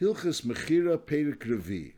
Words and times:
Hilchas 0.00 0.46
Mechira 0.46 0.96
Perik 0.96 1.40
Revi. 1.40 1.92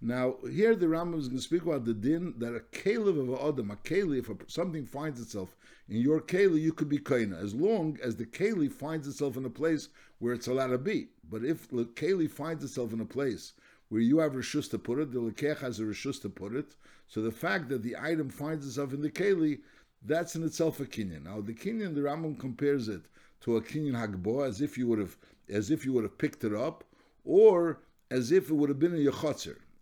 Now, 0.00 0.36
here 0.48 0.76
the 0.76 0.86
Rambam 0.86 1.18
is 1.18 1.26
going 1.26 1.38
to 1.38 1.42
speak 1.42 1.62
about 1.62 1.84
the 1.84 1.92
din 1.92 2.32
that 2.38 2.54
a 2.54 2.60
kelev 2.60 3.18
of 3.18 3.28
a 3.28 3.44
adam, 3.44 3.72
a 3.72 3.76
keli, 3.76 4.18
if 4.18 4.30
something 4.48 4.86
finds 4.86 5.20
itself 5.20 5.56
in 5.88 5.96
your 5.96 6.20
keli, 6.20 6.60
you 6.60 6.72
could 6.72 6.88
be 6.88 6.98
kaina, 6.98 7.42
as 7.42 7.52
long 7.52 7.98
as 8.04 8.14
the 8.14 8.24
keli 8.24 8.70
finds 8.70 9.08
itself 9.08 9.36
in 9.36 9.44
a 9.44 9.50
place 9.50 9.88
where 10.20 10.32
it's 10.32 10.46
allowed 10.46 10.68
to 10.68 10.78
be. 10.78 11.08
But 11.28 11.44
if 11.44 11.66
the 11.68 11.86
keli 11.86 12.30
finds 12.30 12.62
itself 12.62 12.92
in 12.92 13.00
a 13.00 13.04
place 13.04 13.54
where 13.88 14.00
you 14.00 14.18
have 14.18 14.34
rishus 14.34 14.70
to 14.70 14.78
put 14.78 15.00
it, 15.00 15.10
the 15.10 15.18
lekech 15.18 15.58
has 15.58 15.80
a 15.80 15.82
rishus 15.82 16.22
to 16.22 16.28
put 16.28 16.54
it, 16.54 16.76
so 17.08 17.20
the 17.20 17.32
fact 17.32 17.68
that 17.70 17.82
the 17.82 17.96
item 18.00 18.30
finds 18.30 18.64
itself 18.64 18.92
in 18.92 19.02
the 19.02 19.10
keli, 19.10 19.58
that's 20.06 20.36
in 20.36 20.44
itself 20.44 20.78
a 20.78 20.84
kinyan. 20.84 21.24
Now, 21.24 21.40
the 21.40 21.54
kinyan, 21.54 21.96
the 21.96 22.02
Rambam 22.02 22.38
compares 22.38 22.88
it 22.88 23.02
to 23.40 23.56
a 23.56 23.60
kinyan 23.60 23.94
hagbo, 23.94 24.46
as 24.46 24.60
if 24.60 24.78
you 24.78 24.86
would 24.86 25.00
have, 25.00 25.16
as 25.48 25.72
if 25.72 25.84
you 25.84 25.92
would 25.94 26.04
have 26.04 26.16
picked 26.16 26.44
it 26.44 26.54
up, 26.54 26.84
or 27.24 27.80
as 28.10 28.30
if 28.30 28.50
it 28.50 28.54
would 28.54 28.68
have 28.68 28.78
been 28.78 28.94
in 28.94 29.02
your. 29.02 29.12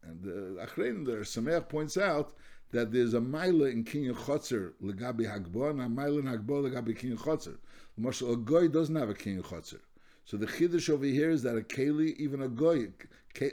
And 0.04 0.22
the 0.22 0.66
Achrein, 0.66 1.04
the 1.04 1.12
Sameach 1.22 1.68
points 1.68 1.96
out 1.96 2.32
that 2.72 2.90
there's 2.90 3.14
a 3.14 3.20
mila 3.20 3.68
in 3.68 3.84
Kinyan 3.84 4.14
Chotzer 4.14 4.72
legabi 4.82 5.30
Hagbo 5.30 5.70
and 5.70 5.80
a 5.80 5.88
mila 5.88 6.18
in 6.18 6.24
Hagbo 6.24 6.68
legabi 6.68 6.98
Kinyan 6.98 7.18
Chotzer. 7.18 7.58
Marshal, 7.96 8.32
a 8.32 8.36
goy 8.36 8.68
doesn't 8.68 8.96
have 8.96 9.10
a 9.10 9.14
King 9.14 9.42
Chotzer. 9.42 9.80
So 10.24 10.36
the 10.36 10.46
chiddush 10.46 10.88
over 10.88 11.04
here 11.04 11.30
is 11.30 11.42
that 11.42 11.56
a 11.56 11.60
keli, 11.60 12.16
even 12.16 12.42
a 12.42 12.48
goy, 12.48 12.88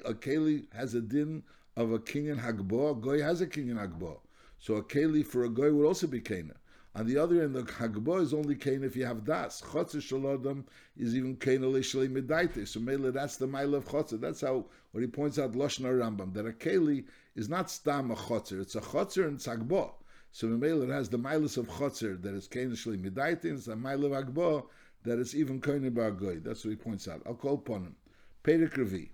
a 0.06 0.14
keli 0.14 0.66
has 0.74 0.94
a 0.94 1.02
din 1.02 1.44
of 1.76 1.92
a 1.92 2.00
king 2.00 2.28
in 2.28 2.38
Hagbo, 2.38 2.92
a 2.92 2.96
goy 2.96 3.22
has 3.22 3.42
a 3.42 3.48
king 3.48 3.70
in 3.70 3.78
Hagbo. 3.78 4.20
So 4.60 4.76
a 4.76 4.84
keli 4.84 5.26
for 5.26 5.46
a 5.46 5.50
goy 5.50 5.74
would 5.74 5.86
also 5.86 6.08
be 6.08 6.22
kena. 6.22 6.56
On 6.96 7.06
the 7.06 7.18
other 7.18 7.44
end, 7.44 7.54
the 7.54 7.62
Hagbo 7.62 8.20
is 8.20 8.34
only 8.34 8.56
kain 8.56 8.84
if 8.84 8.96
you 8.96 9.06
have 9.06 9.24
das. 9.24 9.62
Chotzer 9.62 10.02
shalodam 10.02 10.64
is 10.98 11.16
even 11.16 11.36
kain 11.36 11.62
alishali 11.62 12.10
medaite. 12.10 12.68
So 12.68 12.80
mele, 12.80 13.12
that's 13.12 13.38
the 13.38 13.46
mile 13.46 13.76
of 13.76 13.86
chotzer. 13.86 14.20
That's 14.20 14.42
how 14.42 14.66
what 14.92 15.02
he 15.02 15.08
points 15.08 15.38
out 15.38 15.54
Lashon 15.54 15.86
Rambam 15.86 16.34
that 16.34 16.48
a 16.48 16.52
keli 16.52 17.06
is 17.36 17.48
not 17.48 17.70
stam 17.70 18.10
a 18.10 18.16
chotzer. 18.16 18.60
It's 18.60 18.76
a 18.76 18.82
chotzer 18.82 19.28
and 19.28 19.36
it's 19.36 19.46
hagbo. 19.46 19.92
So 20.32 20.48
mele, 20.48 20.88
has 20.88 21.10
the 21.10 21.20
milas 21.20 21.58
of 21.58 21.68
chotzer 21.68 22.20
that 22.24 22.34
is 22.34 22.48
kain 22.48 22.72
alishali 22.72 22.98
medaite. 22.98 23.44
And 23.44 23.60
it's 23.60 23.68
a 23.68 23.76
mile 23.76 24.06
of 24.06 24.12
hagbo 24.12 24.66
that 25.04 25.20
is 25.20 25.36
even 25.36 25.62
bargoy. 25.62 26.44
That's 26.44 26.66
what 26.66 26.72
he 26.72 26.76
points 26.76 27.08
out. 27.08 27.22
I'll 27.28 27.36
call 27.36 27.54
upon 27.54 27.84
him. 27.84 27.96
Perik 28.44 28.74
Revi. 28.74 29.10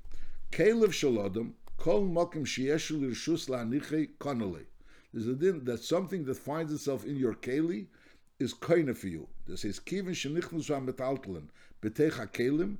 Kelev 0.51 0.93
shalodam 0.93 1.51
kol 1.77 2.05
mokim 2.05 2.45
sheyeshul 2.45 3.01
rishus 3.01 3.49
la'anichei 3.49 4.11
konolei. 4.17 4.65
There's 5.15 5.27
a 5.27 5.33
din 5.33 5.63
that 5.63 5.81
something 5.81 6.25
that 6.25 6.35
finds 6.35 6.73
itself 6.73 7.05
in 7.05 7.15
your 7.15 7.35
keli 7.35 7.85
is 8.37 8.53
kind 8.53 8.95
for 8.97 9.07
you. 9.07 9.29
This 9.47 9.61
says 9.61 9.79
kivin 9.79 10.09
shenichnus 10.09 10.69
metaltelen 10.69 11.45
betecha 11.81 12.29
kelim. 12.33 12.79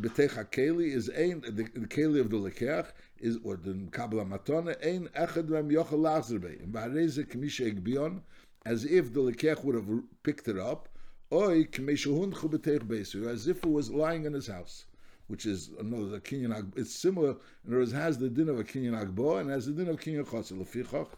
Betecha 0.00 0.46
keli 0.50 0.94
is 0.94 1.10
ein 1.10 1.42
the, 1.42 1.64
the 1.64 1.86
keli 1.86 2.20
of 2.20 2.30
the 2.30 2.38
lekeach 2.38 2.86
is 3.18 3.36
or 3.44 3.56
the 3.58 3.74
kabla 3.90 4.26
matona 4.26 4.82
ein 4.82 5.08
echad 5.08 5.50
mem 5.50 5.68
yochel 5.68 5.98
lachzerbe. 5.98 6.58
In 6.58 6.72
bareze 6.72 7.26
kmisha 7.26 7.70
egbion 7.70 8.22
as 8.64 8.86
if 8.86 9.12
the 9.12 9.20
lekeach 9.20 9.62
would 9.62 9.74
have 9.74 9.90
picked 10.22 10.48
it 10.48 10.58
up. 10.58 10.88
Oy 11.30 11.64
kmeshahun 11.64 12.32
chubetech 12.32 12.80
besu 12.84 13.26
as 13.26 13.46
if 13.46 13.58
it 13.58 13.70
was 13.70 13.90
lying 13.90 14.24
in 14.24 14.32
his 14.32 14.46
house 14.46 14.86
which 15.26 15.44
is 15.44 15.68
another 15.78 16.06
the 16.06 16.20
kinyan 16.20 16.72
It's 16.78 16.94
similar. 16.94 17.36
Other 17.66 17.76
words, 17.76 17.92
has 17.92 18.16
the 18.16 18.30
din 18.30 18.48
of 18.48 18.58
a 18.58 18.64
kinyan 18.64 18.98
agbo 19.04 19.38
and 19.38 19.50
has 19.50 19.66
the 19.66 19.72
din 19.72 19.88
of 19.88 20.00
kinyan 20.00 20.24
chotzer. 20.24 20.58
Lefichach 20.58 21.08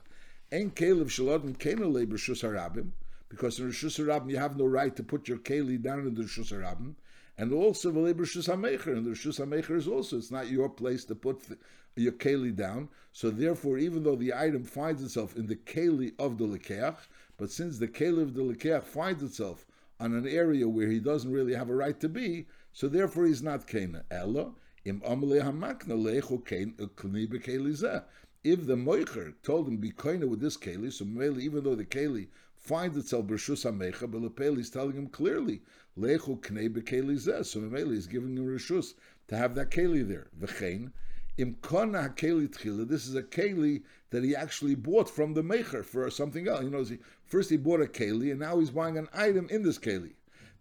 Ein 0.52 0.72
kelev 0.72 1.06
shalodin 1.06 1.56
kena 1.56 1.92
labor 1.92 2.16
shus 2.16 2.42
harabim, 2.42 2.90
because 3.28 3.60
in 3.60 3.68
Rishus 3.70 4.04
Harabim 4.04 4.30
you 4.30 4.36
have 4.36 4.56
no 4.56 4.66
right 4.66 4.96
to 4.96 5.04
put 5.04 5.28
your 5.28 5.38
keli 5.38 5.80
down 5.80 6.00
in 6.00 6.14
the 6.16 6.22
Rishus 6.22 6.52
Harabim, 6.52 6.96
and 7.38 7.52
also 7.52 7.92
the 7.92 8.00
labor 8.00 8.24
Rishus 8.24 8.48
HaMecher, 8.48 8.96
and 8.96 9.06
the 9.06 9.10
Rishus 9.10 9.38
HaMecher 9.38 9.76
is 9.76 9.86
also, 9.86 10.18
it's 10.18 10.32
not 10.32 10.50
your 10.50 10.68
place 10.68 11.04
to 11.04 11.14
put 11.14 11.40
the, 11.44 11.56
your 11.94 12.12
keli 12.14 12.54
down, 12.54 12.88
so 13.12 13.30
therefore 13.30 13.78
even 13.78 14.02
though 14.02 14.16
the 14.16 14.34
item 14.34 14.64
finds 14.64 15.04
itself 15.04 15.36
in 15.36 15.46
the 15.46 15.54
keli 15.54 16.12
of 16.18 16.36
the 16.36 16.44
Lekeach, 16.44 16.98
but 17.36 17.52
since 17.52 17.78
the 17.78 17.86
keli 17.86 18.22
of 18.22 18.34
the 18.34 18.42
Lekeach 18.42 18.82
finds 18.82 19.22
itself 19.22 19.64
on 20.00 20.14
an 20.14 20.26
area 20.26 20.68
where 20.68 20.88
he 20.88 20.98
doesn't 20.98 21.30
really 21.30 21.54
have 21.54 21.70
a 21.70 21.74
right 21.74 22.00
to 22.00 22.08
be, 22.08 22.48
so 22.72 22.88
therefore 22.88 23.26
he's 23.26 23.42
not 23.42 23.68
Kena. 23.68 24.02
Ella, 24.10 24.52
im 24.84 25.00
amle 25.02 25.42
hamakna 25.42 25.94
lechu 25.94 26.42
keni 26.42 27.28
bekeli 27.28 27.72
zeh 27.72 28.02
if 28.42 28.66
the 28.66 28.74
moicher 28.74 29.34
told 29.42 29.68
him 29.68 29.76
be 29.76 29.90
koine 29.90 30.26
with 30.28 30.40
this 30.40 30.56
keli, 30.56 30.92
so 30.92 31.04
Mele, 31.04 31.40
even 31.40 31.62
though 31.62 31.74
the 31.74 31.84
keli 31.84 32.28
finds 32.56 32.96
itself 32.96 33.26
b'rshus 33.26 33.70
hamecha, 33.70 34.10
but 34.10 34.22
Lepeli 34.22 34.60
is 34.60 34.70
telling 34.70 34.92
him 34.92 35.08
clearly 35.08 35.60
lechu 35.98 36.40
knei 36.40 36.68
bekeli 36.68 37.16
zeh. 37.16 37.44
So 37.44 37.60
Mele 37.60 37.92
is 37.92 38.06
giving 38.06 38.36
him 38.36 38.46
rishus 38.46 38.94
to 39.28 39.36
have 39.36 39.54
that 39.56 39.70
keli 39.70 40.06
there. 40.06 40.28
V'chein 40.40 40.90
im 41.36 41.56
kona 41.60 42.08
hakeli 42.08 42.48
tchila. 42.48 42.88
This 42.88 43.06
is 43.06 43.14
a 43.14 43.22
keli 43.22 43.82
that 44.10 44.24
he 44.24 44.34
actually 44.34 44.74
bought 44.74 45.10
from 45.10 45.34
the 45.34 45.42
mecher 45.42 45.84
for 45.84 46.10
something 46.10 46.48
else. 46.48 46.62
You 46.62 46.70
know, 46.70 46.84
first 47.26 47.50
he 47.50 47.58
bought 47.58 47.82
a 47.82 47.86
keli, 47.86 48.30
and 48.30 48.40
now 48.40 48.58
he's 48.58 48.70
buying 48.70 48.96
an 48.96 49.08
item 49.12 49.48
in 49.50 49.62
this 49.62 49.78
keli. 49.78 50.12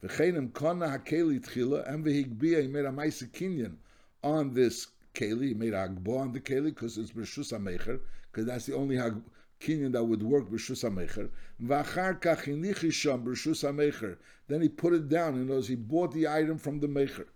V'chein 0.03 0.35
im 0.35 0.49
kona 0.49 0.87
hakeli 0.87 1.39
tchila, 1.39 1.89
and 1.89 2.05
v'higbia 2.05 2.61
he 2.61 2.67
made 2.67 2.85
a 2.85 2.91
kinyan 2.91 3.75
on 4.21 4.53
this 4.53 4.87
keli, 5.13 5.49
he 5.49 5.53
made 5.53 5.73
a 5.73 5.87
agbo 5.87 6.19
on 6.19 6.31
the 6.33 6.39
keli 6.39 6.65
because 6.65 6.97
it's 6.97 7.11
b'rshus 7.11 7.51
hamecher, 7.51 7.99
because 8.31 8.45
that's 8.45 8.65
the 8.65 8.75
only 8.75 8.95
hag, 8.95 9.21
kinyan 9.59 9.91
that 9.91 10.03
would 10.03 10.23
work 10.23 10.49
b'rshus 10.49 10.83
hamecher. 10.83 11.29
V'achar. 11.61 12.19
Then 14.47 14.61
he 14.61 14.69
put 14.69 14.93
it 14.93 15.09
down. 15.09 15.41
Other 15.41 15.53
words, 15.53 15.67
he 15.67 15.75
bought 15.75 16.13
the 16.13 16.27
item 16.27 16.57
from 16.57 16.79
the 16.79 16.87
mecher. 16.87 17.27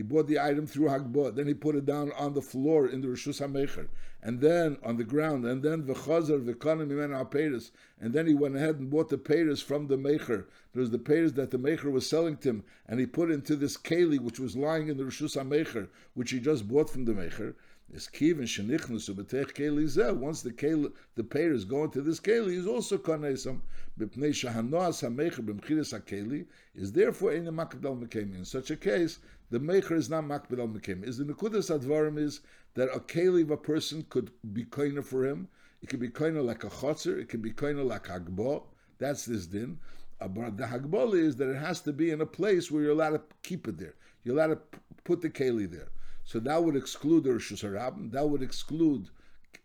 He 0.00 0.04
bought 0.04 0.28
the 0.28 0.40
item 0.40 0.66
through 0.66 0.86
Hagbah. 0.86 1.34
Then 1.34 1.46
he 1.46 1.52
put 1.52 1.76
it 1.76 1.84
down 1.84 2.10
on 2.12 2.32
the 2.32 2.40
floor 2.40 2.86
in 2.86 3.02
the 3.02 3.08
Rishus 3.08 3.46
HaMecher. 3.46 3.88
And 4.22 4.40
then 4.40 4.78
on 4.82 4.96
the 4.96 5.04
ground. 5.04 5.44
And 5.44 5.62
then 5.62 5.82
V'chazar 5.82 6.42
V'kanim 6.42 6.88
Imen 6.88 7.10
HaPeiris. 7.10 7.70
And 8.00 8.14
then 8.14 8.26
he 8.26 8.32
went 8.32 8.56
ahead 8.56 8.76
and 8.76 8.88
bought 8.88 9.10
the 9.10 9.18
Peiris 9.18 9.62
from 9.62 9.88
the 9.88 9.98
Mecher. 9.98 10.46
There 10.72 10.80
was 10.80 10.90
the 10.90 10.98
Peiris 10.98 11.34
that 11.34 11.50
the 11.50 11.58
Mecher 11.58 11.92
was 11.92 12.08
selling 12.08 12.38
to 12.38 12.48
him. 12.48 12.64
And 12.88 12.98
he 12.98 13.04
put 13.04 13.30
into 13.30 13.56
this 13.56 13.76
Keli, 13.76 14.18
which 14.18 14.40
was 14.40 14.56
lying 14.56 14.88
in 14.88 14.96
the 14.96 15.04
Rishus 15.04 15.36
HaMecher, 15.36 15.88
which 16.14 16.30
he 16.30 16.40
just 16.40 16.66
bought 16.66 16.88
from 16.88 17.04
the 17.04 17.12
Mecher. 17.12 17.52
Is 17.92 18.06
kivin 18.06 18.44
shenichnusu 18.44 19.16
betech 19.16 19.52
keli 19.52 19.84
zeh. 19.84 20.14
Once 20.14 20.42
the 20.42 20.52
keli, 20.52 20.92
the 21.16 21.24
payers 21.24 21.64
go 21.64 21.82
into 21.84 22.00
this 22.00 22.20
keli, 22.20 22.52
is 22.54 22.66
also 22.66 22.96
kanesam 22.96 23.62
b'pnei 23.98 24.30
shahanoas 24.30 25.02
hamecher 25.02 25.44
b'mchiris 25.44 25.98
hakeli 25.98 26.46
is 26.76 26.92
therefore 26.92 27.32
in 27.32 27.44
the 27.44 27.50
makbel 27.50 28.00
mekemi. 28.00 28.36
In 28.36 28.44
such 28.44 28.70
a 28.70 28.76
case, 28.76 29.18
the 29.50 29.58
mecher 29.58 29.96
is 29.96 30.08
not 30.08 30.22
makbel 30.22 30.72
mekemi. 30.72 31.02
Is 31.02 31.18
the 31.18 31.24
nekudas 31.24 31.76
advarim 31.76 32.16
is 32.16 32.42
that 32.74 32.88
a 32.94 33.00
keli 33.00 33.42
of 33.42 33.50
a 33.50 33.56
person 33.56 34.06
could 34.08 34.30
be 34.52 34.64
koiner 34.64 35.04
for 35.04 35.26
him. 35.26 35.48
It 35.82 35.88
could 35.88 36.00
be 36.00 36.10
koiner 36.10 36.44
like 36.44 36.62
a 36.62 36.68
chotzer. 36.70 37.18
It 37.18 37.28
could 37.28 37.42
be 37.42 37.50
koiner 37.50 37.84
like 37.84 38.04
hagbo. 38.04 38.62
That's 38.98 39.24
this 39.24 39.46
din. 39.46 39.80
Uh, 40.20 40.28
but 40.28 40.56
the 40.56 40.64
hagbal 40.64 41.14
is 41.14 41.34
that 41.36 41.48
it 41.48 41.56
has 41.56 41.80
to 41.80 41.92
be 41.92 42.10
in 42.10 42.20
a 42.20 42.26
place 42.26 42.70
where 42.70 42.82
you're 42.82 42.92
allowed 42.92 43.12
to 43.12 43.22
keep 43.42 43.66
it 43.66 43.78
there. 43.78 43.94
You're 44.22 44.36
allowed 44.36 44.54
to 44.54 44.78
put 45.02 45.22
the 45.22 45.30
keli 45.30 45.68
there. 45.68 45.88
So 46.30 46.38
that 46.38 46.62
would 46.62 46.76
exclude 46.76 47.24
the 47.24 47.30
Rishus 47.30 47.68
HaRabim, 47.68 48.12
that 48.12 48.30
would 48.30 48.40
exclude 48.40 49.08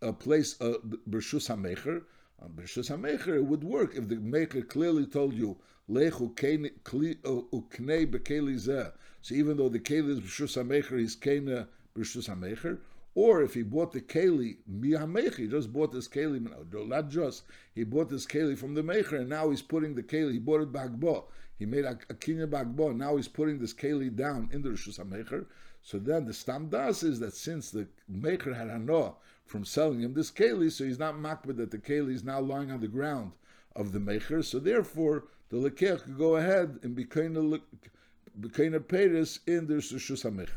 a 0.02 0.12
place, 0.12 0.60
uh, 0.60 0.74
Rishus 1.08 1.48
HaMecher. 1.48 2.02
On 2.42 2.50
Rishus 2.56 2.90
HaMecher, 2.90 3.36
it 3.36 3.46
would 3.46 3.64
work 3.64 3.96
if 3.96 4.10
the 4.10 4.16
Mecher 4.16 4.68
clearly 4.68 5.06
told 5.06 5.36
you, 5.36 5.58
Lechu 5.88 6.32
uh, 6.32 7.56
uknei 7.56 8.08
bekeli 8.12 8.56
zeh. 8.56 8.92
So 9.22 9.36
even 9.36 9.58
though 9.58 9.70
the 9.70 9.80
keli 9.80 10.10
is 10.10 10.22
Rishus 10.22 10.58
HaMecher, 10.58 10.98
he's 10.98 11.16
kena 11.16 11.68
Rishus 11.96 12.28
HaMecher, 12.28 12.80
or 13.14 13.44
if 13.44 13.54
he 13.54 13.62
bought 13.62 13.92
the 13.92 14.02
keli 14.02 14.58
mihamecher, 14.68 15.36
he 15.36 15.48
just 15.48 15.72
bought 15.72 15.92
this 15.92 16.08
keli, 16.08 16.42
not 16.88 17.10
just, 17.10 17.44
he 17.76 17.84
bought 17.84 18.10
this 18.10 18.26
keli 18.26 18.58
from 18.58 18.74
the 18.74 18.82
mecher, 18.82 19.20
and 19.20 19.30
now 19.30 19.52
he's 19.52 19.62
putting 19.62 19.94
the 19.94 20.02
keli, 20.02 20.32
he 20.32 20.40
bought 20.40 20.62
it 20.62 20.74
bagbo, 20.74 21.26
he 21.60 21.68
made 21.68 21.86
a, 21.86 21.92
a 22.10 22.16
kinya 22.16 22.48
bagbo, 22.48 22.96
now 22.96 23.18
he's 23.18 23.28
putting 23.28 23.60
this 23.60 23.72
keli 23.72 24.14
down 24.14 24.50
in 24.52 24.64
the 24.64 24.70
Rishus 24.70 25.00
HaMecher, 25.00 25.46
so 25.86 26.00
then 26.00 26.26
the 26.26 26.34
stam 26.34 26.68
das 26.70 27.04
is 27.04 27.20
that 27.20 27.36
since 27.36 27.70
the 27.70 27.88
maker 28.10 28.56
had 28.56 28.70
hanoah 28.70 29.14
from 29.46 29.64
selling 29.64 30.00
him 30.00 30.16
this 30.16 30.32
keli, 30.32 30.72
so 30.72 30.84
he's 30.84 30.98
not 30.98 31.14
makbid 31.14 31.58
that 31.58 31.70
the 31.70 31.78
keli 31.78 32.16
is 32.16 32.24
now 32.24 32.40
lying 32.40 32.72
on 32.72 32.82
the 32.82 32.88
ground 32.88 33.34
of 33.76 33.92
the 33.92 34.00
maker. 34.00 34.42
So 34.42 34.58
therefore, 34.58 35.26
the 35.50 35.58
leker 35.58 36.02
could 36.02 36.18
go 36.18 36.38
ahead 36.38 36.80
and 36.82 36.96
become 36.96 37.38
a 37.38 38.80
peris 38.80 39.40
in 39.46 39.68
the 39.68 39.76
rishus 39.76 40.24
hamecher. 40.26 40.50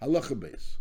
Halacha 0.00 0.38
base. 0.38 0.76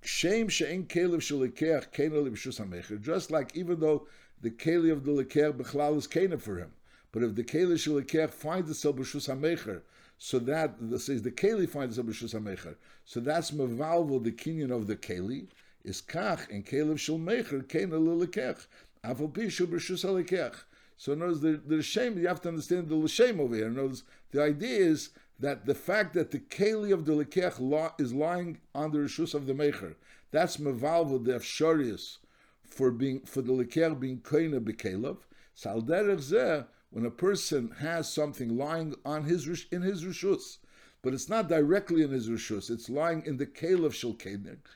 Shame 0.00 0.48
she'en 0.48 0.84
kelev 0.84 1.20
shelikeach 1.20 1.92
kena 1.92 2.24
l'bishus 2.24 2.58
hamecher. 2.58 2.98
Just 3.02 3.30
like 3.30 3.54
even 3.54 3.80
though 3.80 4.06
the 4.40 4.50
keli 4.50 4.90
of 4.90 5.04
the 5.04 5.10
leker 5.10 5.52
bechlal 5.52 5.98
is 5.98 6.06
kena 6.06 6.40
for 6.40 6.56
him, 6.56 6.72
but 7.16 7.24
if 7.24 7.34
the 7.34 7.44
keli 7.44 7.76
shelikeach 7.76 8.30
finds 8.30 8.70
itself 8.70 8.96
b'shus 8.96 9.34
hamecher, 9.34 9.80
so 10.18 10.38
that 10.38 10.74
says 10.98 11.22
the 11.22 11.30
keli 11.30 11.66
finds 11.66 11.96
a 11.96 12.02
b'shus 12.02 12.38
hamecher. 12.38 12.74
So 13.06 13.20
that's 13.20 13.52
mevalvo 13.52 14.22
the 14.22 14.32
kinyan 14.32 14.70
of 14.70 14.86
the 14.86 14.96
keli 14.96 15.46
is 15.82 16.02
kach 16.02 16.50
and 16.50 16.66
kelev 16.66 16.98
shel 16.98 17.18
mecher 17.18 17.62
kena 17.62 17.92
lilekech 17.92 18.66
avol 19.02 19.32
pishu 19.32 19.66
b'shus 19.66 20.04
halekech. 20.04 20.56
So 20.98 21.14
in 21.14 21.22
other 21.22 21.28
words, 21.28 21.40
the, 21.40 21.52
the 21.66 21.82
shame 21.82 22.18
you 22.18 22.28
have 22.28 22.42
to 22.42 22.50
understand 22.50 22.90
the 22.90 22.96
l'shem 22.96 23.40
over 23.40 23.54
here. 23.54 23.68
In 23.68 23.78
other 23.78 23.86
words, 23.86 24.04
the 24.32 24.42
idea 24.42 24.78
is 24.78 25.08
that 25.40 25.64
the 25.64 25.74
fact 25.74 26.12
that 26.12 26.32
the 26.32 26.40
keli 26.40 26.92
of 26.92 27.06
the 27.06 27.12
lekech 27.12 27.98
is 27.98 28.12
lying 28.12 28.58
on 28.74 28.92
the 28.92 28.98
rishus 28.98 29.32
of 29.32 29.46
the 29.46 29.54
mecher, 29.54 29.94
that's 30.32 30.58
mevalvo 30.58 31.24
the 31.24 31.32
afsharius 31.32 32.18
for 32.62 32.90
being 32.90 33.20
for 33.20 33.40
the 33.40 33.54
lekech 33.54 33.98
being 33.98 34.18
koina 34.18 34.60
bekelev. 34.60 35.16
Salderech 35.56 36.20
zeh, 36.20 36.66
when 36.90 37.04
a 37.04 37.10
person 37.10 37.72
has 37.80 38.12
something 38.12 38.56
lying 38.56 38.94
on 39.04 39.24
his 39.24 39.66
in 39.70 39.82
his 39.82 40.04
rishus, 40.04 40.58
but 41.02 41.12
it's 41.12 41.28
not 41.28 41.48
directly 41.48 42.02
in 42.02 42.10
his 42.10 42.28
rishus, 42.28 42.70
it's 42.70 42.88
lying 42.88 43.24
in 43.26 43.36
the 43.36 43.46
shel 43.54 44.16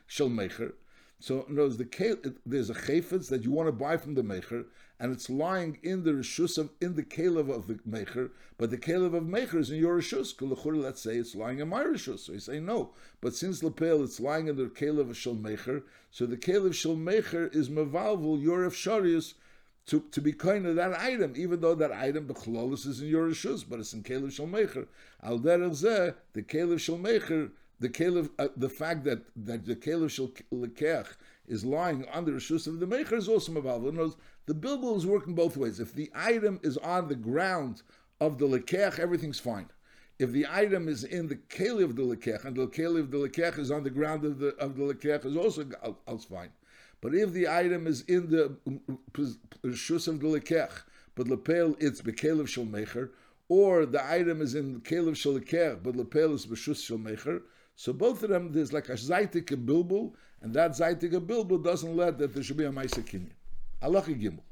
shel 0.07 0.29
mecher. 0.29 0.73
So 1.19 1.45
the 1.49 2.35
there's 2.47 2.71
a 2.71 2.75
chayfetz 2.75 3.29
that 3.29 3.45
you 3.45 3.51
want 3.51 3.69
to 3.69 3.73
buy 3.73 3.97
from 3.97 4.15
the 4.15 4.23
mecher, 4.23 4.65
and 4.99 5.13
it's 5.13 5.29
lying 5.29 5.79
in 5.83 6.03
the 6.03 6.13
rishus 6.13 6.57
of 6.57 6.71
in 6.81 6.95
the 6.95 7.03
kelev 7.03 7.49
of 7.49 7.67
the 7.67 7.75
mecher, 7.89 8.31
but 8.59 8.71
the 8.71 8.79
kelev 8.79 9.15
of 9.15 9.25
mecher 9.25 9.57
is 9.57 9.71
in 9.71 9.79
your 9.79 10.01
rishus. 10.01 10.35
Let's 10.83 11.03
say 11.03 11.17
it's 11.17 11.35
lying 11.35 11.59
in 11.59 11.69
my 11.69 11.85
rishus. 11.85 12.21
So 12.21 12.33
you 12.33 12.39
say 12.39 12.59
no, 12.59 12.95
but 13.21 13.35
since 13.35 13.63
lepel 13.63 14.03
it's 14.03 14.19
lying 14.19 14.49
in 14.49 14.57
the 14.57 14.65
kelev 14.65 15.11
of 15.11 15.17
shel 15.17 15.37
mecher, 15.37 15.83
so 16.11 16.27
the 16.27 16.37
kelev 16.37 16.75
shel 16.75 16.97
mecher 16.97 17.55
is 17.55 17.69
mevalvul 17.69 18.43
your 18.43 18.69
sharius 18.71 19.35
to, 19.91 20.05
to 20.13 20.21
be 20.21 20.33
kind 20.33 20.67
of 20.67 20.77
that 20.77 20.99
item, 21.01 21.33
even 21.37 21.61
though 21.61 21.75
that 21.75 21.91
item 21.91 22.29
bechlolis 22.29 22.87
is 22.87 23.01
in 23.01 23.09
your 23.09 23.29
rishus, 23.29 23.65
but 23.69 23.81
it's 23.81 23.93
in 23.93 24.05
kelev 24.05 24.31
shel 24.31 24.47
mecher. 24.47 24.87
Al 25.21 25.41
derech 25.41 26.15
the 26.33 26.43
kelev 26.43 26.79
shel 26.79 26.97
mecher 26.97 27.51
the 27.81 27.89
caliph, 27.89 28.29
uh, 28.39 28.49
the 28.57 28.69
fact 28.69 29.03
that, 29.03 29.23
that 29.35 29.67
the 29.67 29.75
caliph 29.75 30.13
shel 30.13 30.31
lekech 30.55 31.09
is 31.49 31.65
lying 31.65 32.07
under 32.13 32.31
the 32.31 32.39
shoes 32.39 32.69
of 32.69 32.79
the 32.79 32.87
maker 32.87 33.17
is 33.17 33.29
also 33.29 33.51
maval. 33.51 33.93
Knows 33.93 34.17
the 34.47 34.55
bilbil 34.55 34.97
is 34.97 35.07
working 35.07 35.35
both 35.35 35.57
ways. 35.57 35.81
If 35.81 35.93
the 35.93 36.09
item 36.15 36.61
is 36.63 36.77
on 36.77 37.09
the 37.09 37.17
ground 37.17 37.83
of 38.21 38.39
the 38.39 38.47
lekech, 38.47 39.01
everything's 39.01 39.41
fine. 39.41 39.71
If 40.21 40.31
the 40.31 40.47
item 40.49 40.87
is 40.87 41.03
in 41.03 41.27
the 41.27 41.37
keli 41.37 41.83
of 41.83 41.97
the 41.97 42.03
lekech 42.03 42.45
and 42.45 42.55
the 42.55 42.69
keli 42.69 43.01
of 43.01 43.11
the 43.11 43.19
lekech 43.19 43.59
is 43.59 43.73
on 43.73 43.83
the 43.83 43.91
ground 43.91 44.25
of 44.25 44.39
the 44.39 44.55
of 44.59 44.77
the 44.77 44.85
lekech, 44.85 45.25
is 45.25 45.37
also 45.37 45.67
else 46.07 46.27
fine. 46.27 46.51
But 47.01 47.15
if 47.15 47.33
the 47.33 47.49
item 47.49 47.87
is 47.87 48.03
in 48.03 48.31
the 48.31 48.57
mm, 48.69 48.81
mm, 48.89 48.99
mm, 49.15 49.37
shus 49.73 50.07
of 50.07 50.21
the 50.21 50.27
lekech, 50.27 50.83
but 51.15 51.29
lepel 51.29 51.77
it's 51.79 52.03
bekelev 52.03 52.49
shel 52.49 52.67
mecher, 52.67 53.11
or 53.49 53.87
the 53.87 54.05
item 54.07 54.43
is 54.43 54.55
in 54.55 54.81
kelev 54.83 55.17
shel 55.17 55.39
lekech, 55.39 55.83
but 55.83 55.97
lepel 55.97 56.35
is 56.35 56.47
b'shus 56.47 56.85
shel 56.85 56.99
mecher, 56.99 57.43
so 57.75 57.95
both 57.95 58.23
of 58.23 58.29
them, 58.29 58.53
there's 58.53 58.75
like 58.75 58.91
a 58.91 58.93
zaitik 58.93 59.49
bilbul, 59.65 60.13
and 60.43 60.53
that 60.53 60.73
zaitik 60.73 61.13
bilbul 61.27 61.65
doesn't 61.65 61.97
let 61.97 62.19
that 62.19 62.35
there 62.35 62.43
should 62.43 62.59
be 62.59 62.65
a 62.65 62.71
maisa 62.71 63.03
kinyan. 63.03 63.31
Halacha 63.83 64.21
gimel. 64.21 64.43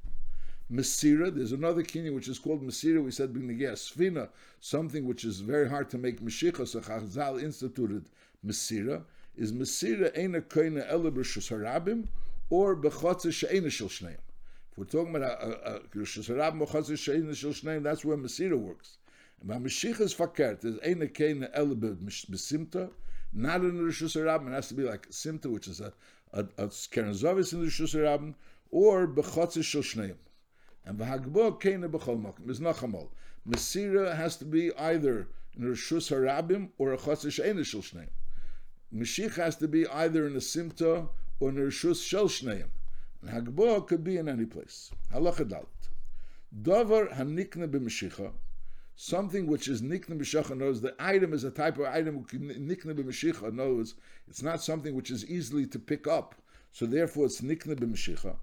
Mesira, 0.73 1.35
there's 1.35 1.53
another 1.53 1.83
kinyan 1.83 2.15
which 2.15 2.29
is 2.29 2.39
called 2.39 2.63
Mesira, 2.63 3.03
we 3.03 3.11
said 3.11 3.33
B'negeh 3.33 3.73
Sfina, 3.73 4.29
something 4.61 5.07
which 5.07 5.25
is 5.25 5.41
very 5.41 5.67
hard 5.67 5.89
to 5.91 5.97
make 5.97 6.21
Meshicha, 6.21 6.69
so 6.69 6.81
Chazal 6.81 7.43
instituted 7.43 8.09
Mesira, 8.47 9.03
is 9.37 9.51
Mesira 9.51 10.15
Eina 10.15 10.43
Koina 10.43 10.87
B'Rishus 10.91 11.51
Harabim, 11.51 12.07
or 12.51 12.77
B'chotze 12.77 13.33
She'ena 13.33 13.71
Shel 13.71 13.89
Shneim. 13.89 14.17
If 14.73 14.79
we're 14.79 14.85
talking 14.85 15.15
about 15.15 15.43
a 15.43 15.81
Rishus 15.95 16.31
Harabim, 16.31 16.67
B'chotze 16.67 16.99
She'ena 16.99 17.35
Shel 17.35 17.51
Shneim, 17.51 17.83
that's 17.83 18.05
where 18.05 18.17
Mesira 18.17 18.59
works. 18.59 18.99
And 19.41 19.49
by 19.49 19.57
Meshicha 19.57 20.01
is 20.01 20.15
fakert, 20.15 20.61
there's 20.61 20.77
Eina 20.77 21.13
Koina 21.13 21.51
Ele 21.53 21.75
B'Simta, 21.77 22.91
not 23.33 23.61
in 23.61 23.77
the 23.77 24.23
Rabbin. 24.23 24.49
It 24.49 24.55
has 24.55 24.69
to 24.69 24.75
be 24.75 24.85
like 24.85 25.09
Simta, 25.11 25.47
which 25.47 25.69
is 25.69 25.81
a, 25.81 25.93
a, 26.33 26.41
a 26.57 26.71
Keren 26.91 27.13
Zovis 27.13 27.53
in 27.53 27.61
the 27.61 28.03
Rabbin, 28.03 28.35
or 28.71 29.07
Bechotzis 29.07 29.65
Shel 29.65 29.83
Shneim. 29.83 30.17
And 30.85 30.99
V'hagbo 30.99 31.61
Kena 31.61 31.89
B'chol 31.89 32.23
Mokim. 32.23 32.47
There's 32.47 32.61
Nachamol. 32.61 33.09
Mesira 33.49 34.15
has 34.17 34.37
to 34.37 34.45
be 34.45 34.75
either 34.77 35.29
in 35.57 35.65
Rishus 35.65 36.11
Harabim 36.11 36.71
or 36.79 36.93
a 36.93 36.97
Chotzis 36.97 37.33
She'ena 37.33 37.65
Shel 37.65 37.81
Shneim. 37.81 38.09
Mashiach 38.95 39.37
has 39.37 39.57
to 39.57 39.69
be 39.69 39.87
either 39.89 40.27
in 40.27 40.35
the 40.35 40.41
Simta 40.41 41.09
or 41.41 41.51
Rishus 41.51 42.07
Shel 42.07 42.29
Shneim. 42.29 42.69
And 43.23 43.47
Hagbo 43.49 43.87
could 43.87 44.05
be 44.05 44.17
in 44.17 44.29
any 44.29 44.47
place. 44.47 44.91
Halacha 45.13 45.49
Dalit. 45.49 45.67
Dover 46.63 47.07
Hanikne 47.07 47.69
B'Mashiach 47.69 48.33
something 49.01 49.47
which 49.47 49.69
is 49.69 49.81
nikna 49.81 50.19
b'shacha 50.19 50.57
knows 50.57 50.81
the 50.81 50.93
item 50.99 51.33
is 51.33 51.45
a 51.45 51.53
type 51.53 51.79
of 51.79 51.85
item 51.85 52.25
nikna 52.25 52.93
b'mashicha 52.93 53.53
knows 53.53 53.95
it's 54.27 54.43
not 54.43 54.61
something 54.61 54.93
which 54.93 55.09
is 55.09 55.25
easily 55.27 55.65
to 55.65 55.79
pick 55.79 56.09
up, 56.09 56.35
so 56.73 56.85
therefore 56.85 57.27
it's 57.27 57.41
nikna 57.41 57.77
b'mashicha. 57.77 58.35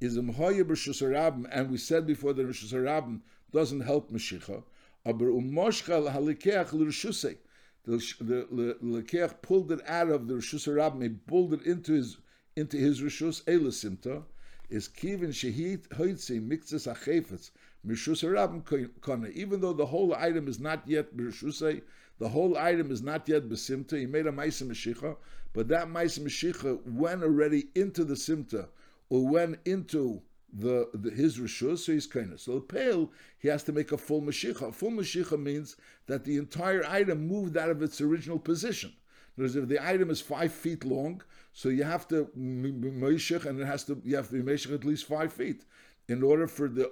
Is 0.00 0.16
a 0.16 0.20
mhoya 0.20 0.64
b'shusarabim, 0.64 1.46
and 1.52 1.70
we 1.70 1.76
said 1.76 2.08
before 2.08 2.32
that 2.32 2.44
b'shusarabim 2.44 3.20
doesn't 3.52 3.82
help 3.82 4.10
mashicha. 4.10 4.64
Aber 5.06 5.26
umoshcha 5.26 6.12
halikeach 6.12 6.72
l'rishusei. 6.72 7.36
The 7.84 8.76
lekeach 8.82 9.42
pulled 9.42 9.70
it 9.70 9.80
out 9.88 10.08
of 10.08 10.26
the 10.26 10.34
rishusarabim, 10.34 11.02
he 11.04 11.08
pulled 11.10 11.54
it 11.54 11.62
into 11.62 11.92
his 11.92 12.16
into 12.60 12.76
his 12.76 13.00
rishus 13.00 13.42
elasimta. 13.44 14.22
Is 14.68 14.88
kivin 14.88 15.30
shehit 15.30 15.88
hoitzi 15.88 16.40
mikzas 16.40 16.86
achefetz 16.86 17.50
even 17.82 19.60
though 19.60 19.72
the 19.72 19.86
whole 19.86 20.14
item 20.14 20.48
is 20.48 20.60
not 20.60 20.82
yet 20.86 21.16
b'rishusay, 21.16 21.80
the 22.18 22.28
whole 22.28 22.58
item 22.58 22.90
is 22.90 23.00
not 23.00 23.26
yet 23.26 23.48
b'simta. 23.48 23.98
He 23.98 24.04
made 24.04 24.26
a 24.26 24.32
ma'isa 24.32 24.64
meshicha, 24.64 25.16
but 25.54 25.68
that 25.68 25.88
ma'isa 25.88 26.20
meshicha 26.20 26.84
went 26.84 27.22
already 27.22 27.68
into 27.74 28.04
the 28.04 28.14
simta 28.14 28.68
or 29.08 29.26
went 29.26 29.60
into 29.64 30.20
the, 30.52 30.90
the 30.92 31.10
his 31.10 31.38
rishus, 31.38 31.78
so 31.78 31.92
he's 31.92 32.06
kind 32.06 32.38
So 32.38 32.56
the 32.56 32.60
pale, 32.60 33.10
he 33.38 33.48
has 33.48 33.62
to 33.62 33.72
make 33.72 33.92
a 33.92 33.98
full 33.98 34.20
meshicha. 34.20 34.68
A 34.68 34.72
full 34.72 34.90
meshicha 34.90 35.40
means 35.40 35.76
that 36.06 36.24
the 36.24 36.36
entire 36.36 36.84
item 36.84 37.26
moved 37.26 37.56
out 37.56 37.70
of 37.70 37.82
its 37.82 38.00
original 38.02 38.38
position. 38.38 38.92
Because 39.36 39.56
if 39.56 39.68
the 39.68 39.84
item 39.84 40.10
is 40.10 40.20
five 40.20 40.52
feet 40.52 40.84
long, 40.84 41.22
so 41.52 41.68
you 41.68 41.84
have 41.84 42.06
to 42.08 42.30
meshich, 42.36 43.44
and 43.44 43.60
it 43.60 43.66
has 43.66 43.84
to 43.84 44.00
you 44.04 44.16
have 44.16 44.28
to 44.28 44.42
be 44.42 44.42
meshich 44.42 44.74
at 44.74 44.84
least 44.84 45.06
five 45.06 45.32
feet 45.32 45.64
in 46.08 46.22
order 46.22 46.46
for 46.46 46.68
the 46.68 46.90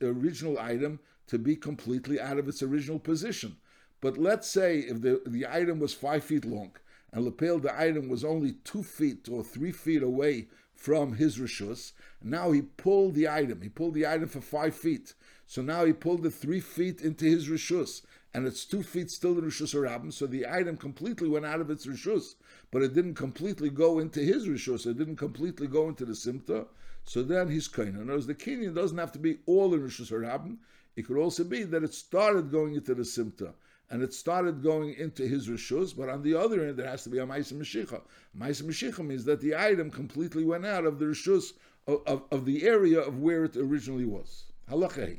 original 0.00 0.58
item 0.58 1.00
to 1.26 1.38
be 1.38 1.56
completely 1.56 2.20
out 2.20 2.38
of 2.38 2.48
its 2.48 2.62
original 2.62 2.98
position. 2.98 3.56
But 4.00 4.18
let's 4.18 4.48
say 4.48 4.80
if 4.80 5.00
the, 5.00 5.22
the 5.26 5.46
item 5.46 5.78
was 5.78 5.94
five 5.94 6.24
feet 6.24 6.44
long 6.44 6.72
and 7.12 7.24
lapel 7.24 7.58
the 7.58 7.78
item 7.78 8.08
was 8.08 8.24
only 8.24 8.52
two 8.64 8.82
feet 8.82 9.28
or 9.30 9.42
three 9.42 9.72
feet 9.72 10.02
away 10.02 10.48
from 10.74 11.14
his 11.14 11.38
rishus, 11.38 11.92
now 12.22 12.50
he 12.50 12.62
pulled 12.62 13.14
the 13.14 13.28
item. 13.28 13.62
He 13.62 13.68
pulled 13.68 13.94
the 13.94 14.06
item 14.06 14.28
for 14.28 14.40
five 14.40 14.74
feet. 14.74 15.14
So 15.46 15.62
now 15.62 15.84
he 15.84 15.92
pulled 15.92 16.22
the 16.22 16.30
three 16.30 16.60
feet 16.60 17.00
into 17.00 17.24
his 17.24 17.48
rishus, 17.48 18.02
and 18.34 18.46
it's 18.46 18.64
two 18.64 18.82
feet 18.82 19.10
still 19.10 19.38
in 19.38 19.44
rishus 19.44 19.74
harabim. 19.74 20.12
So 20.12 20.26
the 20.26 20.46
item 20.46 20.76
completely 20.76 21.28
went 21.28 21.46
out 21.46 21.60
of 21.60 21.70
its 21.70 21.86
rishus, 21.86 22.34
but 22.70 22.82
it 22.82 22.94
didn't 22.94 23.14
completely 23.14 23.70
go 23.70 23.98
into 23.98 24.20
his 24.20 24.46
rishus. 24.46 24.86
It 24.86 24.98
didn't 24.98 25.16
completely 25.16 25.66
go 25.66 25.88
into 25.88 26.04
the 26.04 26.12
simta. 26.12 26.66
So 27.04 27.22
then 27.22 27.48
he's 27.48 27.68
kain. 27.68 27.88
In 27.88 28.02
other 28.02 28.12
words, 28.12 28.26
the 28.26 28.34
kinyan 28.34 28.74
doesn't 28.74 28.98
have 28.98 29.12
to 29.12 29.18
be 29.18 29.38
all 29.46 29.74
in 29.74 29.80
Rishus 29.80 30.12
Harabim. 30.12 30.58
It 30.94 31.06
could 31.06 31.16
also 31.16 31.42
be 31.42 31.62
that 31.64 31.82
it 31.82 31.94
started 31.94 32.50
going 32.50 32.74
into 32.74 32.94
the 32.94 33.02
Simta 33.02 33.54
and 33.90 34.02
it 34.02 34.14
started 34.14 34.62
going 34.62 34.94
into 34.94 35.26
his 35.26 35.48
Rishus, 35.48 35.96
but 35.96 36.08
on 36.08 36.22
the 36.22 36.34
other 36.34 36.66
end, 36.66 36.76
there 36.76 36.88
has 36.88 37.04
to 37.04 37.10
be 37.10 37.18
a 37.18 37.26
Maisa 37.26 37.54
Mashicha. 37.54 38.02
Maisa 38.38 38.62
Mashicha 38.62 39.04
means 39.04 39.24
that 39.24 39.40
the 39.40 39.54
item 39.56 39.90
completely 39.90 40.44
went 40.44 40.64
out 40.64 40.86
of 40.86 40.98
the 40.98 41.06
Rishus, 41.06 41.52
of, 41.86 42.00
of, 42.06 42.22
of 42.30 42.44
the 42.44 42.66
area 42.66 43.00
of 43.00 43.18
where 43.18 43.44
it 43.44 43.56
originally 43.56 44.04
was. 44.04 44.44
Halachei. 44.70 45.18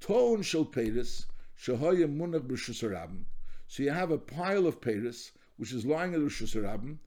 Ton 0.00 0.42
shel 0.42 0.64
Pedis, 0.64 1.26
So 1.60 1.72
you 3.82 3.90
have 3.90 4.10
a 4.12 4.18
pile 4.18 4.66
of 4.66 4.80
Pedis, 4.80 5.32
which 5.56 5.72
is 5.72 5.84
lying 5.84 6.14
in 6.14 6.24
Rishus 6.24 6.54
Harabim, 6.54 6.98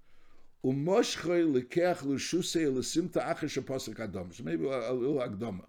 so 4.34 4.44
maybe 4.44 4.66
a, 4.68 4.92
a 4.92 4.94
little 4.94 5.16
agdama. 5.16 5.66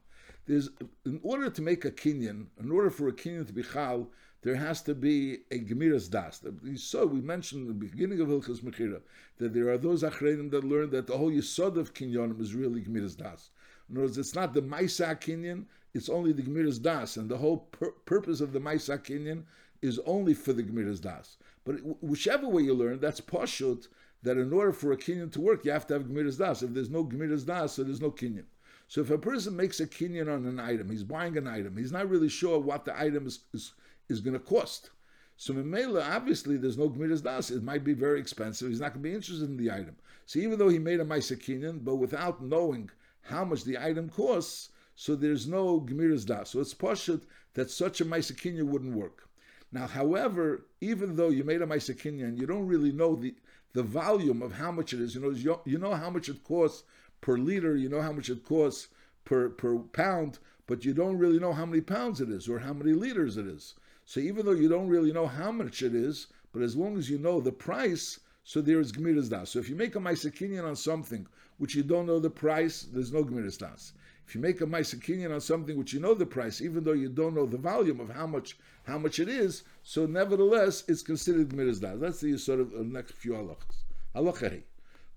There's 0.46 0.68
in 1.06 1.20
order 1.22 1.48
to 1.48 1.62
make 1.62 1.84
a 1.84 1.92
kinyan, 1.92 2.46
in 2.60 2.70
order 2.72 2.90
for 2.90 3.06
a 3.06 3.12
kinyan 3.12 3.46
to 3.46 3.52
be 3.52 3.62
chal, 3.62 4.10
there 4.42 4.56
has 4.56 4.82
to 4.82 4.94
be 4.96 5.38
a 5.52 5.60
gemiras 5.60 6.10
das. 6.10 6.42
So 6.76 7.06
we 7.06 7.20
mentioned 7.20 7.62
in 7.62 7.68
the 7.68 7.74
beginning 7.74 8.20
of 8.20 8.26
Hilchas 8.28 8.60
Mechira 8.60 9.00
that 9.38 9.54
there 9.54 9.68
are 9.68 9.78
those 9.78 10.02
achreinim 10.02 10.50
that 10.50 10.64
learn 10.64 10.90
that 10.90 11.06
the 11.06 11.16
whole 11.16 11.30
yisod 11.30 11.76
of 11.76 11.94
kinyanim 11.94 12.40
is 12.40 12.54
really 12.54 12.82
gemiras 12.82 13.16
das. 13.16 13.50
In 13.92 13.99
other 13.99 14.06
words, 14.06 14.18
it's 14.18 14.34
not 14.34 14.54
the 14.54 14.62
maisa 14.62 15.14
kinyan; 15.20 15.66
it's 15.94 16.08
only 16.08 16.32
the 16.32 16.42
gemiras 16.42 16.82
das, 16.82 17.16
and 17.16 17.28
the 17.28 17.37
whole 17.37 17.58
pur- 17.58 17.92
purpose 18.06 18.40
of 18.40 18.52
the 18.52 18.61
maisa 18.61 18.99
kinyan 18.99 19.44
is 19.82 20.00
only 20.06 20.34
for 20.34 20.52
the 20.52 20.64
gemiras 20.64 21.00
das. 21.00 21.37
But 21.64 21.76
whichever 22.02 22.49
way 22.49 22.62
you 22.62 22.75
learn, 22.75 22.99
that's 22.99 23.20
pashut 23.20 23.87
that 24.22 24.38
in 24.38 24.52
order 24.52 24.72
for 24.72 24.92
a 24.92 24.96
kinyan 24.96 25.30
to 25.32 25.40
work, 25.40 25.64
you 25.64 25.72
have 25.72 25.87
to 25.88 25.94
have 25.94 26.04
Gemiras 26.04 26.38
Das. 26.38 26.62
If 26.62 26.75
there's 26.75 26.90
no 26.90 27.04
Gemiras 27.04 27.44
Das, 27.46 27.75
so 27.75 27.84
there's 27.84 28.00
no 28.00 28.11
kinyan. 28.11 28.44
So 28.88 29.00
if 29.00 29.11
a 29.11 29.18
person 29.18 29.56
makes 29.56 29.80
a 29.80 29.87
kinyan 29.87 30.32
on 30.32 30.46
an 30.46 30.61
item, 30.61 30.90
he's 30.90 31.04
buying 31.04 31.37
an 31.37 31.46
item, 31.46 31.76
he's 31.76 31.92
not 31.92 32.08
really 32.08 32.28
sure 32.28 32.58
what 32.58 32.84
the 32.84 32.99
item 32.99 33.26
is, 33.26 33.40
is, 33.52 33.72
is 34.08 34.20
going 34.20 34.34
to 34.34 34.40
cost. 34.40 34.90
So 35.37 35.54
Mimela, 35.54 36.08
obviously, 36.14 36.56
there's 36.56 36.78
no 36.78 36.88
Gemiras 36.88 37.22
Das. 37.22 37.50
It 37.50 37.62
might 37.62 37.84
be 37.84 37.94
very 37.94 38.20
expensive. 38.20 38.68
He's 38.68 38.80
not 38.80 38.92
going 38.92 39.02
to 39.02 39.08
be 39.08 39.14
interested 39.14 39.49
in 39.49 39.56
the 39.56 39.72
item. 39.72 39.96
So 40.26 40.38
even 40.38 40.58
though 40.58 40.68
he 40.68 40.78
made 40.78 41.00
a 41.00 41.04
Maisa 41.04 41.37
kinyan, 41.37 41.84
but 41.84 41.96
without 41.96 42.42
knowing 42.42 42.90
how 43.22 43.44
much 43.44 43.64
the 43.64 43.78
item 43.78 44.08
costs, 44.08 44.70
so 44.94 45.14
there's 45.14 45.46
no 45.46 45.80
Gemiras 45.80 46.26
Da. 46.26 46.44
So 46.44 46.60
it's 46.60 46.74
poshut 46.74 47.22
that 47.54 47.70
such 47.70 48.00
a 48.00 48.04
Maisa 48.04 48.32
kinyan 48.32 48.66
wouldn't 48.66 48.94
work. 48.94 49.28
Now, 49.74 49.86
however, 49.86 50.66
even 50.82 51.16
though 51.16 51.30
you 51.30 51.44
made 51.44 51.62
a 51.62 51.66
Maisakinya 51.66 52.24
and 52.24 52.38
you 52.38 52.46
don't 52.46 52.66
really 52.66 52.92
know 52.92 53.16
the, 53.16 53.34
the 53.72 53.82
volume 53.82 54.42
of 54.42 54.52
how 54.52 54.70
much 54.70 54.92
it 54.92 55.00
is, 55.00 55.14
you 55.14 55.22
know, 55.22 55.30
you, 55.30 55.60
you 55.64 55.78
know 55.78 55.94
how 55.94 56.10
much 56.10 56.28
it 56.28 56.44
costs 56.44 56.82
per 57.22 57.38
liter, 57.38 57.74
you 57.74 57.88
know 57.88 58.02
how 58.02 58.12
much 58.12 58.28
it 58.28 58.44
costs 58.44 58.88
per, 59.24 59.48
per 59.48 59.78
pound, 59.78 60.38
but 60.66 60.84
you 60.84 60.92
don't 60.92 61.16
really 61.16 61.38
know 61.38 61.54
how 61.54 61.64
many 61.64 61.80
pounds 61.80 62.20
it 62.20 62.28
is 62.28 62.50
or 62.50 62.58
how 62.58 62.74
many 62.74 62.92
liters 62.92 63.38
it 63.38 63.46
is. 63.46 63.74
So 64.04 64.20
even 64.20 64.44
though 64.44 64.52
you 64.52 64.68
don't 64.68 64.88
really 64.88 65.12
know 65.12 65.26
how 65.26 65.50
much 65.50 65.82
it 65.82 65.94
is, 65.94 66.26
but 66.52 66.60
as 66.60 66.76
long 66.76 66.98
as 66.98 67.08
you 67.08 67.16
know 67.16 67.40
the 67.40 67.52
price, 67.52 68.20
so 68.44 68.60
there 68.60 68.80
is 68.80 68.92
Gemiras 68.92 69.30
Da. 69.30 69.44
So 69.44 69.58
if 69.58 69.70
you 69.70 69.76
make 69.76 69.96
a 69.96 70.00
Maisakinyan 70.00 70.64
on 70.68 70.76
something 70.76 71.26
which 71.62 71.76
you 71.76 71.85
don't 71.85 72.07
know 72.07 72.19
the 72.19 72.28
price, 72.28 72.88
there's 72.92 73.12
no 73.12 73.23
Gemiras 73.23 73.57
Das. 73.57 73.92
If 74.26 74.35
you 74.35 74.40
make 74.40 74.61
a 74.62 74.66
Maisakinyan 74.66 75.33
on 75.33 75.40
something 75.40 75.78
which 75.78 75.92
you 75.92 76.00
know 76.00 76.12
the 76.12 76.26
price, 76.26 76.61
even 76.61 76.83
though 76.83 76.90
you 76.90 77.09
don't 77.09 77.37
know 77.37 77.47
the 77.47 77.57
volume 77.57 78.00
of 78.00 78.11
how 78.11 78.26
much 78.26 78.59
how 78.83 78.99
much 78.99 79.21
it 79.21 79.28
is, 79.28 79.62
so 79.85 80.04
nevertheless 80.04 80.83
it's 80.88 81.02
considered 81.02 81.50
Gemiras 81.50 81.81
Das. 81.81 82.00
That's 82.00 82.21
the 82.21 82.37
sort 82.37 82.59
of 82.59 82.75
uh, 82.75 82.83
next 82.83 83.12
few 83.12 83.35
halachas. 83.35 83.85
Halacha 84.12 84.62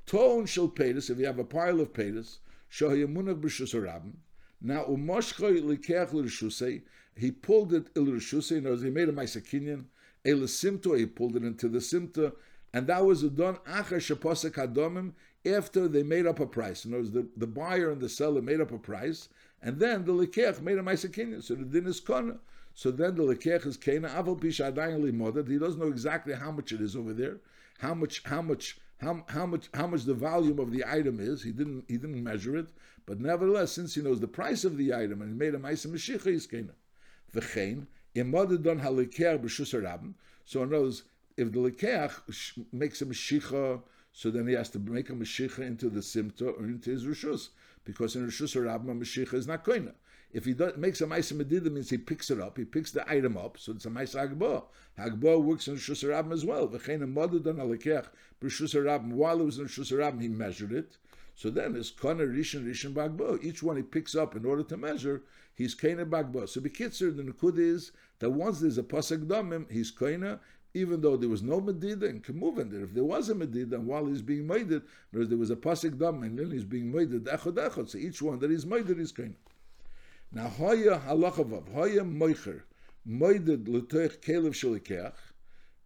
Tone 0.05 0.45
shel 0.45 0.69
Pedis, 0.69 1.09
if 1.09 1.17
you 1.17 1.25
have 1.25 1.39
a 1.39 1.43
pile 1.43 1.81
of 1.81 1.93
Pedis, 1.93 2.37
Shohayamunach 2.71 3.41
b'Shus 3.41 3.73
Now 4.61 4.83
Umoshchoy 4.83 5.63
likeach 5.63 6.13
l'Rishusei, 6.13 6.83
he 7.15 7.31
pulled 7.31 7.73
it 7.73 7.87
il 7.95 8.05
Rishusei, 8.05 8.57
in 8.57 8.67
other 8.67 8.75
words, 8.75 8.83
he 8.83 8.91
made 8.91 9.09
a 9.09 9.13
Maisakinyan, 9.13 9.85
El 10.23 10.47
Simto, 10.47 10.93
he 10.93 11.07
pulled 11.07 11.37
it 11.37 11.43
into 11.43 11.67
the 11.67 11.79
Simta, 11.79 12.33
and 12.75 12.87
that 12.87 13.05
was 13.05 13.23
done 13.23 13.57
after 13.65 14.01
they 15.87 16.03
made 16.03 16.25
up 16.25 16.41
a 16.41 16.45
price. 16.45 16.83
In 16.83 16.91
other 16.91 17.03
words, 17.03 17.11
the, 17.13 17.25
the 17.37 17.47
buyer 17.47 17.89
and 17.89 18.01
the 18.01 18.09
seller 18.09 18.41
made 18.41 18.59
up 18.59 18.73
a 18.73 18.77
price, 18.77 19.29
and 19.61 19.79
then 19.79 20.03
the 20.03 20.11
lekech 20.11 20.59
made 20.61 20.77
a 20.77 20.81
ma'asekinyan. 20.81 21.41
So 21.41 21.55
the 21.55 21.63
din 21.63 21.87
is 21.87 22.01
kona. 22.01 22.35
So 22.73 22.91
then 22.91 23.15
the 23.15 23.23
lekech 23.23 23.65
is 23.65 23.77
kena 23.77 24.09
aval 24.09 24.37
pisha 24.37 24.73
adayin 24.73 25.47
He 25.47 25.57
doesn't 25.57 25.79
know 25.79 25.87
exactly 25.87 26.33
how 26.33 26.51
much 26.51 26.73
it 26.73 26.81
is 26.81 26.97
over 26.97 27.13
there, 27.13 27.37
how 27.79 27.93
much, 27.93 28.21
how 28.25 28.41
much. 28.41 28.77
How, 29.01 29.25
how 29.27 29.45
much 29.45 29.67
how 29.73 29.87
much 29.87 30.05
the 30.05 30.13
volume 30.13 30.57
of 30.57 30.71
the 30.71 30.85
item 30.87 31.19
is 31.19 31.43
he 31.43 31.51
didn't 31.51 31.83
he 31.89 31.97
didn't 31.97 32.23
measure 32.23 32.55
it 32.55 32.69
but 33.05 33.19
nevertheless 33.19 33.73
since 33.73 33.93
he 33.93 34.01
knows 34.01 34.21
the 34.21 34.27
price 34.27 34.63
of 34.63 34.77
the 34.77 34.93
item 34.93 35.21
and 35.21 35.31
he 35.31 35.37
made 35.37 35.53
a 35.53 35.57
ma'aseh 35.57 35.87
mashicha 35.87 36.31
he's 36.31 36.47
kena 36.47 36.71
v'chein 37.33 37.87
imoded 38.15 38.63
don 38.63 38.79
halikeach 38.79 39.43
b'shus 39.43 40.13
so 40.45 40.63
in 40.63 40.73
other 40.73 40.83
words 40.83 41.03
if 41.37 41.51
the 41.51 41.59
lekeach 41.59 42.63
makes 42.71 43.01
a 43.01 43.05
mashicha, 43.05 43.81
so 44.11 44.31
then 44.31 44.47
he 44.47 44.53
has 44.53 44.69
to 44.69 44.79
make 44.79 45.09
a 45.09 45.13
mashicha 45.13 45.59
into 45.59 45.89
the 45.89 45.99
simta 45.99 46.57
or 46.57 46.63
into 46.63 46.89
his 46.89 47.05
rishus, 47.05 47.49
because 47.83 48.15
in 48.15 48.25
rishus 48.25 48.55
or 48.55 48.61
rabba 48.61 48.93
mashicha 48.93 49.33
is 49.33 49.47
not 49.47 49.65
koina. 49.65 49.93
If 50.31 50.45
he 50.45 50.53
does, 50.53 50.75
makes 50.75 50.99
a 50.99 51.05
ma'isa 51.05 51.33
medida, 51.33 51.69
means 51.69 51.89
he 51.89 51.97
picks 51.97 52.29
it 52.29 52.41
up, 52.41 52.57
he 52.57 52.65
picks 52.65 52.91
the 52.91 53.09
item 53.09 53.37
up, 53.37 53.57
so 53.57 53.71
it's 53.71 53.85
a 53.85 53.89
ma'isa 53.89 54.29
hagba. 54.29 54.63
Hagba 54.97 55.41
works 55.41 55.67
in 55.67 55.75
rishus 55.75 56.03
or 56.03 56.09
rabba 56.09 56.33
as 56.33 56.45
well. 56.45 56.67
V'chein 56.67 57.03
a 57.03 57.07
modud 57.07 57.47
on 57.47 57.59
a 57.59 57.65
lekeach 57.65 58.07
b'rishus 58.41 58.83
rabba. 58.83 59.15
While 59.15 59.41
it 59.41 59.45
was 59.45 59.59
in 59.59 59.65
rishus 59.65 59.91
or 59.91 59.97
rabba, 59.97 60.21
he 60.21 60.27
measured 60.27 60.73
it. 60.73 60.97
So 61.35 61.49
then 61.49 61.75
it's 61.75 61.89
kana 61.89 62.23
rishon 62.23 62.65
rishon 62.65 62.93
bagbo. 62.93 63.43
Each 63.43 63.61
one 63.61 63.77
he 63.77 63.83
picks 63.83 64.15
up 64.15 64.35
in 64.35 64.45
order 64.45 64.63
to 64.63 64.77
measure, 64.77 65.23
he's 65.53 65.75
kana 65.75 66.05
bagbo. 66.05 66.47
So 66.47 66.61
bekitzer, 66.61 67.15
the 67.15 67.23
nukud 67.23 67.57
is 67.57 67.91
that 68.19 68.29
once 68.29 68.61
there's 68.61 68.77
a 68.77 68.83
pasuk 68.83 69.27
damim, 69.27 69.69
he's 69.69 69.91
kana, 69.91 70.39
even 70.75 70.99
though 70.99 71.15
there 71.15 71.29
was 71.29 71.41
no 71.41 71.61
Medida 71.61 72.05
and 72.05 72.21
Kemuvin, 72.21 72.69
there. 72.69 72.83
if 72.83 72.93
there 72.93 73.05
was 73.05 73.29
a 73.29 73.35
Medida 73.35 73.79
while 73.79 74.05
he's 74.05 74.21
being 74.21 74.45
made 74.45 74.69
it, 74.73 74.83
there 75.13 75.37
was 75.37 75.49
a 75.49 75.55
Pasik 75.55 75.97
Dam 75.97 76.21
and 76.23 76.37
then 76.37 76.51
he's 76.51 76.65
being 76.65 76.91
made 76.91 77.13
it, 77.13 77.23
echad 77.23 77.53
echad, 77.53 77.89
so 77.89 77.97
each 77.97 78.21
one 78.21 78.37
that 78.39 78.51
he's 78.51 78.65
made 78.65 78.89
is 78.89 79.13
kind. 79.13 79.35
Now, 80.33 80.49
Hoya 80.49 81.01
halachavav, 81.07 81.71
Hoya 81.73 82.03
moicher, 82.03 82.63
moided 83.07 83.69
l'toich 83.69 84.19
kelev 84.19 84.51
shalikeach, 84.51 85.13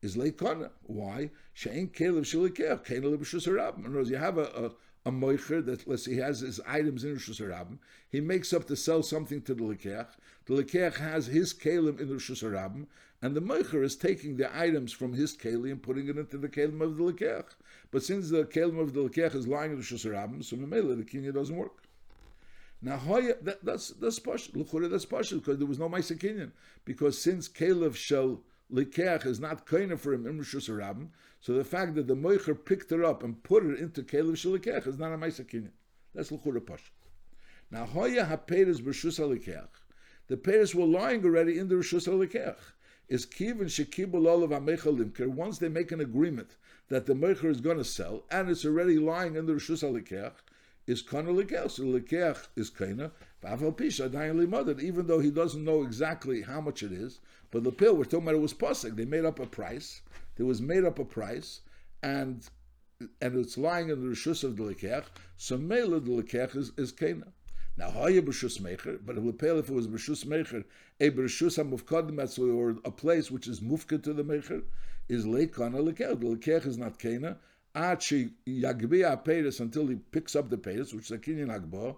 is 0.01 0.17
leikona. 0.17 0.71
Why? 0.87 1.29
Shein 1.55 1.91
kelev 1.91 2.21
shalikeach, 2.21 2.83
kena 2.83 3.15
lebeshus 3.15 3.47
harabim. 3.47 3.79
In 3.79 3.85
other 3.85 3.97
words, 3.97 4.09
you 4.09 4.17
have 4.17 4.39
a, 4.39 4.45
a 4.45 4.71
a 5.05 5.11
moicher 5.11 5.65
that 5.65 5.87
let's 5.87 6.05
say 6.05 6.13
he 6.13 6.17
has 6.17 6.41
his 6.41 6.59
items 6.67 7.03
in 7.03 7.13
Rosh 7.13 7.29
Hashanah. 7.29 7.77
He 8.09 8.19
makes 8.19 8.51
up 8.53 8.67
to 8.67 8.75
sell 8.75 9.01
something 9.01 9.41
to 9.43 9.53
the 9.53 9.63
Lekech. 9.63 10.07
The 10.45 10.55
Lekech 10.55 10.97
has 10.97 11.27
his 11.27 11.53
kalim 11.53 11.99
in 11.99 12.11
Rosh 12.11 12.31
Hashanah, 12.31 12.85
and 13.21 13.35
the 13.35 13.41
moicher 13.41 13.83
is 13.83 13.95
taking 13.95 14.37
the 14.37 14.57
items 14.57 14.91
from 14.91 15.13
his 15.13 15.35
kalim 15.35 15.71
and 15.71 15.83
putting 15.83 16.07
it 16.07 16.17
into 16.17 16.37
the 16.37 16.47
kelim 16.47 16.81
of 16.81 16.97
the 16.97 17.03
Lekech. 17.03 17.45
But 17.91 18.03
since 18.03 18.29
the 18.29 18.45
kelim 18.45 18.79
of 18.79 18.93
the 18.93 19.01
Lekech 19.01 19.35
is 19.35 19.47
lying 19.47 19.71
in 19.71 19.77
Rosh 19.77 19.93
Hashanah, 19.93 20.43
so 20.43 20.55
Mamela, 20.55 20.97
the 20.97 21.03
kinya 21.03 21.33
doesn't 21.33 21.55
work. 21.55 21.83
Now, 22.81 22.97
that, 23.41 23.63
that's 23.63 23.89
that's 23.89 24.19
partial. 24.19 24.63
That's 24.63 25.05
partial 25.05 25.39
because 25.39 25.57
there 25.57 25.67
was 25.67 25.79
no 25.79 25.89
Maisa 25.89 26.17
Kinyan. 26.17 26.51
Because 26.85 27.21
since 27.21 27.49
Caleb 27.49 27.95
shall 27.95 28.39
Likeach 28.71 29.25
is 29.25 29.39
not 29.39 29.65
kind 29.65 29.99
for 29.99 30.13
him 30.13 30.25
in 30.25 30.37
Rosh 30.37 30.55
Hashanah, 30.55 31.09
so 31.41 31.53
the 31.53 31.65
fact 31.65 31.95
that 31.95 32.07
the 32.07 32.15
Moicher 32.15 32.53
picked 32.53 32.89
her 32.91 33.03
up 33.03 33.21
and 33.21 33.43
put 33.43 33.65
it 33.65 33.79
into 33.79 34.01
Caleb 34.01 34.35
Shalikech 34.35 34.87
is 34.87 34.97
not 34.97 35.11
a 35.11 35.17
Maisa 35.17 35.45
Kinyan. 35.45 35.71
That's 36.15 36.31
Luchura 36.31 36.65
Pash. 36.65 36.91
Now, 37.71 37.85
Hoya 37.85 38.25
HaPeres 38.25 38.81
B'Rshus 38.81 39.19
HaLikech. 39.19 39.67
The 40.27 40.37
Peres 40.37 40.73
were 40.73 40.85
lying 40.85 41.23
already 41.23 41.59
in 41.59 41.67
the 41.67 41.75
Rishus 41.75 42.07
HaLikech. 42.07 42.57
Is 43.09 43.25
Kivin 43.25 43.65
Shekibul 43.65 44.27
Olav 44.27 44.51
HaMecha 44.51 45.27
Once 45.27 45.57
they 45.57 45.67
make 45.67 45.91
an 45.91 45.99
agreement 45.99 46.55
that 46.89 47.07
the 47.07 47.15
Mecher 47.15 47.49
is 47.49 47.59
going 47.59 47.77
to 47.77 47.83
sell, 47.83 48.23
and 48.29 48.49
it's 48.49 48.65
already 48.65 48.99
lying 48.99 49.35
in 49.35 49.47
the 49.47 49.53
Rishus 49.53 49.83
HaLikech, 49.83 50.33
is 50.85 51.01
Kana 51.01 51.31
Likech. 51.31 51.71
So 51.71 51.83
Likech 51.83 52.47
is 52.55 52.69
Kana. 52.69 53.11
Even 53.43 55.07
though 55.07 55.19
he 55.19 55.31
doesn't 55.31 55.63
know 55.65 55.83
exactly 55.83 56.41
how 56.41 56.61
much 56.61 56.83
it 56.83 56.91
is, 56.91 57.19
but 57.51 57.63
the 57.63 57.71
pill 57.71 57.95
we're 57.95 58.03
talking 58.03 58.23
about 58.23 58.35
it 58.35 58.41
was 58.41 58.53
pasuk. 58.53 58.95
They 58.95 59.05
made 59.05 59.25
up 59.25 59.39
a 59.39 59.45
price, 59.45 60.01
there 60.35 60.45
was 60.45 60.61
made 60.61 60.83
up 60.85 60.99
a 60.99 61.05
price, 61.05 61.61
and 62.03 62.47
and 63.21 63.35
it's 63.37 63.57
lying 63.57 63.89
in 63.89 64.01
the 64.01 64.07
rishus 64.07 64.43
of 64.43 64.57
the 64.57 64.63
lekech. 64.63 65.05
So 65.37 65.57
mele 65.57 65.99
the 65.99 66.11
lekech 66.11 66.55
is, 66.55 66.71
is 66.77 66.91
kena. 66.91 67.29
Now 67.79 67.91
haya 67.91 68.21
b'rishus 68.21 68.59
mecher, 68.59 68.99
but 69.05 69.15
it 69.15 69.21
would 69.21 69.39
pay 69.39 69.57
if 69.57 69.69
it 69.69 69.73
was 69.73 69.87
b'rishus 69.87 70.25
mecher, 70.25 70.65
a 70.99 71.09
b'rishus 71.11 71.57
hamufkadim 71.57 72.53
or 72.53 72.71
a 72.83 72.91
place 72.91 73.31
which 73.31 73.47
is 73.47 73.61
mufka 73.61 74.03
to 74.03 74.11
the 74.11 74.21
mecher 74.21 74.63
is 75.07 75.25
lekana 75.25 75.79
lekech. 75.81 76.19
The 76.19 76.25
lekech 76.35 76.65
is 76.65 76.77
not 76.77 76.99
kena. 76.99 77.37
Achi 77.73 78.31
yagbia 78.45 79.23
peiris 79.23 79.61
until 79.61 79.87
he 79.87 79.95
picks 79.95 80.35
up 80.35 80.49
the 80.49 80.57
peiris, 80.57 80.93
which 80.93 81.05
is 81.05 81.11
a 81.11 81.17
kinyan 81.17 81.47
agbo. 81.47 81.95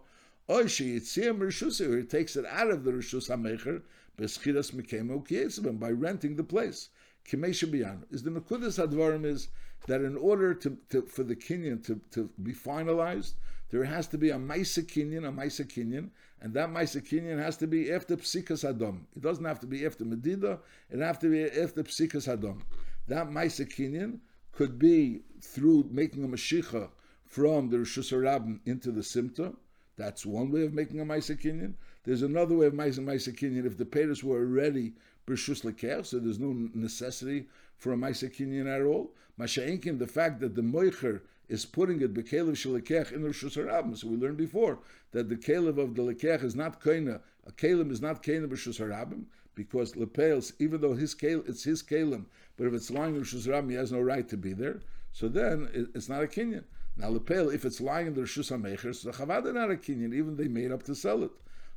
Or 0.48 0.68
she 0.68 0.98
or 0.98 1.98
he 1.98 2.04
takes 2.04 2.36
it 2.36 2.46
out 2.46 2.70
of 2.70 2.84
the 2.84 2.92
rishus 2.92 3.28
hamecher 3.32 3.82
beschiras 4.20 4.72
mikemo 4.74 5.80
by 5.80 5.90
renting 5.90 6.36
the 6.36 6.44
place 6.44 6.90
is 7.32 7.62
the 7.62 8.32
Nakudas 8.32 8.88
Advarim 8.88 9.26
is 9.26 9.48
that 9.88 10.02
in 10.02 10.18
order 10.18 10.54
to, 10.54 10.78
to, 10.90 11.04
for 11.04 11.24
the 11.24 11.36
Kenyan 11.36 11.84
to, 11.86 12.00
to 12.12 12.30
be 12.42 12.54
finalized, 12.54 13.34
there 13.72 13.84
has 13.84 14.08
to 14.08 14.18
be 14.18 14.30
a 14.30 14.36
Maisa 14.36 14.84
Kenyan, 14.84 15.28
a 15.28 15.32
Maisa 15.32 15.66
Kenyan, 15.66 16.10
and 16.42 16.54
that 16.54 16.70
Maisa 16.70 17.02
Kenyan 17.02 17.40
has 17.42 17.58
to 17.58 17.68
be 17.68 17.92
after 17.92 18.18
Psikas 18.18 18.64
Adom. 18.64 19.02
It 19.16 19.22
doesn't 19.22 19.46
have 19.46 19.60
to 19.62 19.68
be 19.68 19.86
after 19.86 20.06
Medida, 20.06 20.60
it 20.90 21.00
has 21.00 21.18
to 21.20 21.30
be 21.30 21.44
after 21.44 21.84
Psikas 21.84 22.28
Adom. 22.28 22.62
That 23.08 23.30
Maisa 23.30 23.66
Kenyan 23.66 24.20
could 24.52 24.78
be 24.78 25.22
through 25.42 25.88
making 25.90 26.24
a 26.24 26.28
Mashiach 26.28 26.90
from 27.26 27.70
the 27.70 27.80
Rosh 27.80 27.98
Hashanah 27.98 28.60
into 28.66 28.92
the 28.92 29.02
Simta. 29.02 29.56
That's 29.98 30.26
one 30.26 30.52
way 30.52 30.66
of 30.66 30.74
making 30.74 31.00
a 31.00 31.06
Maisa 31.06 31.42
Kenyan. 31.42 31.74
There's 32.04 32.22
another 32.22 32.56
way 32.56 32.68
of 32.68 32.74
making 32.74 33.06
Maisa 33.06 33.34
Kenyan 33.34 33.66
if 33.66 33.78
the 33.78 33.86
Peders 33.86 34.24
were 34.24 34.40
already 34.40 34.94
b'rshus 35.28 35.64
leker, 35.64 36.06
so 36.06 36.20
there's 36.20 36.40
no 36.40 36.70
necessity 36.74 37.48
for 37.78 37.94
a 37.94 37.96
ma'aser 37.96 38.34
kinyan 38.34 38.68
at 38.68 38.82
all. 38.82 39.12
Masha'inkin, 39.40 40.00
the 40.00 40.08
fact 40.08 40.40
that 40.40 40.56
the 40.56 40.62
moicher 40.62 41.22
is 41.52 41.66
putting 41.66 42.02
it 42.02 42.14
bekelev 42.14 42.54
shalekech 42.54 43.12
in 43.12 43.22
rishus 43.22 43.58
harabim. 43.58 43.98
So 43.98 44.08
we 44.08 44.16
learned 44.18 44.38
before 44.38 44.80
that 45.12 45.30
the 45.30 45.36
kelev 45.36 45.78
of 45.78 45.96
the 45.96 46.02
lekech 46.02 46.44
is 46.44 46.56
not 46.56 46.82
koina. 46.82 47.20
A 47.46 47.52
kelim 47.52 47.92
is 47.92 48.02
not 48.02 48.24
koina 48.24 48.48
b'rishus 48.48 48.80
harabim 48.80 49.26
because 49.54 49.94
lepels, 49.94 50.54
even 50.60 50.80
though 50.82 50.94
his 50.94 51.14
kel, 51.14 51.44
it's 51.46 51.64
his 51.64 51.84
kelim, 51.84 52.26
but 52.58 52.68
if 52.68 52.74
it's 52.74 52.90
lying 52.90 53.16
in 53.16 53.22
rishus 53.22 53.48
harabim, 53.48 53.70
he 53.70 53.76
has 53.76 53.92
no 53.92 54.00
right 54.00 54.30
to 54.30 54.38
be 54.38 54.54
there. 54.54 54.80
So 55.12 55.28
then 55.28 55.70
it's 55.94 56.08
not 56.08 56.24
a 56.24 56.28
kinyan. 56.28 56.64
Now 56.96 57.10
lepel, 57.10 57.50
if 57.50 57.66
it's 57.66 57.82
lying 57.82 58.08
in 58.08 58.14
the 58.14 58.22
rishus 58.22 58.50
hamecher, 58.50 58.96
so 58.96 59.12
the 59.12 59.18
chavada 59.18 59.54
not 59.54 59.70
a 59.70 59.76
kinyan. 59.76 60.14
Even 60.14 60.38
they 60.38 60.48
made 60.48 60.72
up 60.72 60.84
to 60.84 60.96
sell 60.96 61.22
it, 61.24 61.32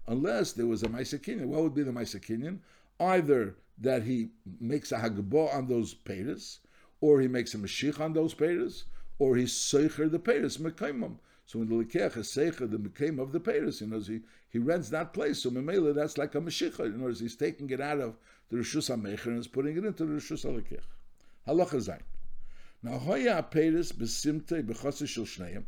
unless 0.07 0.52
there 0.52 0.66
was 0.66 0.85
a 0.85 0.88
ma'aser 0.88 1.19
kinyan. 1.19 1.47
What 1.47 1.62
would 1.62 1.75
be 1.75 1.83
the 1.83 1.93
ma'aser 1.93 2.21
kinyan? 2.21 2.61
either 3.00 3.57
that 3.78 4.04
he 4.04 4.28
makes 4.61 4.93
a 4.93 4.99
hagbo 4.99 5.52
on 5.52 5.66
those 5.66 5.95
peiros, 5.95 6.59
or 7.00 7.21
he 7.21 7.28
makes 7.28 7.54
a 7.54 7.59
mashich 7.59 8.00
on 8.00 8.12
those 8.12 8.35
peiros, 8.35 8.85
or 9.18 9.37
he's 9.37 9.52
seicher 9.52 10.11
the 10.11 10.18
peiros 10.18 10.59
mekaimam. 10.59 11.16
So 11.47 11.59
when 11.59 11.68
the 11.68 11.75
lekech 11.75 12.16
is 12.16 12.28
seicher 12.28 12.71
the 12.71 12.78
mekaim 12.78 13.18
of 13.21 13.33
the 13.33 13.40
peiros, 13.40 13.80
you 13.80 13.87
know, 13.87 14.00
he, 14.00 14.21
he 14.49 14.59
rents 14.59 14.88
that 14.90 15.12
place. 15.12 15.42
So 15.42 15.50
memela 15.50 15.94
that's 15.94 16.18
like 16.18 16.35
a. 16.35 16.38
In 16.38 16.94
other 16.94 17.04
words, 17.04 17.21
he's 17.21 17.37
taking 17.37 17.71
it 17.71 17.80
out 17.80 18.00
of 18.00 18.16
the 18.50 18.59
rishus 18.59 18.94
hamecher 18.94 19.26
and 19.26 19.38
is 19.38 19.47
putting 19.47 19.76
it 19.76 19.85
into 19.85 20.04
the 20.04 20.14
rishus 20.14 20.44
halekech. 20.44 20.83
Halacha 21.47 21.76
zayin. 21.76 22.02
Now 22.83 22.99
hoya 22.99 23.47
peiros 23.50 23.92
besimte 23.92 24.62
bechotzer 24.62 25.09
shel 25.09 25.25
shneim. 25.25 25.64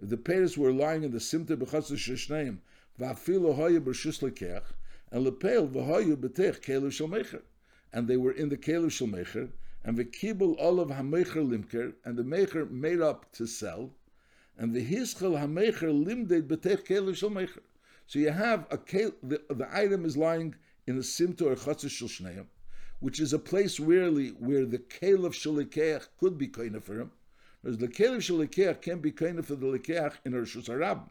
If 0.00 0.10
the 0.10 0.16
peiros 0.16 0.56
were 0.56 0.72
lying 0.72 1.04
in 1.04 1.12
the 1.12 1.18
simte 1.18 1.56
bechotzer 1.56 1.96
shel 1.96 2.16
shneim, 2.16 2.58
va'afilo 3.00 3.54
hoya 3.54 3.80
b'rishus 3.80 4.20
lekech, 4.20 4.64
and 5.10 5.24
lepel 5.24 5.68
v'hayu 5.68 6.16
b'tech 6.16 6.60
kelu 6.60 6.92
shel 6.92 7.08
mecher. 7.08 7.42
and 7.92 8.06
they 8.06 8.16
were 8.16 8.32
in 8.32 8.48
the 8.48 8.56
Kelev 8.56 8.90
Shel 8.90 9.08
Mecher, 9.08 9.50
and 9.88 9.96
the 9.96 10.04
Kibul 10.04 10.54
Olav 10.58 10.88
HaMecher 10.88 11.36
Limker, 11.36 11.94
and 12.04 12.14
the 12.14 12.22
Mecher 12.22 12.70
made 12.70 13.00
up 13.00 13.32
to 13.32 13.46
sell, 13.46 13.90
and 14.58 14.74
the 14.74 14.84
Hischel 14.84 15.40
HaMecher 15.40 16.04
Limded 16.04 16.46
Betech 16.46 16.86
Kelev 16.86 17.16
Shel. 17.16 17.48
So 18.06 18.18
you 18.18 18.30
have 18.30 18.66
a 18.70 18.76
the, 18.76 19.40
the 19.48 19.66
item 19.72 20.04
is 20.04 20.14
lying 20.14 20.54
in 20.86 20.98
a 20.98 21.02
simto 21.02 21.46
or 21.46 21.54
chatzis 21.56 21.88
shel 21.88 22.08
shneim, 22.08 22.44
which 23.00 23.18
is 23.18 23.32
a 23.32 23.38
place 23.38 23.80
rarely 23.80 24.28
where 24.38 24.66
the 24.66 24.76
kelev 24.76 25.32
shalikeach 25.32 26.08
could 26.20 26.36
be 26.36 26.48
kind 26.48 26.84
for 26.84 27.00
him. 27.00 27.10
Whereas 27.62 27.78
the 27.78 27.88
kelev 27.88 28.18
shalikeach 28.18 28.82
can 28.82 28.98
be 28.98 29.10
kind 29.10 29.42
for 29.46 29.54
the 29.54 29.66
lekeach 29.66 30.16
in 30.26 30.32
rishus 30.32 30.68
harab, 30.68 31.08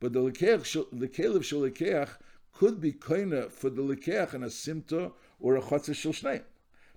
but 0.00 0.12
the 0.12 0.18
lekeach 0.18 0.84
the 0.90 1.06
kelev 1.06 1.44
shalikeach 1.44 2.08
could 2.52 2.80
be 2.80 2.90
kind 2.90 3.52
for 3.52 3.70
the 3.70 3.82
lekeach 3.82 4.34
in 4.34 4.42
a 4.42 4.50
simto 4.50 5.14
or 5.38 5.54
a 5.54 5.62
chatzis 5.62 5.94
shel 5.94 6.12
shneim. 6.12 6.42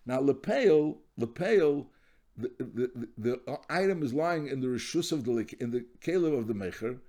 Now 0.10 0.22
lepeil 0.22 0.98
lepeil. 1.20 1.86
The, 2.36 2.51
the, 2.58 2.92
the, 2.96 3.10
the, 3.18 3.60
item 3.70 4.01
is 4.01 4.13
lying 4.13 4.48
in 4.48 4.62
the 4.62 4.68
rishus 4.68 5.12
of 5.12 5.25
the 5.25 5.34
in 5.60 5.72
the 5.72 5.86
kelev 6.01 6.38
of 6.38 6.48
the 6.48 6.54
mecher, 6.54 7.00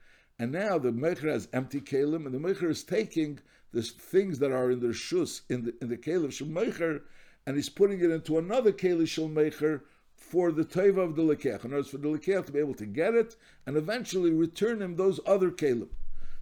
and 0.41 0.53
now 0.53 0.79
the 0.79 0.91
Mecher 0.91 1.31
has 1.31 1.49
empty 1.53 1.83
Kalim, 1.83 2.25
and 2.25 2.35
the 2.35 2.39
Mecher 2.39 2.71
is 2.71 2.83
taking 2.83 3.41
the 3.73 3.83
things 3.83 4.39
that 4.39 4.51
are 4.51 4.71
in 4.71 4.81
the 4.81 4.87
Shus, 4.87 5.43
in 5.51 5.65
the, 5.65 5.75
in 5.83 5.91
the 5.91 6.31
Shul 6.31 6.49
Mecher, 6.49 7.03
and 7.47 7.57
he's 7.57 7.69
putting 7.69 8.01
it 8.01 8.11
into 8.11 8.39
another 8.39 8.73
Kalim 8.73 9.07
Shul 9.07 9.29
Mecher 9.29 9.83
for 10.17 10.51
the 10.51 10.65
Teva 10.65 11.05
of 11.05 11.15
the 11.15 11.23
Lekech. 11.23 11.67
In 11.67 11.73
other 11.73 11.77
words, 11.77 11.91
for 11.91 11.99
the 11.99 12.09
Lekech 12.09 12.47
to 12.47 12.53
be 12.53 12.59
able 12.59 12.73
to 12.73 12.87
get 12.87 13.15
it 13.15 13.37
and 13.67 13.77
eventually 13.77 14.31
return 14.31 14.81
him 14.81 14.97
those 14.97 15.21
other 15.27 15.51
Kalim. 15.51 15.91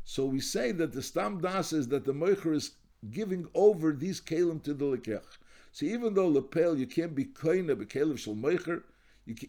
So 0.04 0.24
we 0.26 0.38
say 0.38 0.70
that 0.70 0.92
the 0.92 1.02
Stam 1.02 1.40
Das 1.40 1.72
is 1.72 1.88
that 1.88 2.04
the 2.04 2.14
Mecher 2.14 2.54
is 2.54 2.72
giving 3.10 3.48
over 3.52 3.92
these 3.92 4.20
Kalim 4.20 4.62
to 4.62 4.74
the 4.74 4.84
Lekech. 4.84 5.38
So 5.72 5.86
even 5.86 6.14
though 6.14 6.28
Lepel, 6.28 6.78
you 6.78 6.86
can't 6.86 7.14
be 7.14 7.24
Koina, 7.24 7.78
be 7.78 7.86
Kalim 7.86 8.18
Shul 8.18 8.34
Mecher, 8.34 8.82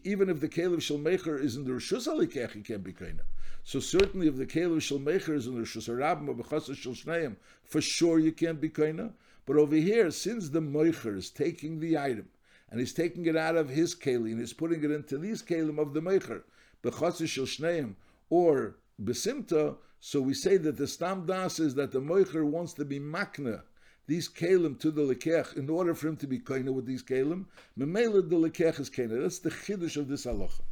even 0.04 0.28
if 0.28 0.40
the 0.40 0.48
Kalim 0.48 0.76
Shalmecher 0.76 1.42
is 1.42 1.56
in 1.56 1.64
the 1.64 1.70
Rishus 1.70 2.06
Lekech, 2.06 2.54
you 2.54 2.62
can't 2.62 2.84
be 2.84 2.92
Koina. 2.92 3.22
So 3.64 3.80
certainly, 3.80 4.26
if 4.26 4.36
the 4.36 4.46
Kelev 4.46 4.76
Shalmecher 4.78 5.34
is 5.34 5.46
in 5.46 5.54
the 5.54 5.62
Bechasa 5.62 6.74
Shel 6.74 7.36
for 7.64 7.80
sure 7.80 8.18
you 8.18 8.32
can't 8.32 8.60
be 8.60 8.68
Kaina. 8.68 9.12
But 9.46 9.56
over 9.56 9.76
here, 9.76 10.10
since 10.10 10.50
the 10.50 10.60
Mecher 10.60 11.16
is 11.16 11.30
taking 11.30 11.80
the 11.80 11.96
item 11.96 12.28
and 12.70 12.78
he's 12.78 12.92
taking 12.92 13.26
it 13.26 13.36
out 13.36 13.56
of 13.56 13.68
his 13.68 13.96
and 14.04 14.38
he's 14.38 14.52
putting 14.52 14.84
it 14.84 14.90
into 14.90 15.18
these 15.18 15.42
Kelim 15.42 15.78
of 15.78 15.94
the 15.94 16.00
Mecher, 16.00 16.42
Bechasa 16.82 17.24
Shalshneim 17.26 17.94
or 18.28 18.76
Besimta, 19.02 19.76
so 19.98 20.20
we 20.20 20.34
say 20.34 20.56
that 20.56 20.76
the 20.76 20.86
Stam 20.86 21.26
Das 21.26 21.58
is 21.58 21.74
that 21.74 21.90
the 21.90 22.00
Mecher 22.00 22.44
wants 22.44 22.74
to 22.74 22.84
be 22.84 23.00
Makna 23.00 23.62
these 24.10 24.28
kalim 24.28 24.76
to 24.76 24.90
the 24.90 25.02
lekech 25.02 25.56
in 25.56 25.70
order 25.70 25.94
for 25.94 26.08
him 26.08 26.16
to 26.16 26.26
be 26.26 26.40
kaina 26.40 26.72
with 26.72 26.84
these 26.84 27.00
kalim. 27.00 27.44
Memela 27.78 28.28
the 28.28 28.34
lekech 28.34 28.80
is 28.80 28.90
kaina. 28.90 29.22
That's 29.22 29.38
the 29.38 29.50
chiddush 29.50 29.96
of 29.96 30.08
this 30.08 30.26
halacha. 30.26 30.62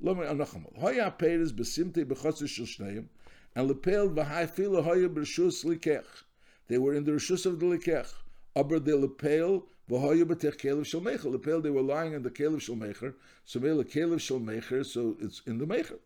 Lo 0.00 0.16
me 0.16 0.22
anachamol. 0.26 0.76
Hoya 0.80 1.14
peiris 1.16 1.52
besimte 1.52 2.04
shel 2.48 2.66
shneim, 2.66 3.04
and 3.54 3.68
lepel 3.68 4.08
v'hai 4.08 4.50
fila 4.50 4.82
hoya 4.82 5.08
b'rshus 5.08 5.64
likech. 5.64 6.24
They 6.66 6.76
were 6.76 6.92
in 6.94 7.04
the 7.04 7.12
rishus 7.12 7.46
of 7.46 7.60
the 7.60 7.66
likech. 7.66 8.12
Aber 8.56 8.80
de 8.80 8.96
lepel 8.96 9.64
v'hoya 9.88 10.24
b'tech 10.24 10.56
kelev 10.56 10.84
shel 10.84 11.02
mecher. 11.02 11.30
Lepel, 11.30 11.60
they 11.60 11.70
were 11.70 11.82
lying 11.82 12.14
in 12.14 12.24
the 12.24 12.30
kelev 12.30 12.62
shel 12.62 12.74
mecher. 12.74 13.14
So 13.44 13.60
mele 13.60 13.84
kelev 13.84 14.20
shel 14.20 14.40
mecher, 14.40 14.84
so 14.84 15.16
it's 15.20 15.40
in 15.46 15.58
the 15.58 15.66
mecher. 15.66 16.00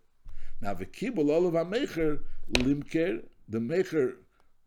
Now 0.60 0.74
v'kibul 0.74 1.30
olav 1.30 1.54
ha-mecher 1.54 2.20
limker, 2.52 3.22
the 3.48 3.60
mecher 3.60 4.16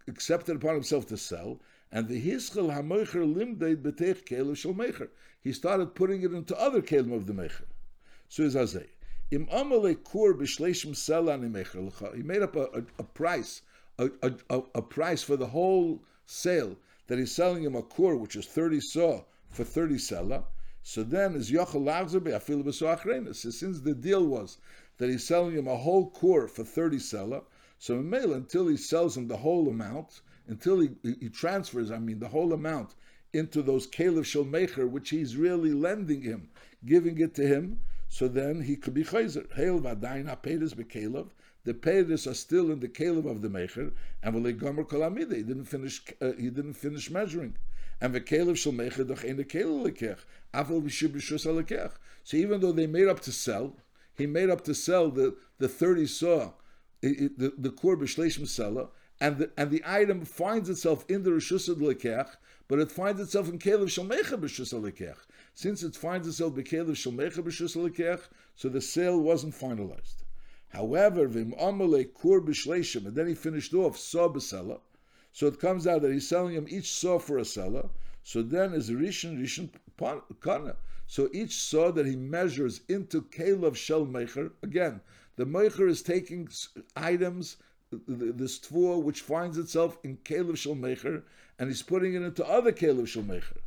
accepted 0.08 0.56
upon 0.56 0.74
himself 0.74 1.06
to 1.06 1.16
sell, 1.16 1.60
and 1.92 2.08
the 2.08 2.22
hischel 2.22 2.72
ha-mecher 2.74 3.26
limdeid 3.26 3.82
b'tech 3.82 4.24
kelev 4.24 4.56
shel. 4.56 5.08
He 5.42 5.54
started 5.54 5.96
putting 5.96 6.22
it 6.22 6.32
into 6.34 6.60
other 6.60 6.82
kelim 6.82 7.14
of 7.14 7.26
the 7.26 7.34
mecher. 7.34 7.66
So 8.28 8.44
is 8.44 8.56
Azay. 8.56 8.88
Im 9.32 9.48
amale 9.48 10.04
kur 10.04 10.34
b'shleishim 10.34 10.92
selan 10.92 12.16
He 12.16 12.24
made 12.24 12.42
up 12.42 12.56
a, 12.56 12.66
a, 12.66 12.84
a 13.00 13.04
price, 13.04 13.62
a, 13.98 14.10
a, 14.50 14.82
price 14.82 15.24
for 15.24 15.36
the 15.36 15.48
whole 15.48 16.04
sale 16.26 16.76
that 17.08 17.18
he's 17.18 17.34
selling 17.34 17.64
him 17.64 17.76
a 17.76 17.82
kur, 17.82 18.16
which 18.16 18.36
is 18.36 18.46
30 18.46 18.80
saw 18.82 19.24
for 19.50 19.64
30 19.64 19.96
sela. 19.96 20.44
So 20.84 21.04
then 21.04 21.36
is 21.36 21.52
yochel 21.52 21.84
lagzer 21.84 22.24
be'afil 22.24 22.64
b'soachreina. 22.64 23.36
So 23.36 23.50
since 23.50 23.82
the 23.82 23.96
deal 23.96 24.26
was 24.26 24.58
that 24.98 25.10
he's 25.10 25.26
selling 25.26 25.56
him 25.56 25.68
a 25.68 25.78
whole 25.78 26.10
kur 26.12 26.48
for 26.48 26.64
30 26.64 26.98
sela, 26.98 27.44
so 27.80 28.02
Mele, 28.02 28.34
until 28.34 28.68
he 28.68 28.76
sells 28.76 29.16
him 29.16 29.30
the 29.30 29.38
whole 29.38 29.70
amount, 29.70 30.20
until 30.50 30.80
he, 30.80 30.90
he 31.04 31.30
transfers, 31.30 31.92
I 31.92 32.00
mean, 32.00 32.20
the 32.20 32.28
whole 32.28 32.52
amount 32.54 32.96
into 33.32 33.62
those 33.62 33.86
Caleb 33.88 34.26
Shulmecher, 34.26 34.90
which 34.90 35.12
he's 35.12 35.38
really 35.38 35.72
lending 35.72 36.24
him, 36.24 36.50
giving 36.86 37.20
it 37.20 37.36
to 37.36 37.48
him, 37.48 37.80
so 38.10 38.28
then 38.28 38.62
he 38.62 38.76
could 38.76 38.96
be 38.96 39.04
chayzer. 39.04 39.54
Hail 39.54 39.80
vadayin 39.80 40.26
hapedis 40.26 40.74
bekelev. 40.74 41.30
The 41.66 41.74
pedis 41.74 42.26
are 42.26 42.34
still 42.34 42.72
in 42.72 42.80
the 42.80 42.88
kelev 42.88 43.30
of 43.30 43.42
the 43.42 43.50
mecher, 43.50 43.92
and 44.24 44.34
v'le 44.34 44.58
gomer 44.58 44.84
kolamide. 44.84 45.36
He 45.36 45.44
didn't 45.44 45.66
finish. 45.66 46.02
Uh, 46.20 46.32
he 46.32 46.50
didn't 46.50 46.74
finish 46.74 47.12
measuring. 47.12 47.56
And 48.02 48.16
the 48.16 48.22
kelev 48.22 48.58
shel 48.58 48.74
mecher 48.74 49.08
doch 49.08 49.24
in 49.24 49.38
the 49.38 49.44
kelev 49.44 49.86
lekech. 49.86 50.18
Lekech. 50.54 51.92
So 52.24 52.38
even 52.38 52.62
though 52.62 52.72
they 52.72 52.88
made 52.88 53.08
up 53.08 53.20
to 53.22 53.32
sell, 53.32 53.76
he 54.16 54.26
made 54.26 54.50
up 54.50 54.64
to 54.64 54.74
sell 54.74 55.10
the 55.10 55.36
the 55.60 55.68
thirty 55.68 56.08
saw, 56.08 56.54
the 57.02 57.54
the 57.58 57.70
core 57.70 57.98
b'shleishim 57.98 58.48
seller, 58.48 58.88
and 59.22 59.38
the 59.38 59.52
and 59.58 59.72
the 59.72 59.84
item 59.86 60.24
finds 60.24 60.70
itself 60.70 61.06
in 61.10 61.24
the 61.24 61.32
rishus 61.32 61.68
lekech, 61.70 62.30
but 62.68 62.80
it 62.80 62.92
finds 62.92 63.20
itself 63.20 63.50
in 63.50 63.60
kelev 63.60 63.90
shel 63.90 64.06
mecher 64.06 64.40
b'shus 64.40 64.74
lekech. 64.74 65.18
Since 65.54 65.84
it 65.84 65.96
finds 65.96 66.28
itself 66.28 66.58
in 66.58 66.64
bekelev 66.64 66.92
shalmecha 66.92 67.44
b'shus 67.44 68.22
so 68.56 68.70
the 68.70 68.82
sale 68.82 69.20
wasn't 69.20 69.56
finalized. 69.56 70.24
However, 70.70 71.28
vim 71.28 71.54
amale 71.60 72.14
kur 72.14 72.42
b'shleishim, 72.42 73.08
and 73.08 73.16
then 73.16 73.28
he 73.28 73.36
finished 73.36 73.74
off 73.74 73.98
saw 73.98 74.30
b'sela. 74.30 74.80
So 75.32 75.48
it 75.48 75.60
comes 75.60 75.86
out 75.86 76.02
that 76.02 76.12
he's 76.12 76.28
selling 76.28 76.56
him 76.56 76.68
each 76.70 76.92
saw 76.92 77.20
for 77.20 77.38
a 77.38 77.46
seller. 77.46 77.90
So 78.24 78.42
then 78.42 78.74
is 78.74 78.90
rishon 78.90 79.40
rishon 79.40 79.70
kana. 80.42 80.76
So 81.08 81.30
each 81.34 81.56
saw 81.56 81.92
that 81.92 82.06
he 82.06 82.16
measures 82.16 82.82
into 82.88 83.24
kelev 83.24 83.76
shel 83.76 84.06
mecher. 84.06 84.52
Again, 84.64 85.02
the 85.36 85.46
mecher 85.46 85.90
is 85.90 86.02
taking 86.02 86.50
items 86.96 87.58
this 87.92 88.60
tvua 88.60 89.02
which 89.02 89.22
finds 89.22 89.58
itself 89.58 89.98
in 90.04 90.18
kelev 90.18 90.58
shel 90.58 90.76
mecher, 90.76 91.24
and 91.58 91.70
he's 91.70 91.82
putting 91.82 92.14
it 92.14 92.22
into 92.22 92.46
other 92.46 92.72
kelev 92.72 93.08
shel 93.08 93.24
mecher 93.24 93.58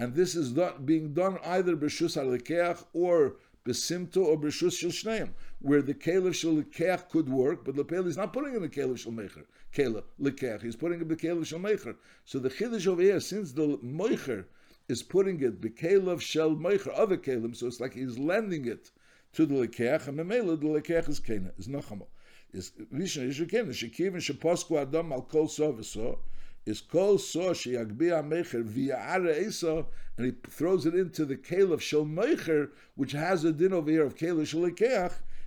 and 0.00 0.14
this 0.14 0.34
is 0.34 0.52
not 0.52 0.86
being 0.86 1.12
done 1.12 1.38
either 1.44 1.76
b'shus 1.76 2.16
halekeach 2.16 2.84
or 2.94 3.34
b'simto 3.66 4.24
or 4.24 4.38
b'shus 4.38 4.78
shel 4.78 4.90
shneim, 4.90 5.30
where 5.60 5.82
the 5.82 5.92
kelev 5.92 6.34
shel 6.34 6.62
could 7.10 7.28
work, 7.28 7.64
but 7.64 7.76
lepel 7.76 8.06
is 8.06 8.16
not 8.16 8.32
putting 8.32 8.54
in 8.54 8.62
the 8.62 8.68
kelev 8.68 8.98
shel 8.98 9.12
mecher, 9.12 9.44
kelev 9.74 10.04
lekeach, 10.18 10.62
he's 10.62 10.76
putting 10.76 11.00
it 11.00 11.02
in 11.02 11.08
the 11.08 11.16
kelev 11.16 11.44
shel 11.44 11.58
mecher. 11.58 11.96
So 12.24 12.38
the 12.38 12.48
chiddush 12.48 12.86
over 12.86 13.02
here, 13.02 13.20
since 13.20 13.52
the 13.52 13.78
moicher 13.84 14.46
is 14.88 15.02
putting 15.02 15.42
it 15.42 15.60
b'kelev 15.60 16.20
shel 16.20 16.52
mecher, 16.52 16.92
other 16.94 17.18
kelim, 17.18 17.54
so 17.54 17.66
it's 17.66 17.80
like 17.80 17.92
he's 17.92 18.18
lending 18.18 18.66
it 18.66 18.90
to 19.34 19.44
the 19.44 19.54
lekeach, 19.54 20.08
and 20.08 20.18
memela 20.18 20.58
the 20.58 20.66
lekeach 20.66 21.08
is 21.08 21.20
kena, 21.20 21.50
is 21.58 21.68
nachama. 21.68 22.06
Is 22.52 22.72
rishon 22.92 23.28
yishukena, 23.28 23.70
shekivin 23.70 24.16
sheposku 24.16 24.80
adam 24.80 25.12
al 25.12 25.22
kol 25.22 25.46
so 25.46 26.18
is 26.66 26.80
kol 26.80 27.16
so 27.18 27.50
sheyagbia 27.52 28.22
mecher 28.26 28.64
v'ya'ara 28.64 29.46
esa, 29.46 29.86
and 30.16 30.26
he 30.26 30.32
throws 30.48 30.84
it 30.84 30.94
into 30.94 31.24
the 31.24 31.38
of 31.72 31.82
shel 31.82 32.04
mecher, 32.04 32.70
which 32.96 33.12
has 33.12 33.44
a 33.44 33.52
din 33.52 33.72
over 33.72 33.90
here 33.90 34.04
of 34.04 34.16
kale 34.16 34.44
shel 34.44 34.64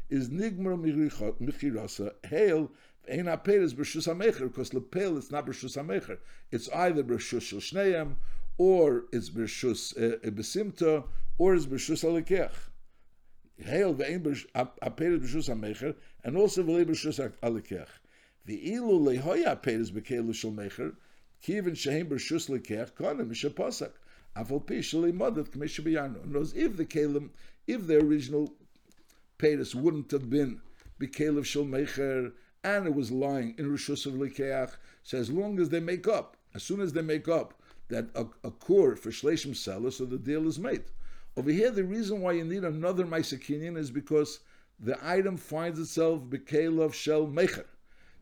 is 0.09 0.29
nigmar 0.29 0.77
michirasa 1.39 2.13
hail 2.25 2.71
ein 3.09 3.25
aperes 3.25 3.73
b'shus 3.73 4.07
hamecher, 4.07 4.47
because 4.47 4.73
lepel 4.73 5.17
it's 5.17 5.29
not 5.29 5.45
b'shus 5.45 5.77
hamecher, 5.77 6.17
it's 6.51 6.69
either 6.69 7.03
b'shus 7.03 7.41
shel 7.41 7.59
shneim, 7.59 8.15
or 8.57 9.03
it's 9.11 9.29
b'shus 9.29 9.95
uh, 9.97 10.29
besimta, 10.31 11.03
or 11.37 11.53
it's 11.53 11.65
b'shus 11.65 12.03
alekeach. 12.03 12.53
Hail 13.57 13.93
ve'ein 13.93 14.21
aperes 14.55 15.19
b'shus 15.19 15.49
hamecher, 15.49 15.95
and 16.23 16.37
also 16.37 16.63
v'lei 16.63 16.85
b'shus 16.85 17.31
alekeach. 17.41 17.87
The 18.45 18.73
ilu 18.73 18.99
lehoya 18.99 19.55
aperes 19.55 19.91
b'kelu 19.91 20.33
shel 20.33 20.51
mecher, 20.51 20.95
Kivin 21.43 21.75
shehem 21.75 22.07
b'rshus 22.07 22.49
lekech 22.49 22.93
konim 22.93 23.29
mishaposak. 23.29 23.91
Afal 24.35 24.65
pi 24.65 24.75
modat 24.75 25.49
k'mishabiyanu. 25.49 26.25
Knows 26.25 26.53
if 26.53 26.77
the 26.77 26.85
kalim, 26.85 27.29
if 27.67 27.85
the 27.87 27.97
original 27.97 28.53
paytas 29.37 29.75
wouldn't 29.75 30.11
have 30.11 30.29
been 30.29 30.61
b'kelev 30.99 31.45
shel 31.45 31.65
mecher 31.65 32.31
and 32.63 32.87
it 32.87 32.95
was 32.95 33.11
lying 33.11 33.55
in 33.57 33.69
rishus 33.69 34.05
of 34.05 34.13
lekeach, 34.13 34.75
so 35.03 35.17
as 35.17 35.29
long 35.29 35.59
as 35.59 35.69
they 35.69 35.81
make 35.81 36.07
up, 36.07 36.37
as 36.55 36.63
soon 36.63 36.79
as 36.79 36.93
they 36.93 37.01
make 37.01 37.27
up 37.27 37.53
that 37.89 38.07
a, 38.15 38.25
a 38.45 38.51
core 38.51 38.95
for 38.95 39.09
shleishim 39.09 39.55
seller, 39.55 39.91
so 39.91 40.05
the 40.05 40.17
deal 40.17 40.47
is 40.47 40.57
made. 40.57 40.83
Over 41.35 41.51
here, 41.51 41.71
the 41.71 41.83
reason 41.83 42.21
why 42.21 42.33
you 42.33 42.45
need 42.45 42.63
another 42.63 43.05
Maisakinian 43.05 43.77
is 43.77 43.91
because 43.91 44.39
the 44.79 44.97
item 45.01 45.37
finds 45.37 45.79
itself 45.79 46.21
b'kelev 46.23 46.93
shel 46.93 47.27
mecher. 47.27 47.65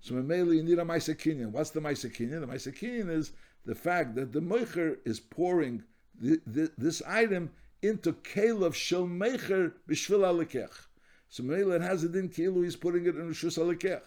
So 0.01 0.15
mainly 0.15 0.57
you 0.57 0.63
need 0.63 0.79
a 0.79 0.85
Maisakinian. 0.85 1.51
What's 1.51 1.69
the 1.69 1.79
Maisakinian? 1.79 2.41
The 2.41 2.47
Maisakinian 2.47 3.09
is 3.09 3.31
the 3.65 3.75
fact 3.75 4.15
that 4.15 4.33
the 4.33 4.39
Moicher 4.39 4.97
is 5.05 5.19
pouring 5.19 5.83
the, 6.19 6.41
the, 6.45 6.71
this 6.77 7.01
item 7.07 7.51
into 7.81 8.13
Kalev 8.13 8.73
Shel 8.73 9.07
Mecher 9.07 9.73
B'Shvil 9.87 10.45
Alekech. 10.45 10.87
So 11.29 11.43
Mela 11.43 11.75
it 11.75 11.81
has 11.81 12.03
it 12.03 12.15
in 12.15 12.29
Kilu, 12.29 12.63
he's 12.63 12.75
putting 12.75 13.05
it 13.05 13.15
in 13.15 13.29
Rishus 13.29 13.57
Alekech. 13.57 14.01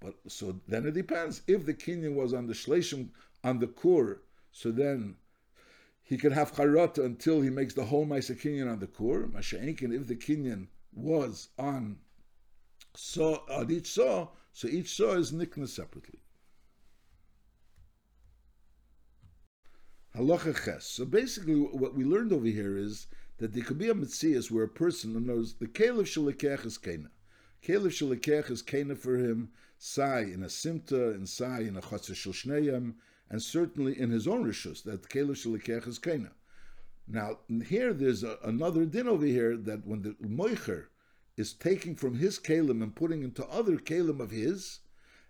But 0.00 0.14
so 0.26 0.60
then 0.66 0.86
it 0.86 0.94
depends. 0.94 1.42
If 1.46 1.66
the 1.66 1.74
Kenyan 1.74 2.14
was 2.14 2.32
on 2.32 2.46
the 2.46 2.52
Shleshim, 2.54 3.08
on 3.44 3.58
the 3.58 3.66
Kur, 3.66 4.20
so 4.52 4.70
then 4.70 5.16
he 6.02 6.16
can 6.16 6.32
have 6.32 6.54
Charata 6.54 7.04
until 7.04 7.40
he 7.40 7.50
makes 7.50 7.74
the 7.74 7.84
whole 7.84 8.06
Maisa 8.06 8.70
on 8.70 8.78
the 8.78 8.86
Kur. 8.86 9.26
Masha'inkin, 9.26 9.94
if 9.94 10.06
the 10.06 10.16
Kenyan 10.16 10.68
was 10.98 11.48
on 11.58 11.98
saw 12.94 13.38
on 13.48 13.70
each 13.70 13.90
saw, 13.90 14.28
so 14.52 14.66
each 14.66 14.94
saw 14.94 15.12
is 15.12 15.32
nikna 15.32 15.68
separately. 15.68 16.20
Halacha 20.16 20.64
ches. 20.64 20.84
So 20.84 21.04
basically, 21.04 21.54
what 21.54 21.94
we 21.94 22.04
learned 22.04 22.32
over 22.32 22.46
here 22.46 22.76
is 22.76 23.06
that 23.36 23.52
there 23.52 23.62
could 23.62 23.78
be 23.78 23.88
a 23.88 23.94
mitzias 23.94 24.50
where 24.50 24.64
a 24.64 24.68
person 24.68 25.12
who 25.12 25.20
knows 25.20 25.54
the 25.54 25.68
caliph 25.68 26.08
shalekech 26.08 26.66
is 26.66 26.76
kena. 26.76 27.10
Caliph 27.62 27.92
shalekech 27.92 28.50
is 28.50 28.62
kena 28.62 28.98
for 28.98 29.16
him, 29.16 29.50
sai 29.78 30.22
in 30.22 30.42
a 30.42 30.46
simta, 30.46 31.14
and 31.14 31.28
sai 31.28 31.60
in 31.60 31.76
a 31.76 31.80
chatzah 31.80 32.16
shel 32.16 32.92
and 33.30 33.42
certainly 33.42 33.98
in 33.98 34.10
his 34.10 34.26
own 34.26 34.44
rishus, 34.44 34.82
that 34.82 35.08
caliph 35.08 35.44
shalekech 35.44 35.86
is 35.86 36.00
kena. 36.00 36.30
Now, 37.10 37.38
here 37.66 37.94
there's 37.94 38.22
a, 38.22 38.38
another 38.44 38.84
din 38.84 39.08
over 39.08 39.24
here 39.24 39.56
that 39.56 39.86
when 39.86 40.02
the 40.02 40.14
moicher 40.22 40.86
is 41.38 41.54
taking 41.54 41.94
from 41.94 42.18
his 42.18 42.38
kalim 42.38 42.82
and 42.82 42.94
putting 42.94 43.22
into 43.22 43.46
other 43.46 43.78
kalim 43.78 44.20
of 44.20 44.30
his, 44.30 44.80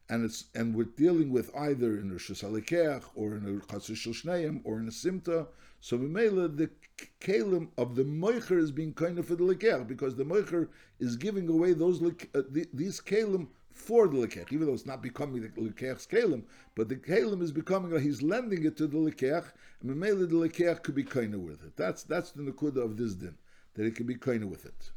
and 0.08 0.24
it's 0.24 0.46
and 0.54 0.74
we're 0.74 0.84
dealing 0.84 1.30
with 1.30 1.54
either 1.54 1.98
in 1.98 2.10
a 2.10 2.14
Shus 2.14 2.42
or 3.14 3.36
in 3.36 3.44
a 3.44 3.72
Chatzis 3.72 4.60
or 4.64 4.78
in 4.80 4.88
a 4.88 4.90
Simta. 4.90 5.46
So 5.80 5.98
Mimela, 5.98 6.56
the 6.56 6.70
kalim 7.20 7.68
of 7.76 7.94
the 7.94 8.04
Moicher 8.04 8.58
is 8.58 8.72
being 8.72 8.94
kind 8.94 9.18
of 9.18 9.26
for 9.26 9.36
the 9.36 9.44
Lekech 9.44 9.86
because 9.86 10.16
the 10.16 10.24
Moicher 10.24 10.68
is 10.98 11.16
giving 11.16 11.48
away 11.48 11.74
those 11.74 12.02
uh, 12.02 12.42
the, 12.50 12.66
these 12.72 13.00
kalim 13.00 13.48
for 13.78 14.08
the 14.08 14.16
Lekech, 14.16 14.52
even 14.52 14.66
though 14.66 14.74
it's 14.74 14.86
not 14.86 15.02
becoming 15.02 15.40
the 15.42 15.48
Lekech's 15.48 16.06
kalim, 16.06 16.42
but 16.74 16.88
the 16.88 16.96
kalim 16.96 17.40
is 17.42 17.52
becoming, 17.52 17.92
or 17.92 18.00
he's 18.00 18.22
lending 18.22 18.64
it 18.64 18.76
to 18.76 18.86
the 18.86 18.98
Lekech, 18.98 19.44
and 19.80 19.90
Mimela 19.90 20.28
the 20.28 20.34
Lekech 20.36 20.82
could 20.82 20.94
be 20.94 21.04
kind 21.04 21.34
with 21.44 21.64
it. 21.64 21.76
That's 21.76 22.02
that's 22.02 22.32
the 22.32 22.42
Nakuda 22.42 22.84
of 22.84 22.96
this 22.96 23.14
din, 23.14 23.36
that 23.74 23.86
it 23.86 23.94
can 23.94 24.06
be 24.06 24.16
kind 24.16 24.50
with 24.50 24.66
it. 24.66 24.90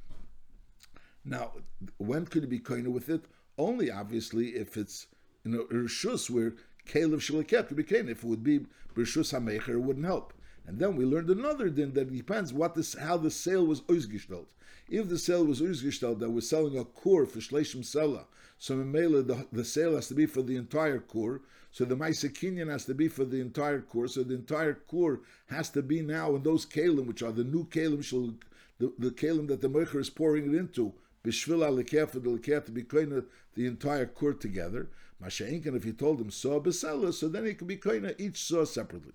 Now, 1.24 1.52
when 1.98 2.26
could 2.26 2.44
it 2.44 2.50
be 2.50 2.60
kind 2.60 2.92
with 2.92 3.10
it? 3.10 3.26
Only 3.58 3.92
obviously 3.92 4.50
if 4.50 4.76
it's 4.76 5.08
you 5.44 5.52
know 5.52 5.66
rishus 5.66 6.30
where 6.30 6.54
Caleb 6.86 7.20
Shalaket 7.20 7.68
could 7.68 7.78
be 7.78 7.84
kain. 7.84 8.10
If 8.10 8.24
it 8.24 8.28
would 8.28 8.44
be 8.44 8.62
rishus 8.96 9.32
hamecher, 9.34 9.70
it 9.70 9.80
wouldn't 9.82 10.06
help. 10.06 10.34
And 10.72 10.80
then 10.80 10.96
we 10.96 11.04
learned 11.04 11.30
another 11.30 11.70
din 11.70 11.92
that 11.96 12.16
depends 12.16 12.54
what 12.54 12.76
this 12.76 12.94
how 12.94 13.18
the 13.18 13.30
sale 13.30 13.66
was 13.66 13.82
oizgestelt. 13.82 14.46
If 14.88 15.10
the 15.10 15.18
sale 15.18 15.44
was 15.44 15.60
oizgestelt 15.60 16.20
that 16.20 16.30
was 16.30 16.48
selling 16.48 16.78
a 16.78 16.86
kur 16.86 17.26
for 17.26 17.40
shleishim 17.40 17.84
sela, 17.84 18.24
so 18.58 18.78
the, 18.78 19.46
the 19.52 19.66
sale 19.66 19.96
has 19.96 20.08
to 20.08 20.14
be 20.14 20.26
for 20.26 20.42
the 20.42 20.56
entire 20.56 21.00
kur. 21.00 21.42
So 21.74 21.84
the 21.84 21.98
Maisa 21.98 22.70
has 22.70 22.86
to 22.86 22.94
be 22.94 23.10
for 23.10 23.26
the 23.26 23.42
entire 23.42 23.82
kur. 23.82 24.08
So 24.08 24.24
the 24.24 24.36
entire 24.36 24.76
kur 24.90 25.20
has 25.48 25.70
to 25.72 25.82
be 25.82 26.02
now 26.02 26.36
in 26.36 26.44
those 26.44 26.66
kalim, 26.66 27.06
which 27.06 27.22
are 27.22 27.34
the 27.34 27.44
new 27.44 27.66
kalim, 27.66 28.36
the, 28.80 28.94
the 28.98 29.12
kalim 29.12 29.50
that 29.50 29.60
the 29.60 29.70
mecher 29.70 30.00
is 30.00 30.10
pouring 30.10 30.54
it 30.54 30.58
into, 30.58 30.94
alikeh 31.26 32.10
for 32.10 32.20
the 32.20 32.30
likeh 32.30 32.66
to 32.66 32.72
be 32.72 32.84
koina 32.84 33.26
the 33.56 33.66
entire 33.66 34.06
court 34.06 34.40
together. 34.40 34.88
Masha'inkin, 35.22 35.76
if 35.76 35.84
he 35.84 35.92
told 35.92 36.22
him 36.22 36.32
saw 36.32 36.62
besela, 36.62 37.14
so 37.14 37.28
then 37.28 37.46
he 37.46 37.56
could 37.56 37.68
be 37.68 37.76
koina 37.76 38.18
each 38.18 38.42
saw 38.42 38.64
separately. 38.64 39.12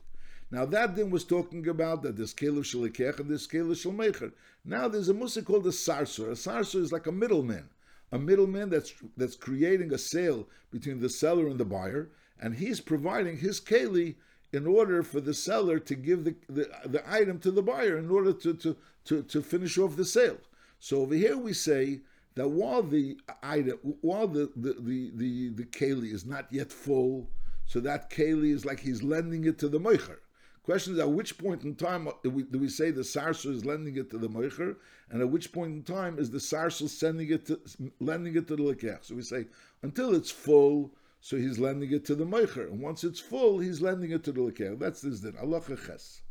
Now 0.50 0.64
that 0.66 0.94
then 0.94 1.10
was 1.10 1.24
talking 1.24 1.66
about 1.66 2.02
that 2.02 2.16
there's 2.16 2.32
kelev 2.34 2.60
shalikech 2.60 3.18
and 3.18 3.28
there's 3.28 3.48
kelev 3.48 3.72
shalmecher. 3.72 4.32
Now 4.64 4.86
there's 4.86 5.08
a 5.08 5.14
musa 5.14 5.42
called 5.42 5.66
a 5.66 5.70
sarsur. 5.70 6.28
A 6.28 6.36
sarsur 6.36 6.80
is 6.80 6.92
like 6.92 7.06
a 7.06 7.12
middleman, 7.12 7.68
a 8.12 8.18
middleman 8.18 8.70
that's 8.70 8.94
that's 9.16 9.34
creating 9.34 9.92
a 9.92 9.98
sale 9.98 10.46
between 10.70 11.00
the 11.00 11.08
seller 11.08 11.48
and 11.48 11.58
the 11.58 11.64
buyer, 11.64 12.10
and 12.40 12.54
he's 12.54 12.80
providing 12.80 13.38
his 13.38 13.60
keli 13.60 14.14
in 14.52 14.66
order 14.66 15.02
for 15.02 15.20
the 15.20 15.34
seller 15.34 15.78
to 15.80 15.94
give 15.94 16.24
the, 16.24 16.34
the, 16.48 16.70
the 16.86 17.12
item 17.12 17.38
to 17.40 17.50
the 17.50 17.62
buyer 17.62 17.98
in 17.98 18.08
order 18.08 18.32
to, 18.32 18.54
to, 18.54 18.76
to, 19.04 19.22
to 19.22 19.42
finish 19.42 19.76
off 19.76 19.96
the 19.96 20.04
sale. 20.04 20.38
So 20.78 21.00
over 21.00 21.14
here 21.14 21.36
we 21.36 21.52
say 21.52 22.00
that 22.36 22.48
while 22.48 22.82
the 22.82 23.18
item, 23.42 23.78
while 24.00 24.28
the 24.28 24.52
the 24.54 24.74
the 24.74 25.10
the, 25.14 25.48
the 25.48 25.64
keli 25.64 26.12
is 26.12 26.24
not 26.24 26.46
yet 26.52 26.72
full, 26.72 27.28
so 27.64 27.80
that 27.80 28.10
keli 28.10 28.52
is 28.54 28.64
like 28.64 28.80
he's 28.80 29.02
lending 29.02 29.44
it 29.44 29.58
to 29.58 29.68
the 29.68 29.80
moicher. 29.80 30.18
Question 30.66 30.94
is, 30.94 30.98
at 30.98 31.08
which 31.08 31.38
point 31.38 31.62
in 31.62 31.76
time 31.76 32.08
do 32.24 32.30
we, 32.30 32.42
do 32.42 32.58
we 32.58 32.68
say 32.68 32.90
the 32.90 33.02
sarsu 33.02 33.52
is 33.52 33.64
lending 33.64 33.96
it 33.98 34.10
to 34.10 34.18
the 34.18 34.28
moicher, 34.28 34.74
and 35.10 35.22
at 35.22 35.30
which 35.30 35.52
point 35.52 35.72
in 35.72 35.84
time 35.84 36.18
is 36.18 36.28
the 36.28 36.38
sarsu 36.38 36.88
sending 36.88 37.30
it 37.30 37.46
to 37.46 37.60
lending 38.00 38.34
it 38.34 38.48
to 38.48 38.56
the 38.56 38.64
lekech? 38.64 39.04
So 39.04 39.14
we 39.14 39.22
say 39.22 39.46
until 39.82 40.12
it's 40.12 40.32
full, 40.32 40.90
so 41.20 41.36
he's 41.36 41.60
lending 41.60 41.92
it 41.92 42.04
to 42.06 42.16
the 42.16 42.26
moicher, 42.26 42.68
and 42.68 42.80
once 42.80 43.04
it's 43.04 43.20
full, 43.20 43.60
he's 43.60 43.80
lending 43.80 44.10
it 44.10 44.24
to 44.24 44.32
the 44.32 44.40
lekech. 44.40 44.80
That's 44.80 45.02
this 45.02 45.20
din. 45.20 45.36
Allah 45.40 45.62
ches. 45.86 46.22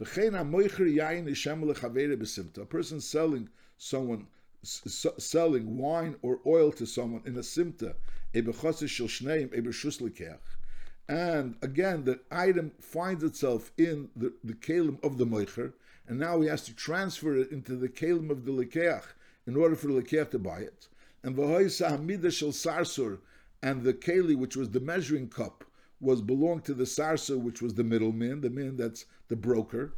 A 0.00 0.04
person 2.64 3.00
selling 3.00 3.48
someone 3.78 4.26
selling 4.62 5.76
wine 5.76 6.14
or 6.22 6.38
oil 6.46 6.70
to 6.70 6.86
someone 6.86 7.22
in 7.26 7.36
a 7.36 7.40
simta, 7.40 7.96
and 11.08 11.56
again 11.62 12.04
the 12.04 12.20
item 12.30 12.72
finds 12.80 13.22
itself 13.22 13.72
in 13.76 14.08
the, 14.16 14.32
the 14.44 14.54
kalim 14.54 15.02
of 15.04 15.18
the 15.18 15.26
moicher, 15.26 15.72
and 16.06 16.18
now 16.18 16.40
he 16.40 16.48
has 16.48 16.62
to 16.62 16.74
transfer 16.74 17.36
it 17.36 17.50
into 17.50 17.76
the 17.76 17.88
kalim 17.88 18.30
of 18.30 18.44
the 18.44 18.52
lekeach 18.52 19.04
in 19.46 19.56
order 19.56 19.76
for 19.76 19.88
the 19.88 20.00
lekeach 20.00 20.30
to 20.30 20.38
buy 20.38 20.58
it. 20.58 20.88
And 21.22 21.36
shel 21.36 22.50
sarsur, 22.50 23.18
and 23.62 23.82
the 23.82 23.94
keli, 23.94 24.36
which 24.36 24.56
was 24.56 24.70
the 24.70 24.80
measuring 24.80 25.28
cup, 25.28 25.64
was 26.00 26.20
belonged 26.20 26.64
to 26.64 26.74
the 26.74 26.84
sarsur, 26.84 27.38
which 27.38 27.62
was 27.62 27.74
the 27.74 27.84
middleman, 27.84 28.40
the 28.40 28.50
man 28.50 28.76
that's 28.76 29.04
the 29.28 29.36
broker 29.36 29.92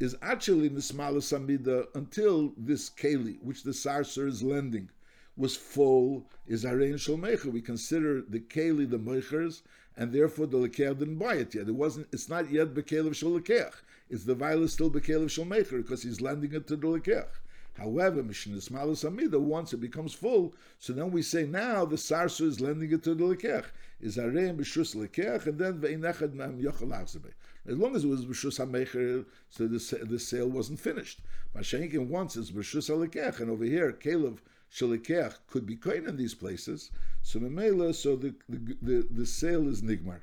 is 0.00 0.16
actually 0.22 0.70
Nismala 0.70 1.18
Samida 1.18 1.86
until 1.94 2.54
this 2.56 2.88
Keli, 2.88 3.40
which 3.42 3.62
the 3.62 3.70
Sarser 3.70 4.26
is 4.26 4.42
lending, 4.42 4.88
was 5.36 5.56
full, 5.56 6.26
is 6.46 6.64
Arein 6.64 6.98
Shal 6.98 7.16
We 7.52 7.60
consider 7.60 8.22
the 8.22 8.40
Keli 8.40 8.88
the 8.88 8.98
Meichers, 8.98 9.60
and 10.00 10.12
therefore 10.12 10.46
the 10.46 10.56
Lekeach 10.56 10.98
didn't 10.98 11.18
buy 11.18 11.34
it 11.34 11.54
yet. 11.54 11.68
It 11.68 11.74
wasn't. 11.74 12.08
It's 12.10 12.30
not 12.30 12.50
yet 12.50 12.72
Bekelev 12.72 13.14
Shal 13.14 13.38
Lekeach. 13.38 13.74
It's 14.08 14.24
the 14.24 14.34
violet 14.34 14.70
still 14.70 14.90
Bekelev 14.90 15.30
Shal 15.30 15.44
because 15.44 16.02
he's 16.02 16.22
lending 16.22 16.54
it 16.54 16.66
to 16.68 16.76
the 16.76 16.86
Lekeach. 16.86 17.28
However, 17.76 18.22
Mishnah 18.22 18.56
Smalas 18.56 19.04
Amida, 19.04 19.38
once 19.38 19.74
it 19.74 19.80
becomes 19.80 20.14
full, 20.14 20.54
so 20.78 20.94
then 20.94 21.10
we 21.10 21.20
say 21.20 21.44
now 21.44 21.84
the 21.84 21.96
Sarsu 21.96 22.46
is 22.46 22.62
lending 22.62 22.90
it 22.92 23.02
to 23.04 23.14
the 23.14 23.24
Lekech. 23.24 23.66
Is 24.00 24.16
Areim 24.16 24.56
B'Shus 24.56 24.96
Lekech, 24.96 25.46
and 25.46 25.58
then 25.58 25.78
Ve'inechad 25.78 26.32
Nam 26.32 26.58
Yochel 26.58 26.90
as 27.66 27.76
long 27.76 27.94
as 27.94 28.04
it 28.04 28.08
was 28.08 28.24
b'shus 28.24 28.58
hamecher, 28.58 29.26
so 29.50 29.68
the, 29.68 30.06
the 30.06 30.18
sale 30.18 30.48
wasn't 30.48 30.80
finished. 30.80 31.20
Mashenkin 31.54 32.06
once 32.06 32.34
it's 32.34 32.50
b'shus 32.50 32.88
halekech, 32.88 33.38
and 33.40 33.50
over 33.50 33.64
here 33.64 33.92
Caleb 33.92 34.40
shalekech 34.72 35.34
could 35.48 35.66
be 35.66 35.76
koin 35.76 36.08
in 36.08 36.16
these 36.16 36.34
places. 36.34 36.90
So 37.22 37.38
memela, 37.40 37.94
so 37.94 38.16
the, 38.16 38.34
the 38.48 38.76
the, 38.82 39.06
the 39.10 39.26
sale 39.26 39.68
is 39.68 39.82
nigmar. 39.82 40.20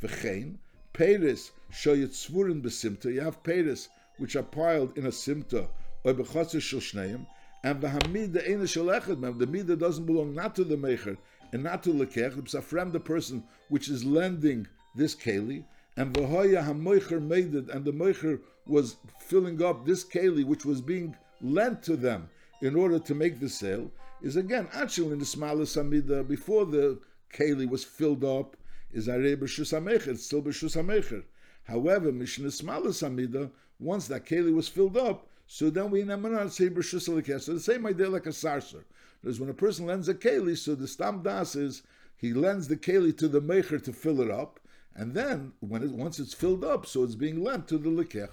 V'chein 0.00 0.56
peiris 0.94 1.50
shoyetzvurin 1.72 2.62
besimta. 2.62 3.12
You 3.12 3.20
have 3.20 3.42
peiris 3.42 3.88
which 4.18 4.36
are 4.36 4.42
piled 4.42 4.96
in 4.96 5.06
a 5.06 5.10
simta 5.10 5.68
or 6.04 6.14
b'chatzis 6.14 6.62
shel 6.62 7.26
and 7.64 7.80
v'hamid 7.80 8.32
the 8.32 8.50
ena 8.50 8.64
shalechad 8.64 9.38
The 9.38 9.46
mida 9.46 9.76
doesn't 9.76 10.06
belong 10.06 10.34
not 10.34 10.54
to 10.56 10.64
the 10.64 10.76
mecher 10.76 11.16
and 11.52 11.62
not 11.62 11.82
to 11.84 11.90
lekech. 11.90 12.38
It's 12.38 12.54
a 12.54 12.62
friend, 12.62 12.92
the 12.92 13.00
person 13.00 13.44
which 13.68 13.88
is 13.88 14.04
lending 14.04 14.66
this 14.94 15.14
keli 15.14 15.64
and 15.96 16.14
Vahoya 16.14 16.64
HaMoicher 16.64 17.20
made 17.20 17.54
it, 17.54 17.68
and 17.68 17.84
the 17.84 17.92
Moicher 17.92 18.40
was 18.66 18.96
filling 19.20 19.62
up 19.62 19.84
this 19.84 20.04
Keli, 20.04 20.44
which 20.44 20.64
was 20.64 20.80
being 20.80 21.14
lent 21.42 21.82
to 21.82 21.96
them 21.96 22.30
in 22.62 22.76
order 22.76 22.98
to 23.00 23.14
make 23.14 23.40
the 23.40 23.48
sale, 23.48 23.90
is 24.22 24.36
again 24.36 24.68
actually 24.72 25.12
in 25.12 25.18
the 25.18 25.24
Smala 25.24 25.66
Samida 25.66 26.26
before 26.26 26.64
the 26.64 27.00
Keli 27.34 27.68
was 27.68 27.84
filled 27.84 28.24
up, 28.24 28.56
is 28.92 29.04
still 29.04 29.16
B'Shus 29.36 30.76
HaMecher. 30.76 31.24
However, 31.64 32.12
Mishnah 32.12 32.48
Smala 32.48 32.88
Samida, 32.88 33.50
once 33.80 34.06
that 34.06 34.24
Keli 34.24 34.54
was 34.54 34.68
filled 34.68 34.96
up, 34.96 35.26
so 35.46 35.70
then 35.70 35.90
we 35.90 36.04
not 36.04 36.52
say 36.52 36.70
B'Shus. 36.70 37.42
So 37.42 37.52
the 37.52 37.60
same 37.60 37.84
idea 37.84 38.08
like 38.08 38.26
a 38.26 38.30
Sarser. 38.30 38.84
Because 39.20 39.40
when 39.40 39.50
a 39.50 39.54
person 39.54 39.86
lends 39.86 40.08
a 40.08 40.14
Keli, 40.14 40.56
so 40.56 40.76
the 40.76 40.86
Stam 40.86 41.22
Das 41.22 41.56
is, 41.56 41.82
he 42.16 42.32
lends 42.32 42.68
the 42.68 42.76
Keli 42.76 43.16
to 43.18 43.26
the 43.26 43.42
Mecher 43.42 43.82
to 43.82 43.92
fill 43.92 44.20
it 44.20 44.30
up, 44.30 44.60
and 44.94 45.14
then 45.14 45.52
when 45.60 45.82
it, 45.82 45.90
once 45.90 46.20
it's 46.20 46.34
filled 46.34 46.64
up, 46.64 46.86
so 46.86 47.02
it's 47.02 47.16
being 47.16 47.42
lent 47.42 47.66
to 47.68 47.78
the 47.78 47.88
lekech. 47.88 48.30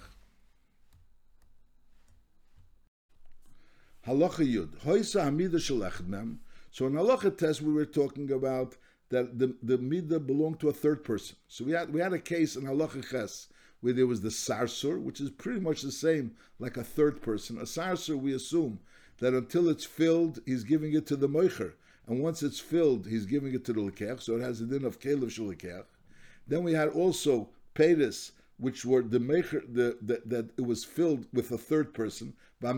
Halacha 4.10 4.44
Yud. 4.44 4.76
Hamida. 4.84 6.38
So 6.72 6.86
in 6.86 6.92
Halacha 6.92 7.36
test, 7.36 7.62
we 7.62 7.72
were 7.72 7.84
talking 7.84 8.32
about 8.32 8.76
that 9.10 9.38
the, 9.38 9.54
the 9.62 9.78
Midah 9.78 10.26
belonged 10.26 10.60
to 10.60 10.68
a 10.68 10.72
third 10.72 11.04
person. 11.04 11.36
So 11.48 11.64
we 11.64 11.72
had 11.72 11.92
we 11.92 12.00
had 12.00 12.12
a 12.12 12.18
case 12.18 12.56
in 12.56 12.64
Halacha 12.64 13.08
Ches 13.08 13.48
where 13.80 13.92
there 13.92 14.06
was 14.06 14.20
the 14.20 14.28
sarsur, 14.28 15.00
which 15.00 15.20
is 15.20 15.30
pretty 15.30 15.60
much 15.60 15.82
the 15.82 15.92
same 15.92 16.32
like 16.58 16.76
a 16.76 16.84
third 16.84 17.22
person. 17.22 17.58
A 17.58 17.62
sarsur, 17.62 18.16
we 18.16 18.34
assume 18.34 18.80
that 19.18 19.32
until 19.32 19.68
it's 19.68 19.84
filled, 19.84 20.40
he's 20.44 20.64
giving 20.64 20.92
it 20.92 21.06
to 21.06 21.16
the 21.16 21.28
moicher, 21.28 21.72
and 22.06 22.20
once 22.20 22.42
it's 22.42 22.60
filled, 22.60 23.06
he's 23.06 23.26
giving 23.26 23.54
it 23.54 23.64
to 23.64 23.72
the 23.72 23.80
lekech, 23.80 24.20
so 24.20 24.36
it 24.36 24.42
has 24.42 24.60
a 24.60 24.66
din 24.66 24.84
of 24.84 25.00
kelev 25.00 25.30
shalekech. 25.30 25.84
Then 26.46 26.62
we 26.62 26.72
had 26.72 26.88
also 26.88 27.50
peiris, 27.74 28.32
which 28.58 28.84
were 28.84 29.02
the 29.02 29.18
mecher, 29.18 29.62
the, 29.72 29.96
the, 30.02 30.22
that 30.26 30.50
it 30.58 30.66
was 30.66 30.84
filled 30.84 31.26
with 31.32 31.50
a 31.50 31.58
third 31.58 31.94
person. 31.94 32.34
So 32.62 32.68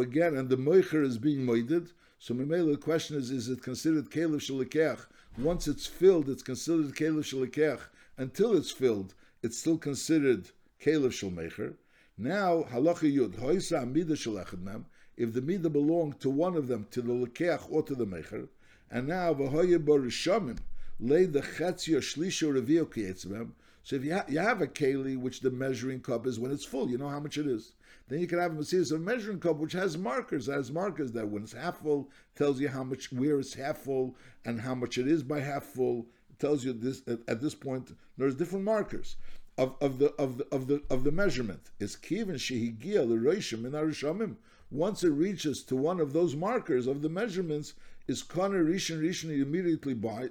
again, 0.00 0.36
and 0.36 0.48
the 0.48 0.56
moicher 0.56 1.02
is 1.04 1.18
being 1.18 1.46
moided. 1.46 1.92
So 2.18 2.34
the 2.34 2.78
question 2.80 3.16
is, 3.16 3.30
is 3.30 3.48
it 3.48 3.62
considered 3.62 4.10
kelev 4.10 4.40
shalekech? 4.40 5.06
Once 5.36 5.68
it's 5.68 5.86
filled, 5.86 6.28
it's 6.28 6.42
considered 6.42 6.94
kelev 6.94 7.24
shalekech. 7.24 7.80
Until 8.16 8.56
it's 8.56 8.70
filled, 8.70 9.14
it's 9.42 9.58
still 9.58 9.78
considered 9.78 10.50
kelev 10.82 11.10
shalmecher. 11.10 11.74
Now, 12.16 12.62
halacha 12.70 13.12
yud, 13.12 13.38
hoisa 13.38 13.82
amida 13.82 14.14
shalechad 14.14 14.84
if 15.16 15.32
the 15.32 15.40
midah 15.40 15.72
belonged 15.72 16.20
to 16.20 16.30
one 16.30 16.56
of 16.56 16.66
them, 16.66 16.86
to 16.90 17.00
the 17.00 17.12
lekeach 17.12 17.70
or 17.70 17.82
to 17.82 17.94
the 17.94 18.06
mecher, 18.06 18.48
and 18.90 19.06
now 19.06 19.32
v'hoye 19.32 19.78
barishamim 19.78 20.58
lay 20.98 21.24
the 21.24 21.40
chetzio 21.40 21.98
shlisho 21.98 22.52
revio 22.52 22.84
kiyetzvem. 22.84 23.52
So 23.84 23.96
if 23.96 24.04
you, 24.04 24.14
ha- 24.14 24.24
you 24.28 24.38
have 24.40 24.62
a 24.62 24.66
keli, 24.66 25.16
which 25.16 25.40
the 25.40 25.50
measuring 25.50 26.00
cup 26.00 26.26
is 26.26 26.40
when 26.40 26.50
it's 26.50 26.64
full, 26.64 26.90
you 26.90 26.98
know 26.98 27.08
how 27.08 27.20
much 27.20 27.38
it 27.38 27.46
is. 27.46 27.72
Then 28.08 28.18
you 28.18 28.26
can 28.26 28.38
have 28.38 28.58
a 28.58 28.64
series 28.64 28.90
of 28.90 29.00
measuring 29.00 29.40
cup 29.40 29.56
which 29.56 29.72
has 29.74 29.96
markers, 29.96 30.46
has 30.46 30.72
markers 30.72 31.12
that 31.12 31.28
when 31.28 31.44
it's 31.44 31.52
half 31.52 31.78
full 31.82 32.10
tells 32.34 32.60
you 32.60 32.68
how 32.68 32.82
much 32.82 33.12
where 33.12 33.38
it's 33.38 33.54
half 33.54 33.78
full 33.78 34.16
and 34.44 34.60
how 34.60 34.74
much 34.74 34.98
it 34.98 35.06
is 35.06 35.22
by 35.22 35.40
half 35.40 35.64
full. 35.64 36.06
It 36.30 36.38
tells 36.38 36.64
you 36.64 36.72
this 36.72 37.02
at, 37.06 37.20
at 37.28 37.40
this 37.40 37.54
point. 37.54 37.94
There's 38.18 38.34
different 38.34 38.64
markers 38.64 39.16
of, 39.56 39.76
of 39.80 39.98
the 39.98 40.12
of 40.14 40.38
the 40.38 40.46
of 40.50 40.66
the 40.66 40.82
of 40.90 41.04
the 41.04 41.12
measurement. 41.12 41.70
Is 41.78 41.96
kivin 41.96 42.34
shehigia 42.34 43.08
the 43.08 43.16
roishim 43.16 43.64
in 43.64 43.72
arishamim 43.72 44.36
once 44.70 45.04
it 45.04 45.10
reaches 45.10 45.62
to 45.62 45.76
one 45.76 46.00
of 46.00 46.12
those 46.12 46.34
markers 46.34 46.86
of 46.86 47.00
the 47.00 47.08
measurements, 47.08 47.74
is 48.08 48.22
kana 48.22 48.56
rishon 48.56 49.00
rishon 49.00 49.30
immediately 49.40 49.94
by 49.94 50.28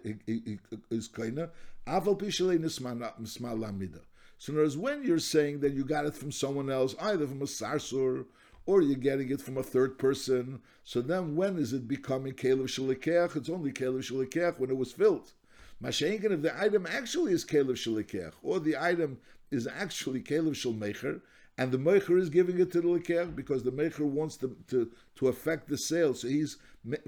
is 0.92 1.08
kana 1.08 1.50
nisma 1.88 3.58
lamida. 3.58 4.02
So, 4.38 4.52
in 4.52 4.58
other 4.58 4.64
words, 4.64 4.78
when 4.78 5.04
you're 5.04 5.20
saying 5.20 5.62
that 5.62 5.74
you 5.74 5.86
got 5.86 6.06
it 6.06 6.16
from 6.16 6.32
someone 6.32 6.70
else, 6.70 6.96
either 7.00 7.28
from 7.28 7.42
a 7.42 7.46
sarsur 7.46 8.26
or 8.66 8.82
you're 8.82 8.96
getting 8.96 9.30
it 9.30 9.42
from 9.42 9.58
a 9.58 9.64
third 9.64 9.98
person, 9.98 10.62
so 10.84 11.02
then 11.02 11.36
when 11.36 11.58
is 11.58 11.74
it 11.74 11.88
becoming 11.88 12.34
kelev 12.34 12.64
shalikech? 12.64 13.36
It's 13.36 13.50
only 13.50 13.72
kelev 13.72 14.10
shalikech 14.10 14.60
when 14.60 14.70
it 14.70 14.78
was 14.78 14.92
filled. 14.92 15.32
Mashenkin, 15.82 16.32
if 16.32 16.42
the 16.42 16.58
item 16.62 16.88
actually 16.90 17.34
is 17.34 17.46
kelev 17.46 17.72
shalikech, 17.72 18.34
or 18.42 18.60
the 18.60 18.78
item 18.78 19.20
is 19.52 19.68
actually 19.68 20.22
kelev 20.22 20.52
shalmecher, 20.52 21.22
and 21.58 21.72
the 21.72 21.78
Meicher 21.78 22.20
is 22.20 22.30
giving 22.30 22.60
it 22.60 22.72
to 22.72 22.82
the 22.82 22.88
Lekech 22.88 23.36
because 23.36 23.64
the 23.64 23.72
Meicher 23.72 24.00
wants 24.00 24.38
to, 24.38 24.56
to, 24.70 24.90
to 25.16 25.28
affect 25.28 25.70
the 25.70 25.78
sale. 25.78 26.16
So 26.16 26.28
he's 26.28 26.58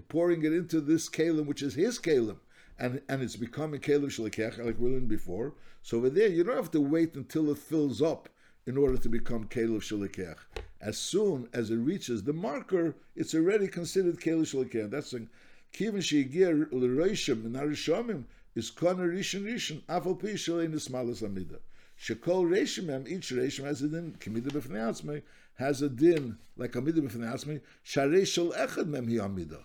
pouring 0.08 0.44
it 0.44 0.54
into 0.54 0.82
this 0.82 1.10
Kalim, 1.10 1.48
which 1.48 1.64
is 1.64 1.74
his 1.74 1.98
Kalim. 1.98 2.38
And, 2.78 3.02
and 3.08 3.22
it's 3.22 3.36
becoming 3.36 3.80
Kalim 3.80 4.06
Shalekech, 4.06 4.64
like 4.64 4.80
we 4.80 4.90
learned 4.90 5.08
before. 5.08 5.54
So 5.82 5.98
over 5.98 6.10
there, 6.10 6.28
you 6.28 6.44
don't 6.44 6.58
have 6.58 6.72
to 6.72 6.82
wait 6.82 7.16
until 7.16 7.50
it 7.52 7.58
fills 7.58 8.02
up 8.02 8.28
in 8.66 8.78
order 8.78 8.98
to 8.98 9.10
become 9.10 9.46
Kalim 9.46 9.80
Shalekech. 9.80 10.38
As 10.82 10.98
soon 10.98 11.48
as 11.54 11.72
it 11.72 11.78
reaches 11.78 12.24
the 12.24 12.34
marker, 12.34 12.96
it's 13.16 13.34
already 13.34 13.68
considered 13.68 14.20
Kalim 14.20 14.42
Shalekech. 14.42 14.92
That's 14.92 15.12
saying, 15.12 15.30
Kivin 15.74 15.98
Sheigir 15.98 16.72
L'Reishim 16.72 17.46
and 17.46 17.56
Arishamim 17.56 18.24
is 18.56 18.72
Kana 18.72 19.04
Rishon 19.04 19.44
Rishon, 19.44 19.82
Afal 19.84 20.20
Pi 20.20 20.30
Shalei 20.30 20.72
Nismalas 20.72 21.22
Amidah. 21.22 21.60
Shekol 22.00 22.50
Reshimem, 22.50 23.08
each 23.08 23.30
Reshim 23.30 23.66
has 23.66 23.82
a 23.82 23.88
din, 23.88 24.16
Kemida 24.20 24.52
B'fnei 24.52 25.22
has 25.56 25.82
a 25.82 25.90
din, 25.90 26.38
like 26.58 26.76
Amida 26.76 27.02
B'fnei 27.02 27.34
Atzmei, 27.34 27.62
Sharei 27.86 28.26
Shel 28.28 28.52
Echad 28.52 28.88
Mem 28.88 29.08
Hi 29.10 29.24
Amida. 29.24 29.60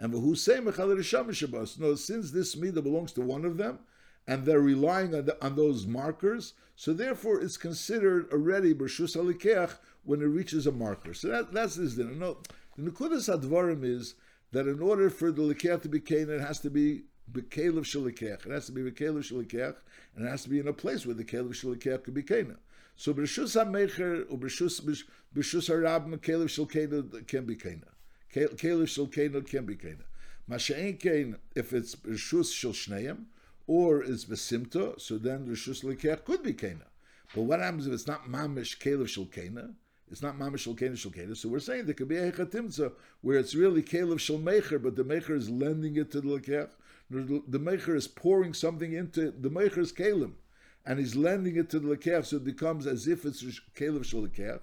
And 0.00 0.14
Risham 0.14 1.34
Shabbos. 1.34 1.78
No, 1.78 1.94
since 1.94 2.30
this 2.30 2.56
Mida 2.56 2.80
belongs 2.80 3.12
to 3.12 3.20
one 3.20 3.44
of 3.44 3.58
them, 3.58 3.80
and 4.26 4.46
they're 4.46 4.60
relying 4.60 5.14
on, 5.14 5.26
the, 5.26 5.44
on 5.44 5.56
those 5.56 5.86
markers, 5.86 6.54
so 6.74 6.94
therefore 6.94 7.40
it's 7.40 7.58
considered 7.58 8.32
already 8.32 8.74
Bershus 8.74 9.14
Alikeach 9.14 9.76
when 10.04 10.22
it 10.22 10.26
reaches 10.26 10.66
a 10.66 10.72
marker. 10.72 11.12
So 11.12 11.28
that, 11.28 11.52
that's 11.52 11.76
this 11.76 11.94
din. 11.94 12.18
No, 12.18 12.38
the 12.76 12.90
Nekudas 12.90 13.28
Advarim 13.28 13.84
is 13.84 14.14
that 14.52 14.66
in 14.66 14.80
order 14.80 15.10
for 15.10 15.30
the 15.30 15.42
Likeach 15.42 15.82
to 15.82 15.88
be 15.88 16.00
Canaan, 16.00 16.40
it 16.40 16.46
has 16.46 16.60
to 16.60 16.70
be 16.70 17.02
bekelev 17.30 17.84
shalikech. 17.84 18.46
It 18.46 18.52
has 18.52 18.66
to 18.66 18.72
be 18.72 18.82
bekelev 18.82 19.22
shalikech, 19.30 19.76
and 20.16 20.26
it 20.26 20.30
has 20.30 20.42
to 20.44 20.48
be 20.48 20.58
in 20.58 20.68
a 20.68 20.72
place 20.72 21.04
where 21.04 21.14
the 21.14 21.24
kelev 21.24 21.50
shalikech 21.50 22.04
could 22.04 22.14
be 22.14 22.22
kena. 22.22 22.56
So 22.96 23.12
b'rishus 23.12 23.62
hamecher 23.62 24.30
or 24.30 24.38
b'rishus 24.38 24.80
b'rishus 25.34 25.68
harab 25.68 26.08
kelev 26.18 26.46
shalkena 26.46 27.26
can 27.26 27.44
be 27.44 27.56
kena. 28.34 28.56
Kelev 28.56 28.86
shalkena 28.86 29.46
can 29.48 29.66
be 29.66 29.76
kena. 29.76 30.04
Masha'en 30.48 31.36
if 31.54 31.72
it's 31.72 31.94
b'rishus 31.94 32.52
shel 32.52 32.72
shneim 32.72 33.24
or 33.66 34.02
it's 34.02 34.24
besimta, 34.24 35.00
so 35.00 35.18
then 35.18 35.46
rishus 35.46 35.84
likech 35.84 36.24
could 36.24 36.42
be 36.42 36.52
kena. 36.52 36.86
But 37.34 37.42
what 37.42 37.60
happens 37.60 37.86
if 37.86 37.92
it's 37.92 38.06
not 38.06 38.28
mamish 38.28 38.78
kelev 38.78 39.06
shalkena? 39.06 39.74
It's 40.10 40.22
not 40.22 40.38
mamish 40.38 40.66
shalkena 40.66 40.92
shalkena. 40.92 41.36
So 41.36 41.48
we're 41.48 41.60
saying 41.60 41.86
there 41.86 41.94
could 41.94 42.08
be 42.08 42.16
a 42.16 42.32
hechatimza 42.32 42.92
where 43.20 43.38
it's 43.38 43.54
really 43.54 43.82
kelev 43.82 44.16
shalmecher, 44.16 44.82
but 44.82 44.96
the 44.96 45.04
mecher 45.04 45.36
is 45.36 45.48
lending 45.48 45.96
it 45.96 46.10
to 46.12 46.20
the 46.20 46.28
lekech 46.28 46.70
the 47.10 47.58
Mecher 47.58 47.96
is 47.96 48.06
pouring 48.06 48.54
something 48.54 48.92
into 48.92 49.32
the 49.32 49.50
Mecher's 49.50 49.92
Kalim, 49.92 50.34
and 50.86 50.98
he's 50.98 51.16
lending 51.16 51.56
it 51.56 51.68
to 51.70 51.80
the 51.80 51.96
Lekech, 51.96 52.26
so 52.26 52.36
it 52.36 52.44
becomes 52.44 52.86
as 52.86 53.08
if 53.08 53.24
it's 53.24 53.42
Kalim 53.74 54.04
Shalekech. 54.04 54.60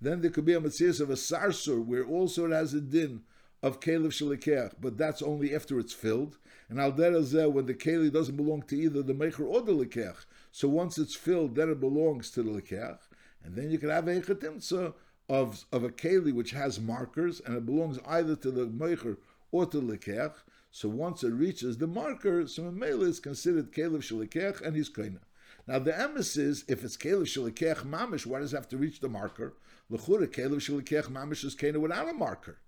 Then 0.00 0.20
there 0.20 0.30
could 0.30 0.44
be 0.44 0.54
a 0.54 0.60
Matthias 0.60 1.00
of 1.00 1.10
a 1.10 1.14
Sarsur, 1.14 1.84
where 1.84 2.04
also 2.04 2.46
it 2.46 2.52
has 2.52 2.72
a 2.74 2.80
din 2.80 3.22
of 3.62 3.80
Kalim 3.80 4.06
Shalekech, 4.06 4.74
but 4.80 4.96
that's 4.96 5.20
only 5.20 5.54
after 5.54 5.78
it's 5.78 5.92
filled. 5.92 6.38
And 6.68 6.80
Al 6.80 6.92
Derazeh, 6.92 7.52
when 7.52 7.66
the 7.66 7.74
Kali 7.74 8.10
doesn't 8.10 8.36
belong 8.36 8.62
to 8.62 8.76
either 8.76 9.02
the 9.02 9.12
Mecher 9.12 9.46
or 9.46 9.60
the 9.60 9.72
Lekech, 9.72 10.24
so 10.50 10.68
once 10.68 10.96
it's 10.98 11.14
filled, 11.14 11.54
then 11.54 11.70
it 11.70 11.80
belongs 11.80 12.30
to 12.30 12.42
the 12.42 12.50
Lekech. 12.50 12.98
And 13.44 13.56
then 13.56 13.70
you 13.70 13.78
can 13.78 13.90
have 13.90 14.08
a 14.08 14.20
Echatimtza 14.20 14.94
of, 15.28 15.64
of 15.72 15.84
a 15.84 15.90
Kali 15.90 16.32
which 16.32 16.52
has 16.52 16.80
markers, 16.80 17.40
and 17.40 17.56
it 17.56 17.66
belongs 17.66 17.98
either 18.06 18.36
to 18.36 18.50
the 18.50 18.66
Mecher 18.66 19.18
or 19.52 19.66
to 19.66 19.80
the 19.80 19.96
Lekech. 19.96 20.34
So 20.70 20.88
once 20.88 21.24
it 21.24 21.30
reaches 21.30 21.78
the 21.78 21.86
marker, 21.86 22.46
so 22.46 22.62
Mamela 22.62 23.02
is 23.02 23.20
considered 23.20 23.72
Kalev 23.72 23.98
Shalikech 23.98 24.60
and 24.60 24.76
he's 24.76 24.88
Kaina. 24.88 25.18
Now 25.66 25.80
the 25.80 25.92
emes 25.92 26.64
if 26.68 26.84
it's 26.84 26.96
Kalev 26.96 27.22
Shalikech 27.22 27.84
Mamish, 27.84 28.24
why 28.24 28.38
does 28.38 28.52
it 28.52 28.56
have 28.56 28.68
to 28.68 28.76
reach 28.76 29.00
the 29.00 29.08
marker? 29.08 29.54
L'chura 29.90 30.26
Kalev 30.26 30.60
Shalikech 30.60 31.10
Mamish 31.10 31.44
is 31.44 31.54
kena 31.56 31.78
without 31.78 32.08
a 32.08 32.12
marker. 32.12 32.58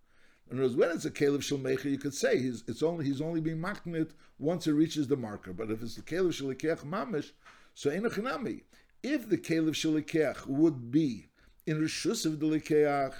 Other 0.50 0.62
words, 0.62 0.74
when 0.74 0.90
it's 0.90 1.04
a 1.04 1.10
Kalev 1.10 1.38
Shalmecher, 1.38 1.84
you 1.84 1.98
could 1.98 2.14
say 2.14 2.38
he's, 2.38 2.64
it's 2.66 2.82
only, 2.82 3.04
he's 3.04 3.20
only 3.20 3.40
being 3.40 3.58
maknit 3.58 4.10
once 4.38 4.66
it 4.66 4.72
reaches 4.72 5.06
the 5.06 5.16
marker. 5.16 5.52
But 5.52 5.70
if 5.70 5.82
it's 5.82 5.94
the 5.94 6.02
Kalev 6.02 6.32
Shalikech 6.32 6.84
Mamish, 6.84 7.30
so 7.74 7.90
Enochinami. 7.90 8.62
If 9.02 9.28
the 9.28 9.38
Kalev 9.38 9.70
Shalikech 9.70 10.46
would 10.46 10.90
be 10.90 11.28
in 11.66 11.80
Rishus 11.80 12.26
of 12.26 12.40
the 12.40 12.46
Likeach, 12.46 13.14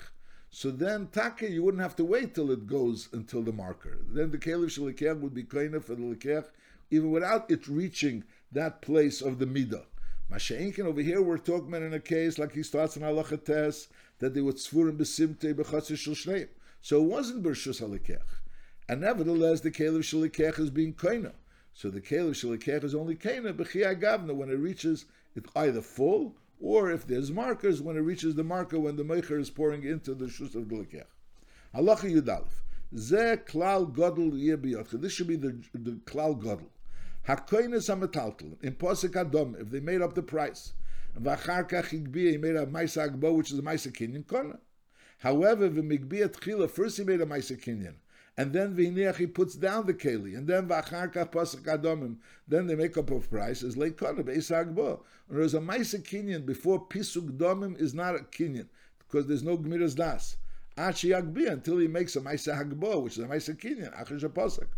so 0.55 0.71
then 0.71 1.07
taka 1.07 1.51
you 1.51 1.63
wouldn't 1.63 1.83
have 1.83 1.97
to 1.97 2.05
wait 2.05 2.35
till 2.35 2.51
it 2.51 2.67
goes 2.67 3.09
until 3.15 3.41
the 3.41 3.53
marker. 3.53 3.97
Then 4.11 4.31
the 4.31 4.37
kalif 4.37 4.79
shalikech 4.79 5.19
would 5.19 5.33
be 5.33 5.45
kena 5.45 5.83
for 5.83 5.95
the 5.95 6.03
likech 6.03 6.45
even 6.91 7.11
without 7.11 7.51
it 7.51 7.67
reaching 7.67 8.23
that 8.53 8.83
place 8.83 9.23
of 9.23 9.39
the 9.39 9.47
midah. 9.47 9.87
Masha'inkin 10.33 10.87
over 10.87 11.03
here 11.03 11.21
we're 11.21 11.37
talking 11.37 11.75
in 11.75 11.93
a 11.93 12.01
case 12.01 12.39
like 12.39 12.53
he 12.53 12.63
starts 12.63 12.97
in 12.97 13.03
halacha 13.03 13.45
tes 13.45 13.89
that 14.19 14.33
they 14.33 14.41
would 14.41 14.57
svurim 14.57 14.97
besimte 14.97 15.53
bechatzir 15.53 15.99
shel 15.99 16.15
shneim. 16.15 16.49
So 16.81 17.03
it 17.03 17.09
wasn't 17.09 17.43
bershus 17.43 17.83
halikech, 17.83 18.23
and 18.89 19.03
nevertheless 19.03 19.61
the 19.61 19.71
kalif 19.71 20.01
shalikech 20.01 20.59
is 20.59 20.71
being 20.71 20.95
kaina. 20.95 21.33
So 21.75 21.91
the 21.91 22.01
kalif 22.01 22.43
shalikech 22.43 22.83
is 22.83 22.95
only 22.95 23.15
kaina 23.15 23.53
b'chiyah 23.53 24.01
gavna 24.01 24.35
when 24.35 24.49
it 24.49 24.55
reaches 24.55 25.05
it 25.37 25.45
either 25.55 25.83
full 25.83 26.35
or 26.63 26.91
if 26.91 27.07
there's 27.07 27.31
markers, 27.31 27.83
when 27.83 27.97
it 27.97 28.01
reaches 28.01 28.37
the 28.37 28.45
marker, 28.45 28.79
when 28.79 28.97
the 28.97 29.03
Meicher 29.03 29.39
is 29.39 29.51
pouring 29.51 29.83
into 29.83 30.15
the 30.15 30.27
Shus 30.27 30.55
of 30.55 30.65
Glikech. 30.65 31.07
Halacha 31.75 32.09
Yudalef. 32.09 32.47
This 35.01 35.13
should 35.13 35.27
be 35.27 35.37
the, 35.37 35.59
the 35.75 35.91
klal 36.07 36.41
godel. 36.41 36.69
Hakoines 37.29 37.89
hametaltel. 37.89 38.63
In 38.63 38.75
posek 38.75 39.13
adom, 39.13 39.61
if 39.61 39.71
they 39.71 39.81
made 39.81 40.03
up 40.03 40.15
the 40.15 40.23
price. 40.23 40.73
V'achar 41.19 41.69
kach 41.69 41.91
igbiya, 41.91 42.33
he 42.33 42.37
made 42.39 42.57
a 42.57 42.67
maisa 42.67 43.09
agbo, 43.09 43.37
which 43.37 43.53
is 43.53 43.59
a 43.59 43.63
maisa 43.63 43.93
kinyan 43.93 44.27
kona. 44.27 44.59
However, 45.19 45.69
v'migbiya 45.69 46.29
tchila, 46.29 46.71
first 46.71 46.97
he 46.97 47.05
made 47.05 47.21
a 47.21 47.27
maisa 47.27 47.57
kinyan 47.57 47.95
and 48.37 48.53
then 48.53 48.75
v'iniach 48.75 49.17
he 49.17 49.27
puts 49.27 49.55
down 49.55 49.87
the 49.87 49.93
keli, 49.93 50.37
and 50.37 50.47
then 50.47 50.67
v'acharkach 50.67 51.31
pasuk 51.31 51.63
adomim, 51.65 52.17
then 52.49 52.67
they 52.67 52.75
make 52.75 52.97
up 52.97 53.11
a 53.11 53.19
price 53.21 53.63
as 53.63 53.77
late 53.77 53.97
kodev 53.97 54.25
eisagbo. 54.25 55.01
And 55.29 55.39
there's 55.39 55.55
a 55.55 55.61
ma'isa 55.61 56.03
kinyan 56.03 56.47
before 56.47 56.87
pisuk 56.87 57.37
domim 57.37 57.79
is 57.79 57.93
not 57.95 58.15
a 58.15 58.21
kinyan 58.21 58.69
because 58.99 59.27
there's 59.27 59.43
no 59.43 59.59
gmiras 59.59 59.95
das. 59.95 60.37
Achi 60.79 61.11
yagbi 61.11 61.51
until 61.51 61.79
he 61.79 61.89
makes 61.89 62.17
a 62.17 62.21
ma'isa 62.21 62.57
hagbo, 62.57 63.03
which 63.03 63.19
is 63.19 63.25
a 63.25 63.27
ma'isa 63.27 63.55
kinyan 63.55 63.95
achash 64.03 64.27
pasuk. 64.31 64.69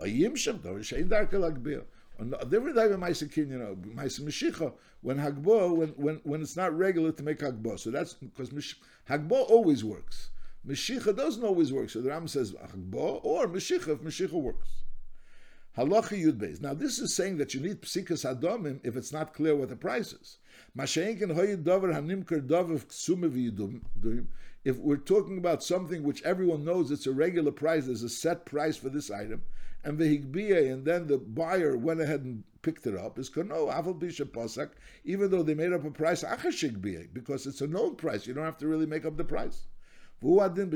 A 0.00 0.04
yimshem 0.04 0.60
though 0.62 0.74
shein 0.74 1.08
darkel 1.08 1.48
agbir. 1.48 1.84
A 2.18 2.44
different 2.44 2.76
type 2.76 2.90
of 2.90 3.00
Maisa 3.00 3.28
Kinyan, 3.28 3.94
Maisa 3.94 4.20
Meshicha, 4.20 4.72
when 5.00 5.18
Hagbo, 5.18 5.76
when, 5.76 5.88
when, 5.90 6.20
when 6.22 6.42
it's 6.42 6.56
not 6.56 6.76
regular 6.76 7.10
to 7.12 7.22
make 7.22 7.40
Hagbo. 7.40 7.78
So 7.78 7.90
that's 7.90 8.14
because 8.14 8.50
Hagbo 9.08 9.32
always 9.50 9.84
works. 9.84 10.30
Meshicha 10.66 11.14
doesn't 11.14 11.44
always 11.44 11.72
work. 11.72 11.90
So 11.90 12.00
the 12.00 12.10
Ram 12.10 12.28
says 12.28 12.52
Hagbo 12.52 13.20
or 13.24 13.46
Meshicha 13.48 13.88
if 13.88 14.00
Meshicha 14.00 14.32
works. 14.32 14.68
Halacha 15.76 16.16
Yud 16.22 16.38
Beis. 16.38 16.60
Now 16.60 16.72
this 16.72 17.00
is 17.00 17.14
saying 17.14 17.38
that 17.38 17.52
you 17.52 17.60
need 17.60 17.82
Psikas 17.82 18.24
Adomim 18.24 18.78
if 18.84 18.96
it's 18.96 19.12
not 19.12 19.34
clear 19.34 19.56
what 19.56 19.68
the 19.68 19.76
price 19.76 20.12
is. 20.12 20.38
Masha'enkin 20.78 21.34
Hoyid 21.34 21.64
Dover 21.64 21.92
Dover 22.40 22.80
If 24.64 24.76
we're 24.78 24.96
talking 24.96 25.38
about 25.38 25.64
something 25.64 26.04
which 26.04 26.22
everyone 26.22 26.64
knows 26.64 26.92
it's 26.92 27.08
a 27.08 27.12
regular 27.12 27.50
price, 27.50 27.86
there's 27.86 28.04
a 28.04 28.08
set 28.08 28.46
price 28.46 28.76
for 28.76 28.88
this 28.88 29.10
item, 29.10 29.42
and 29.84 29.98
the 29.98 30.18
higbiya, 30.18 30.72
and 30.72 30.84
then 30.84 31.06
the 31.06 31.18
buyer 31.18 31.76
went 31.76 32.00
ahead 32.00 32.22
and 32.22 32.42
picked 32.62 32.86
it 32.86 32.96
up, 32.96 33.18
is 33.18 33.30
kono 33.30 33.72
aval 33.72 33.98
bisha 33.98 34.70
even 35.04 35.30
though 35.30 35.42
they 35.42 35.54
made 35.54 35.72
up 35.72 35.84
a 35.84 35.90
price 35.90 36.24
achashigbiya, 36.24 37.12
because 37.12 37.46
it's 37.46 37.60
a 37.60 37.66
known 37.66 37.94
price. 37.94 38.26
You 38.26 38.34
don't 38.34 38.44
have 38.44 38.58
to 38.58 38.66
really 38.66 38.86
make 38.86 39.04
up 39.04 39.16
the 39.16 39.24
price. 39.24 39.66
Other 40.22 40.66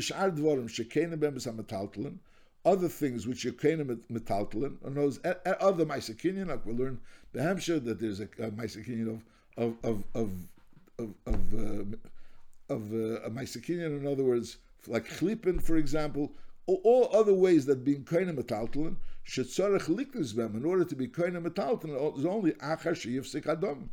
things 2.88 3.27
which 3.27 3.44
you 3.44 3.53
can 3.53 4.03
metaltalin, 4.11 4.77
and 4.85 4.97
those 4.97 5.21
other 5.25 5.87
maisakinyan, 5.87 6.49
like 6.49 6.66
we 6.66 6.75
learn 6.75 7.01
the 7.33 7.42
Hampshire 7.42 7.81
that 7.81 7.99
there's 7.99 8.21
a, 8.21 8.25
a 8.25 8.51
maisakinyan 8.51 9.23
of 9.57 9.77
of 9.83 10.05
of 10.14 10.14
of 10.14 10.31
of 10.99 11.14
of, 11.27 11.55
uh, 11.55 11.85
of 12.75 12.92
uh, 12.92 13.23
a 13.23 13.31
maisakinyan. 13.31 14.01
In 14.01 14.07
other 14.07 14.25
words, 14.25 14.59
like 14.87 15.09
chlipin, 15.09 15.62
for 15.62 15.77
example, 15.77 16.33
all 16.77 17.09
other 17.13 17.35
ways 17.35 17.67
that 17.67 17.85
being 17.85 18.05
koine 18.05 18.37
metaltalin 18.37 18.97
should 19.23 19.47
tzarech 19.47 19.89
liknus 19.89 20.35
them. 20.35 20.57
in 20.57 20.65
order 20.65 20.85
to 20.85 20.95
be 20.97 21.09
koine 21.09 21.43
metaltalin 21.43 22.19
is 22.19 22.27
only 22.27 22.53
achar 22.53 22.93
sheyivsik 22.93 23.47
adam. 23.47 23.91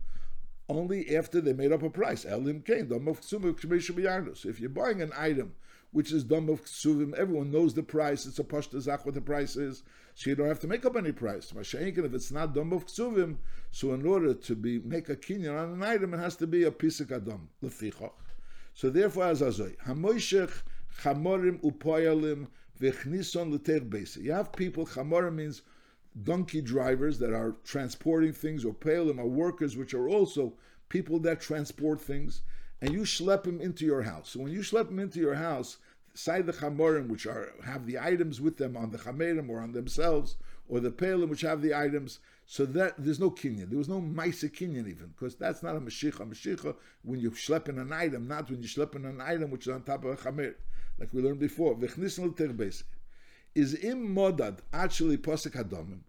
Only 0.67 1.15
after 1.15 1.41
they 1.41 1.53
made 1.53 1.71
up 1.71 1.83
a 1.83 1.89
price. 1.91 2.25
Elim 2.25 2.61
kain 2.61 2.87
dom 2.87 3.07
of 3.07 3.21
ksumim 3.21 4.35
So 4.35 4.49
if 4.49 4.59
you're 4.59 4.69
buying 4.69 5.01
an 5.01 5.11
item 5.15 5.53
which 5.95 6.11
is 6.11 6.25
dom 6.25 6.49
of 6.49 6.65
ksuvim, 6.65 7.13
everyone 7.13 7.51
knows 7.51 7.73
the 7.73 7.81
price. 7.81 8.25
It's 8.25 8.39
a 8.39 8.43
pashta 8.43 8.81
zach 8.81 9.05
what 9.05 9.15
the 9.15 9.21
price 9.21 9.55
is, 9.55 9.83
so 10.13 10.29
you 10.29 10.35
don't 10.35 10.49
have 10.49 10.59
to 10.59 10.67
make 10.67 10.85
up 10.85 10.97
any 10.97 11.13
price. 11.13 11.53
Masha'inkin, 11.53 12.03
if 12.03 12.13
it's 12.13 12.31
not 12.31 12.53
dom 12.53 12.73
of 12.73 12.85
ksuvim, 12.85 13.37
so 13.71 13.93
in 13.93 14.05
order 14.05 14.33
to 14.33 14.55
be 14.55 14.79
make 14.79 15.07
a 15.07 15.15
kinyan 15.15 15.57
on 15.57 15.71
an 15.71 15.83
item, 15.83 16.13
it 16.13 16.17
has 16.17 16.35
to 16.35 16.47
be 16.47 16.63
a 16.63 16.71
pisik 16.71 17.11
adam 17.11 17.47
lefichach. 17.63 18.11
So 18.73 18.89
therefore, 18.89 19.27
as 19.27 19.41
azoy, 19.41 19.77
hamoishech 19.85 20.63
chamorim 21.01 21.61
upoyalim 21.61 22.47
you 22.79 24.31
have 24.31 24.51
people, 24.53 24.85
chamora 24.85 25.33
means 25.33 25.61
donkey 26.23 26.61
drivers 26.61 27.19
that 27.19 27.33
are 27.33 27.55
transporting 27.63 28.33
things, 28.33 28.65
or 28.65 28.73
palim 28.73 29.19
are 29.19 29.25
workers, 29.25 29.77
which 29.77 29.93
are 29.93 30.07
also 30.07 30.53
people 30.89 31.19
that 31.19 31.41
transport 31.41 32.01
things, 32.01 32.41
and 32.81 32.91
you 32.91 33.01
schlep 33.01 33.43
them 33.43 33.61
into 33.61 33.85
your 33.85 34.03
house. 34.03 34.29
So 34.29 34.39
when 34.41 34.51
you 34.51 34.59
schlep 34.59 34.87
them 34.87 34.99
into 34.99 35.19
your 35.19 35.35
house, 35.35 35.77
side 36.13 36.45
the 36.45 36.53
chamorim, 36.53 37.07
which 37.07 37.25
are 37.25 37.53
have 37.65 37.85
the 37.85 37.99
items 37.99 38.39
with 38.39 38.57
them 38.57 38.77
on 38.77 38.91
the 38.91 38.97
chamerim 38.97 39.49
or 39.49 39.59
on 39.59 39.73
themselves, 39.73 40.37
or 40.67 40.79
the 40.79 40.91
palim, 40.91 41.29
which 41.29 41.41
have 41.41 41.61
the 41.61 41.73
items, 41.73 42.19
so 42.45 42.65
that 42.65 42.95
there's 42.97 43.19
no 43.19 43.31
kinyan. 43.31 43.69
There 43.69 43.77
was 43.77 43.89
no 43.89 44.01
maisa 44.01 44.49
kinyan 44.49 44.87
even, 44.87 45.13
because 45.15 45.35
that's 45.35 45.63
not 45.63 45.75
a 45.75 45.79
mashicha. 45.79 46.21
A 46.21 46.25
mashicha 46.25 46.75
when 47.03 47.19
you 47.19 47.31
schlep 47.31 47.69
in 47.69 47.79
an 47.79 47.91
item, 47.91 48.27
not 48.27 48.49
when 48.49 48.61
you 48.61 48.67
schlep 48.67 48.95
in 48.95 49.05
an 49.05 49.21
item 49.21 49.51
which 49.51 49.67
is 49.67 49.73
on 49.73 49.83
top 49.83 50.05
of 50.05 50.11
a 50.11 50.15
chamer 50.15 50.55
like 50.99 51.13
we 51.13 51.21
learned 51.21 51.39
before, 51.39 51.77
is 53.55 53.75
im 53.83 54.13
modad 54.13 54.59
actually 54.73 55.17
posik 55.17 55.51
hadomim. 55.51 55.99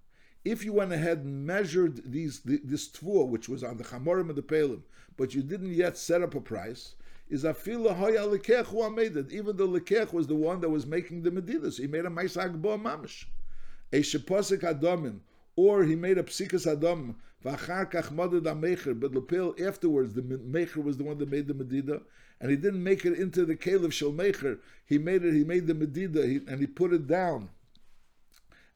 If 0.44 0.64
you 0.64 0.72
went 0.74 0.92
ahead 0.92 1.18
and 1.18 1.46
measured 1.46 2.12
these 2.12 2.40
this 2.44 2.88
tvua, 2.88 3.28
which 3.28 3.48
was 3.48 3.64
on 3.64 3.78
the 3.78 3.84
chamorim 3.84 4.30
of 4.30 4.36
the 4.36 4.42
pelim, 4.42 4.82
but 5.16 5.34
you 5.34 5.42
didn't 5.42 5.72
yet 5.72 5.96
set 5.96 6.22
up 6.22 6.34
a 6.34 6.40
price, 6.40 6.94
is 7.28 7.44
afila 7.44 7.96
hoya 7.96 8.20
lekech 8.20 8.66
who 8.66 8.88
made 8.90 9.16
it. 9.16 9.32
Even 9.32 9.56
though 9.56 9.68
lekech 9.68 10.12
was 10.12 10.26
the 10.26 10.34
one 10.34 10.60
that 10.60 10.70
was 10.70 10.86
making 10.86 11.22
the 11.22 11.30
medidas, 11.30 11.78
he 11.78 11.86
made 11.86 12.04
a 12.04 12.10
maisag 12.10 12.60
bo 12.60 12.78
mamish, 12.78 13.24
a 13.92 14.00
sheposik 14.00 14.60
hadomim, 14.60 15.20
or 15.56 15.84
he 15.84 15.96
made 15.96 16.18
a 16.18 16.22
psikas 16.22 16.66
hadom 16.66 17.14
but 17.42 19.12
lepil 19.12 19.60
afterwards 19.60 20.14
the 20.14 20.22
mecher 20.22 20.82
was 20.82 20.96
the 20.96 21.04
one 21.04 21.18
that 21.18 21.30
made 21.30 21.46
the 21.46 21.54
medida, 21.54 22.02
and 22.40 22.50
he 22.50 22.56
didn't 22.56 22.82
make 22.82 23.04
it 23.04 23.18
into 23.18 23.44
the 23.44 23.56
Caliph 23.56 23.92
Shalmecher. 23.92 24.58
He 24.84 24.98
made 24.98 25.24
it. 25.24 25.34
He 25.34 25.44
made 25.44 25.66
the 25.66 25.74
Medida, 25.74 26.26
he, 26.26 26.40
and 26.46 26.60
he 26.60 26.66
put 26.66 26.92
it 26.92 27.06
down. 27.06 27.48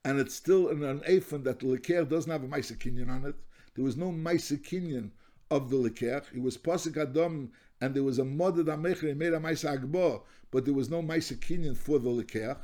And 0.04 0.18
it's 0.18 0.34
still 0.34 0.68
in 0.68 0.82
an 0.82 1.02
Ephon 1.06 1.42
that 1.44 1.60
the 1.60 1.66
Leker 1.66 2.08
doesn't 2.08 2.30
have 2.30 2.42
a 2.42 2.48
Maisakinyan 2.48 3.10
on 3.10 3.26
it. 3.26 3.34
There 3.74 3.84
was 3.84 3.96
no 3.96 4.10
Maisakinyan 4.10 5.10
of 5.50 5.68
the 5.68 5.76
Leker. 5.76 6.24
It 6.34 6.40
was 6.40 6.56
Pasik 6.56 6.96
Adam, 6.96 7.52
and 7.82 7.94
there 7.94 8.02
was 8.02 8.18
a 8.18 8.24
Moded 8.24 8.66
Amecher. 8.66 9.08
He 9.08 9.14
made 9.14 9.34
a 9.34 9.40
Agbo, 9.40 10.22
but 10.50 10.64
there 10.64 10.74
was 10.74 10.88
no 10.88 11.02
Maisakinyan 11.02 11.76
for 11.76 11.98
the 11.98 12.08
Leker. 12.08 12.56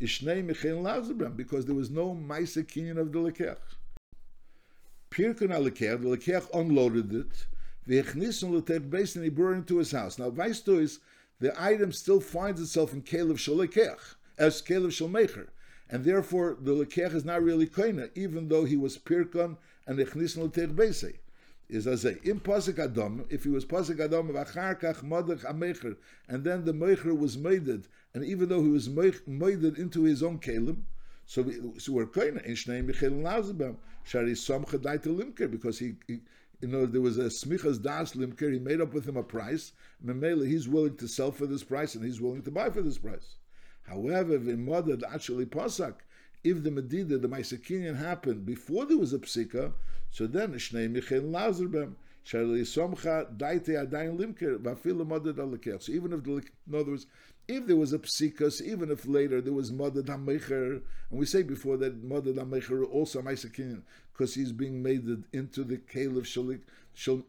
Ishnei 0.00 0.46
Michael 0.46 0.82
Lazarem, 0.82 1.34
because 1.34 1.64
there 1.64 1.74
was 1.74 1.90
no 1.90 2.14
Maisakinyan 2.14 2.98
of 2.98 3.10
the 3.10 3.20
Leker. 3.20 3.56
Pirkun 5.12 5.50
Leker, 5.50 6.00
the 6.00 6.16
Leker 6.16 6.48
unloaded 6.54 7.12
it 7.12 7.46
V'echnisun 7.86 8.50
l'tet 8.50 8.88
beis, 8.88 9.14
and 9.14 9.24
he 9.24 9.30
brought 9.30 9.52
it 9.52 9.56
into 9.56 9.78
his 9.78 9.90
house. 9.90 10.18
Now, 10.18 10.30
du 10.30 10.78
is, 10.78 11.00
the 11.38 11.52
item 11.62 11.92
still 11.92 12.20
finds 12.20 12.60
itself 12.60 12.92
in 12.94 13.02
Kalev 13.02 13.36
Shalekech, 13.36 14.14
as 14.38 14.62
Kalev 14.62 14.88
Shalmecher. 14.88 15.48
And 15.90 16.04
therefore, 16.04 16.56
the 16.58 16.72
Lekech 16.72 17.12
is 17.12 17.24
not 17.24 17.42
really 17.42 17.66
Koina, 17.66 18.10
even 18.14 18.48
though 18.48 18.64
he 18.64 18.76
was 18.76 18.96
Pirkon 18.96 19.58
and 19.86 19.98
Echnisun 19.98 20.44
l'tet 20.44 20.70
beis. 20.70 21.12
Is 21.68 21.86
as 21.86 22.04
a 22.04 22.22
im 22.22 22.40
pasik 22.40 22.78
adam, 22.78 23.26
if 23.28 23.44
he 23.44 23.50
was 23.50 23.64
pasik 23.64 23.98
adam 24.00 24.28
v'achar 24.28 24.80
kach 24.80 25.02
madach 25.02 25.44
amecher, 25.44 25.96
and 26.28 26.44
then 26.44 26.64
the 26.64 26.72
mecher 26.72 27.16
was 27.16 27.36
made 27.36 27.66
and 28.14 28.24
even 28.24 28.48
though 28.48 28.62
he 28.62 28.68
was 28.68 28.88
made 28.88 29.64
into 29.78 30.04
his 30.04 30.22
own 30.22 30.38
kelim, 30.38 30.82
so, 31.24 31.42
we, 31.42 31.54
so 31.78 31.92
we're 31.92 32.06
koina 32.06 32.44
in 32.44 32.54
shnei 32.54 32.84
michel 32.84 33.10
lazabam 33.10 33.76
shari 34.04 34.32
somcha 34.32 34.78
daita 34.78 35.06
limker 35.06 35.50
because 35.50 35.78
he, 35.78 35.94
he 36.06 36.20
you 36.62 36.68
know, 36.68 36.86
there 36.86 37.00
was 37.00 37.18
a 37.18 37.24
smichas 37.24 37.82
das 37.82 38.14
limker. 38.14 38.52
He 38.52 38.60
made 38.60 38.80
up 38.80 38.94
with 38.94 39.06
him 39.06 39.16
a 39.16 39.22
price. 39.22 39.72
Memela, 40.04 40.46
he's 40.46 40.68
willing 40.68 40.96
to 40.96 41.08
sell 41.08 41.32
for 41.32 41.44
this 41.44 41.64
price, 41.64 41.96
and 41.96 42.04
he's 42.04 42.20
willing 42.20 42.42
to 42.42 42.52
buy 42.52 42.70
for 42.70 42.82
this 42.82 42.98
price. 42.98 43.34
However, 43.82 44.38
v'imodad 44.38 45.02
actually 45.12 45.46
pasak. 45.46 45.94
If 46.44 46.62
the 46.62 46.70
medida, 46.70 47.18
the 47.18 47.28
Maisakinian 47.28 47.96
happened 47.98 48.46
before 48.46 48.86
there 48.86 48.96
was 48.96 49.12
a 49.12 49.18
psika, 49.18 49.72
so 50.10 50.28
then 50.28 50.52
shnei 50.54 50.88
michel 50.88 51.22
lazerbem 51.22 51.94
shali 52.24 52.60
somcha 52.60 53.36
daite 53.36 53.70
adayin 53.70 54.16
limker 54.16 54.58
v'afilu 54.58 55.04
modad 55.04 55.34
alakech. 55.34 55.82
So 55.82 55.92
even 55.92 56.12
if 56.12 56.22
the, 56.22 56.32
in 56.32 56.74
other 56.74 56.92
words, 56.92 57.06
if 57.48 57.66
there 57.66 57.76
was 57.76 57.92
a 57.92 57.98
psikas, 57.98 58.62
even 58.62 58.90
if 58.90 59.06
later 59.06 59.40
there 59.40 59.52
was 59.52 59.70
modad 59.70 60.04
hamecher, 60.04 60.80
and 61.10 61.20
we 61.20 61.26
say 61.26 61.42
before 61.42 61.76
that 61.78 62.06
modad 62.08 62.34
hamecher 62.34 62.88
also 62.90 63.20
Maisakinian, 63.20 63.82
because 64.12 64.34
he's 64.34 64.52
being 64.52 64.82
made 64.82 65.04
into 65.32 65.64
the 65.64 65.76
Caleb 65.78 66.24
Shalik, 66.24 66.60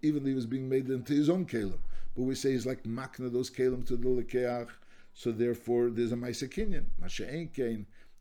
even 0.02 0.24
though 0.24 0.30
he 0.30 0.36
was 0.36 0.46
being 0.46 0.70
made 0.70 0.90
into 0.90 1.14
his 1.14 1.30
own 1.30 1.46
Caleb. 1.46 1.80
But 2.16 2.24
we 2.24 2.36
say 2.36 2.52
he's 2.52 2.66
like 2.66 2.84
makna 2.84 3.32
those 3.32 3.50
Caleb 3.50 3.88
to 3.88 3.98
the 3.98 4.08
Lekeach, 4.08 4.70
so 5.14 5.32
therefore 5.32 5.90
there's 5.90 6.12
a 6.12 6.16
Maisa 6.16 6.48
Kinyan. 6.48 6.86
Masha 7.00 7.46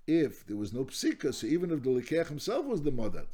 if 0.06 0.44
there 0.46 0.56
was 0.56 0.72
no 0.72 0.84
psika, 0.84 1.32
so 1.32 1.46
even 1.46 1.70
if 1.70 1.82
the 1.82 1.90
Lekeach 1.90 2.28
himself 2.28 2.66
was 2.66 2.82
the 2.82 2.90
Modat, 2.90 3.26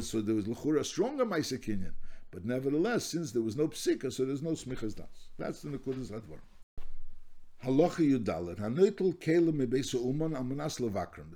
so 0.00 0.20
there 0.20 0.34
was 0.34 0.46
Lechura 0.46 0.84
stronger 0.84 1.26
Maisa 1.26 1.58
Kinyan. 1.58 1.92
But 2.30 2.44
nevertheless, 2.44 3.06
since 3.06 3.32
there 3.32 3.42
was 3.42 3.56
no 3.56 3.68
psika, 3.68 4.12
so 4.12 4.24
there's 4.24 4.42
no 4.42 4.52
smichas 4.52 4.94
das. 4.94 5.28
That's 5.38 5.62
the 5.62 5.70
Nekudas 5.70 6.10
Advar. 6.12 6.38
Halacha 7.64 8.18
Yudalet. 8.18 8.58
Hanoitel 8.58 9.14
Kalem 9.18 9.54
Mebesa 9.54 9.94
Uman 9.94 10.32
Amanas 10.32 10.80
Levakram 10.80 11.34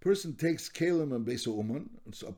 person 0.00 0.34
takes 0.34 0.68
kalim 0.68 1.14
and 1.14 1.26
besa 1.26 1.50
uman, 1.50 1.88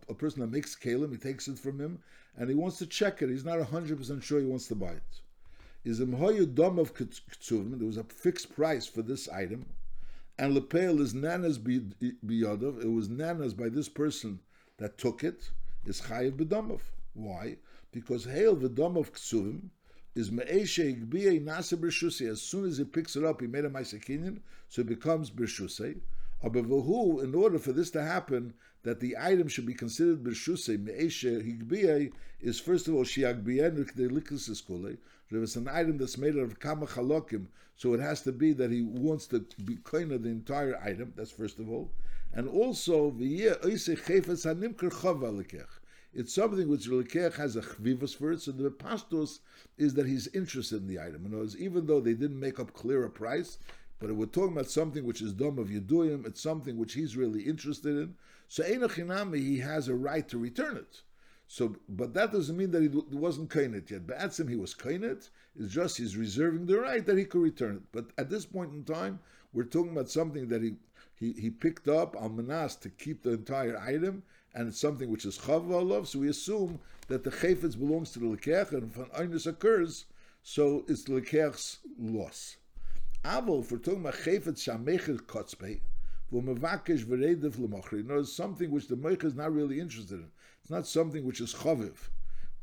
a, 0.08 0.14
person 0.14 0.40
that 0.40 0.50
makes 0.50 0.74
kalim, 0.74 1.12
he 1.12 1.16
takes 1.16 1.46
it 1.48 1.58
from 1.58 1.80
him, 1.80 1.98
and 2.36 2.48
he 2.48 2.54
wants 2.54 2.78
to 2.78 2.86
check 2.86 3.22
it. 3.22 3.30
He's 3.30 3.44
not 3.44 3.62
hundred 3.62 3.98
percent 3.98 4.22
sure 4.22 4.40
he 4.40 4.46
wants 4.46 4.66
to 4.68 4.74
buy 4.74 4.90
it. 4.90 5.20
Is 5.84 6.00
a 6.00 6.06
mhoyu 6.06 6.52
dom 6.52 6.78
of 6.78 6.94
ktsuvim. 6.94 7.78
There 7.78 7.86
was 7.86 7.96
a 7.96 8.04
fixed 8.04 8.54
price 8.54 8.86
for 8.86 9.02
this 9.02 9.28
item, 9.28 9.66
and 10.38 10.56
lepeil 10.56 11.00
is 11.00 11.14
nanas 11.14 11.58
biyodov. 11.58 12.82
It 12.82 12.90
was 12.90 13.08
nanas 13.08 13.56
by 13.56 13.68
this 13.68 13.88
person 13.88 14.40
that 14.78 14.98
took 14.98 15.22
it. 15.22 15.50
Is 15.84 16.00
chayiv 16.02 16.32
bedomov. 16.32 16.80
Why? 17.14 17.56
Because 17.92 18.24
hail 18.24 18.56
dom 18.56 18.96
of 18.96 19.12
ktsuvim 19.12 19.70
is 20.14 20.30
me'eshe 20.30 20.78
igbiye 20.78 21.42
nasa 21.42 21.76
b'rshusei. 21.76 22.30
As 22.30 22.42
soon 22.42 22.64
as 22.66 22.78
he 22.78 22.84
picks 22.84 23.16
it 23.16 23.24
up, 23.24 23.40
he 23.40 23.46
made 23.46 23.64
a 23.64 23.70
ma'asekinian, 23.70 24.40
so 24.68 24.82
it 24.82 24.88
becomes 24.88 25.30
b'rshusei. 25.30 25.98
Abavuhu, 26.44 27.22
in 27.22 27.34
order 27.34 27.58
for 27.58 27.72
this 27.72 27.90
to 27.90 28.02
happen, 28.02 28.52
that 28.82 29.00
the 29.00 29.16
item 29.18 29.48
should 29.48 29.66
be 29.66 29.74
considered 29.74 30.22
b'shuse 30.24 30.78
me'eshe 30.78 31.24
higbiyah 31.24 32.12
is 32.40 32.60
first 32.60 32.88
of 32.88 32.94
all 32.94 33.04
shiagbiyah 33.04 34.10
likus 34.10 34.66
kule. 34.66 34.96
If 35.30 35.42
it's 35.42 35.56
an 35.56 35.68
item 35.68 35.96
that's 35.96 36.18
made 36.18 36.36
out 36.36 36.42
of 36.42 36.60
kama 36.60 36.86
chalokim, 36.86 37.46
so 37.76 37.94
it 37.94 38.00
has 38.00 38.20
to 38.22 38.32
be 38.32 38.52
that 38.52 38.70
he 38.70 38.82
wants 38.82 39.26
to 39.28 39.44
be 39.64 39.78
kind 39.84 40.12
of 40.12 40.24
the 40.24 40.28
entire 40.28 40.78
item. 40.84 41.12
That's 41.16 41.30
first 41.30 41.58
of 41.58 41.70
all, 41.70 41.90
and 42.34 42.48
also 42.48 43.10
it's 46.14 46.34
something 46.34 46.68
which 46.68 46.88
Lekech 46.88 47.34
has 47.34 47.56
a 47.56 47.62
chvivus 47.62 48.16
for 48.16 48.32
it. 48.32 48.40
So 48.40 48.52
the 48.52 48.70
pastos 48.70 49.40
is 49.78 49.94
that 49.94 50.06
he's 50.06 50.26
interested 50.28 50.82
in 50.82 50.88
the 50.88 51.00
item. 51.00 51.24
In 51.24 51.32
other 51.32 51.38
words, 51.38 51.56
even 51.56 51.86
though 51.86 52.00
they 52.00 52.14
didn't 52.14 52.40
make 52.40 52.60
up 52.60 52.72
clear 52.72 53.04
a 53.04 53.10
price, 53.10 53.58
but 53.98 54.10
if 54.10 54.16
we're 54.16 54.26
talking 54.26 54.52
about 54.52 54.68
something 54.68 55.04
which 55.04 55.22
is 55.22 55.32
dom 55.32 55.58
of 55.58 55.68
Yeduyim, 55.68 56.26
it's 56.26 56.40
something 56.40 56.76
which 56.76 56.94
he's 56.94 57.16
really 57.16 57.42
interested 57.42 57.96
in. 57.96 58.14
So 58.48 58.62
Einachinami, 58.62 59.38
he 59.38 59.58
has 59.60 59.88
a 59.88 59.94
right 59.94 60.28
to 60.28 60.38
return 60.38 60.76
it. 60.76 61.02
So, 61.46 61.76
but 61.88 62.14
that 62.14 62.32
doesn't 62.32 62.56
mean 62.56 62.70
that 62.72 62.82
he 62.82 62.88
wasn't 62.88 63.50
kainet 63.50 63.90
yet. 63.90 64.06
But 64.06 64.18
Be'atzim, 64.18 64.48
he 64.48 64.56
was 64.56 64.74
kainet. 64.74 65.30
It's 65.58 65.72
just 65.72 65.98
he's 65.98 66.16
reserving 66.16 66.66
the 66.66 66.80
right 66.80 67.04
that 67.06 67.18
he 67.18 67.24
could 67.24 67.42
return 67.42 67.76
it. 67.76 67.82
But 67.92 68.06
at 68.18 68.30
this 68.30 68.46
point 68.46 68.72
in 68.72 68.84
time, 68.84 69.20
we're 69.52 69.64
talking 69.64 69.92
about 69.92 70.08
something 70.10 70.48
that 70.48 70.62
he 70.62 70.76
he, 71.22 71.32
he 71.34 71.50
picked 71.50 71.86
up 71.86 72.16
al 72.16 72.30
manas 72.30 72.74
to 72.76 72.88
keep 72.88 73.22
the 73.22 73.30
entire 73.30 73.78
item, 73.78 74.24
and 74.54 74.68
it's 74.68 74.80
something 74.80 75.10
which 75.10 75.24
is 75.24 75.38
chav 75.38 76.06
So 76.06 76.18
we 76.18 76.28
assume 76.28 76.80
that 77.08 77.24
the 77.24 77.30
chayfetz 77.30 77.78
belongs 77.78 78.12
to 78.12 78.18
the 78.18 78.26
lekech, 78.26 78.72
and 78.72 78.90
if 78.90 78.96
an 78.96 79.06
einus 79.28 79.46
occurs, 79.46 80.04
so 80.42 80.84
it's 80.88 81.04
the 81.04 81.12
lekech's 81.12 81.78
loss. 81.98 82.56
Avol, 83.24 83.70
we're 83.70 83.78
talking 83.78 84.00
about 84.00 84.14
chayfetz 84.14 84.68
shamecher 84.68 85.20
kotzpei, 85.22 85.80
v'mevakesh 86.32 87.04
v'redev 87.04 87.92
you 87.92 88.02
know, 88.02 88.22
something 88.22 88.70
which 88.70 88.88
the 88.88 88.96
mecher 88.96 89.24
is 89.24 89.34
not 89.34 89.54
really 89.54 89.80
interested 89.80 90.18
in. 90.18 90.30
It's 90.60 90.70
not 90.70 90.86
something 90.86 91.24
which 91.24 91.40
is 91.40 91.54
chaviv. 91.54 91.94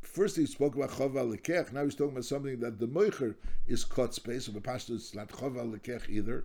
First 0.02 0.36
he 0.36 0.46
spoke 0.46 0.76
about 0.76 0.90
chava 0.90 1.36
lekech, 1.36 1.72
now 1.72 1.84
he's 1.84 1.94
talking 1.94 2.12
about 2.12 2.24
something 2.24 2.60
that 2.60 2.78
the 2.78 2.86
moicher 2.86 3.34
is 3.66 3.84
cut 3.84 4.14
so 4.14 4.52
the 4.52 4.60
pastor 4.60 4.94
is 4.94 5.14
not 5.14 5.28
chava 5.28 5.64
lekech 5.64 6.08
either. 6.08 6.44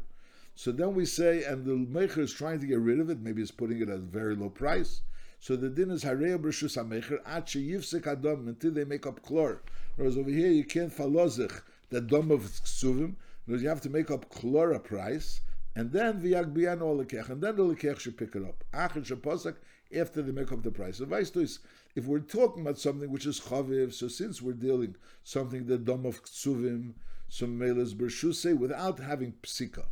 So 0.56 0.72
then 0.72 0.96
we 0.96 1.06
say, 1.06 1.44
and 1.44 1.66
the 1.66 1.72
mecher 1.72 2.20
is 2.20 2.34
trying 2.34 2.60
to 2.62 2.66
get 2.66 2.80
rid 2.80 3.00
of 3.00 3.10
it, 3.10 3.20
maybe 3.20 3.42
he's 3.42 3.52
putting 3.52 3.82
it 3.82 3.90
at 3.90 3.96
a 3.96 4.00
very 4.00 4.36
low 4.36 4.50
price. 4.50 5.02
So 5.46 5.56
the 5.56 5.70
din 5.70 5.92
is 5.92 6.04
hareya 6.04 6.40
b'rshus 6.40 6.76
hamecher 6.76 7.20
at 7.24 7.46
sheyivsek 7.46 8.08
adam 8.08 8.48
until 8.48 8.72
they 8.72 8.84
make 8.84 9.06
up 9.06 9.22
klor. 9.22 9.60
Whereas 9.96 10.18
over 10.18 10.32
here 10.32 10.50
you 10.50 10.64
can't 10.64 10.92
falozich 10.92 11.62
the 11.92 12.02
dom 12.02 12.32
of 12.32 12.42
ksuvim, 12.42 13.14
because 13.46 13.62
you 13.62 13.70
have 13.70 13.82
to 13.82 13.92
make 13.92 14.10
up 14.10 14.28
klor 14.34 14.76
a 14.76 14.80
price, 14.80 15.42
and 15.76 15.92
then 15.92 16.20
v'yagbiyan 16.20 16.80
lekech, 16.80 17.30
and 17.30 17.44
then 17.44 17.58
the 17.58 17.64
lekech 17.64 18.00
should 18.00 18.18
pick 18.18 18.36
it 18.36 18.42
up. 18.44 18.64
Achid 18.74 19.06
shaposak 19.06 19.58
after 19.96 20.24
they 20.24 20.32
make 20.32 20.52
up 20.52 20.64
the 20.64 20.72
price. 20.72 20.98
So 20.98 21.06
is, 21.40 21.60
if 21.94 22.08
we're 22.08 22.22
talking 22.22 22.64
about 22.64 22.80
something 22.80 23.12
which 23.12 23.28
is 23.28 23.40
chaviv, 23.40 23.94
so 23.94 24.08
since 24.08 24.42
we're 24.42 24.54
dealing 24.54 24.96
something 25.24 25.68
the 25.68 25.78
dom 25.78 26.08
of 26.08 26.24
ksuvim, 26.24 26.94
some 27.30 27.60
melas 27.60 27.94
bershuse, 27.94 28.58
without 28.58 28.98
having 28.98 29.36
psika. 29.44 29.84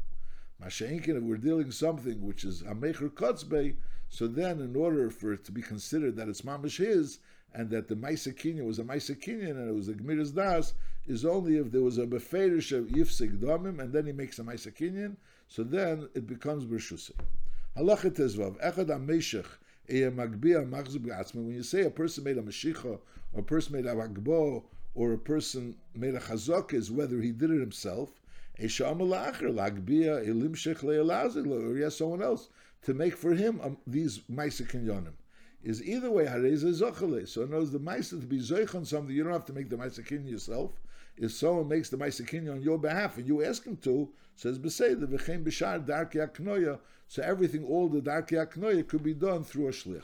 Masha'inkin, 0.59 1.17
if 1.17 1.21
we're 1.21 1.37
dealing 1.37 1.69
something 1.69 2.23
which 2.23 2.43
is 2.43 2.63
amecher 2.63 3.11
kotzbei, 3.11 3.75
so 4.13 4.27
then 4.27 4.61
in 4.61 4.75
order 4.75 5.09
for 5.09 5.33
it 5.33 5.43
to 5.43 5.51
be 5.51 5.63
considered 5.63 6.15
that 6.15 6.29
it's 6.29 6.43
mamish 6.43 6.77
his, 6.77 7.17
and 7.51 7.71
that 7.71 7.87
the 7.87 7.95
Maisakinyan 7.95 8.63
was 8.63 8.77
a 8.77 8.83
Maisakinyan 8.83 9.49
and 9.49 9.67
it 9.67 9.73
was 9.73 9.89
a 9.89 9.93
Gemiras 9.93 10.35
Das, 10.35 10.75
is 11.07 11.25
only 11.25 11.57
if 11.57 11.71
there 11.71 11.81
was 11.81 11.97
a 11.97 12.05
Beferish 12.05 12.71
of 12.77 12.89
Yifsik 12.89 13.39
Domim, 13.39 13.79
and 13.79 13.91
then 13.91 14.05
he 14.05 14.11
makes 14.11 14.37
a 14.37 14.43
Maisakinyan, 14.43 15.15
so 15.47 15.63
then 15.63 16.07
it 16.13 16.27
becomes 16.27 16.63
Bershuse. 16.63 17.09
Halacha 17.75 18.11
Tezvav, 18.11 18.61
Echad 18.63 18.89
HaMeshech, 18.89 19.47
when 21.33 21.51
you 21.51 21.63
say 21.63 21.81
a 21.81 21.89
person 21.89 22.23
made 22.23 22.37
a 22.37 22.43
mashicha, 22.43 22.99
or 23.33 23.39
a 23.39 23.41
person 23.41 23.73
made 23.73 23.87
a 23.87 23.95
magbo, 23.95 24.63
or 24.93 25.13
a 25.13 25.17
person 25.17 25.75
made 25.95 26.13
a 26.13 26.19
chazak, 26.19 26.71
is 26.71 26.91
whether 26.91 27.19
he 27.19 27.31
did 27.31 27.49
it 27.49 27.59
himself, 27.59 28.11
or 28.59 28.67
he 28.67 28.83
has 31.81 31.97
someone 31.97 32.21
else 32.21 32.49
to 32.83 32.93
make 32.93 33.15
for 33.15 33.33
him 33.33 33.59
um, 33.63 33.77
these 33.87 34.19
maisa 34.31 34.69
kinyonim. 34.69 35.13
Is 35.63 35.81
either 35.83 36.11
way 36.11 36.25
hareza 36.25 36.73
zochale. 36.73 37.27
So 37.27 37.45
knows 37.45 37.71
the 37.71 37.79
maisa 37.79 38.19
to 38.19 38.27
be 38.27 38.39
zoich 38.39 38.75
on 38.75 38.85
something, 38.85 39.15
you 39.15 39.23
don't 39.23 39.33
have 39.33 39.45
to 39.45 39.53
make 39.53 39.69
the 39.69 39.77
maisa 39.77 40.05
kinyon 40.05 40.29
yourself. 40.29 40.71
If 41.17 41.31
someone 41.31 41.67
makes 41.67 41.89
the 41.89 41.97
maisa 41.97 42.27
kinyon 42.27 42.53
on 42.53 42.61
your 42.61 42.77
behalf 42.77 43.17
and 43.17 43.27
you 43.27 43.43
ask 43.43 43.63
him 43.63 43.77
to, 43.77 44.09
says 44.35 44.59
Beseda, 44.59 45.05
v'chem 45.05 45.43
b'shar 45.43 45.85
darki 45.85 46.15
aknoya, 46.15 46.79
so 47.07 47.21
everything, 47.21 47.63
all 47.65 47.87
the 47.87 48.01
darki 48.01 48.31
aknoya 48.31 48.87
could 48.87 49.03
be 49.03 49.13
done 49.13 49.43
through 49.43 49.67
a 49.67 49.71
shlich. 49.71 50.03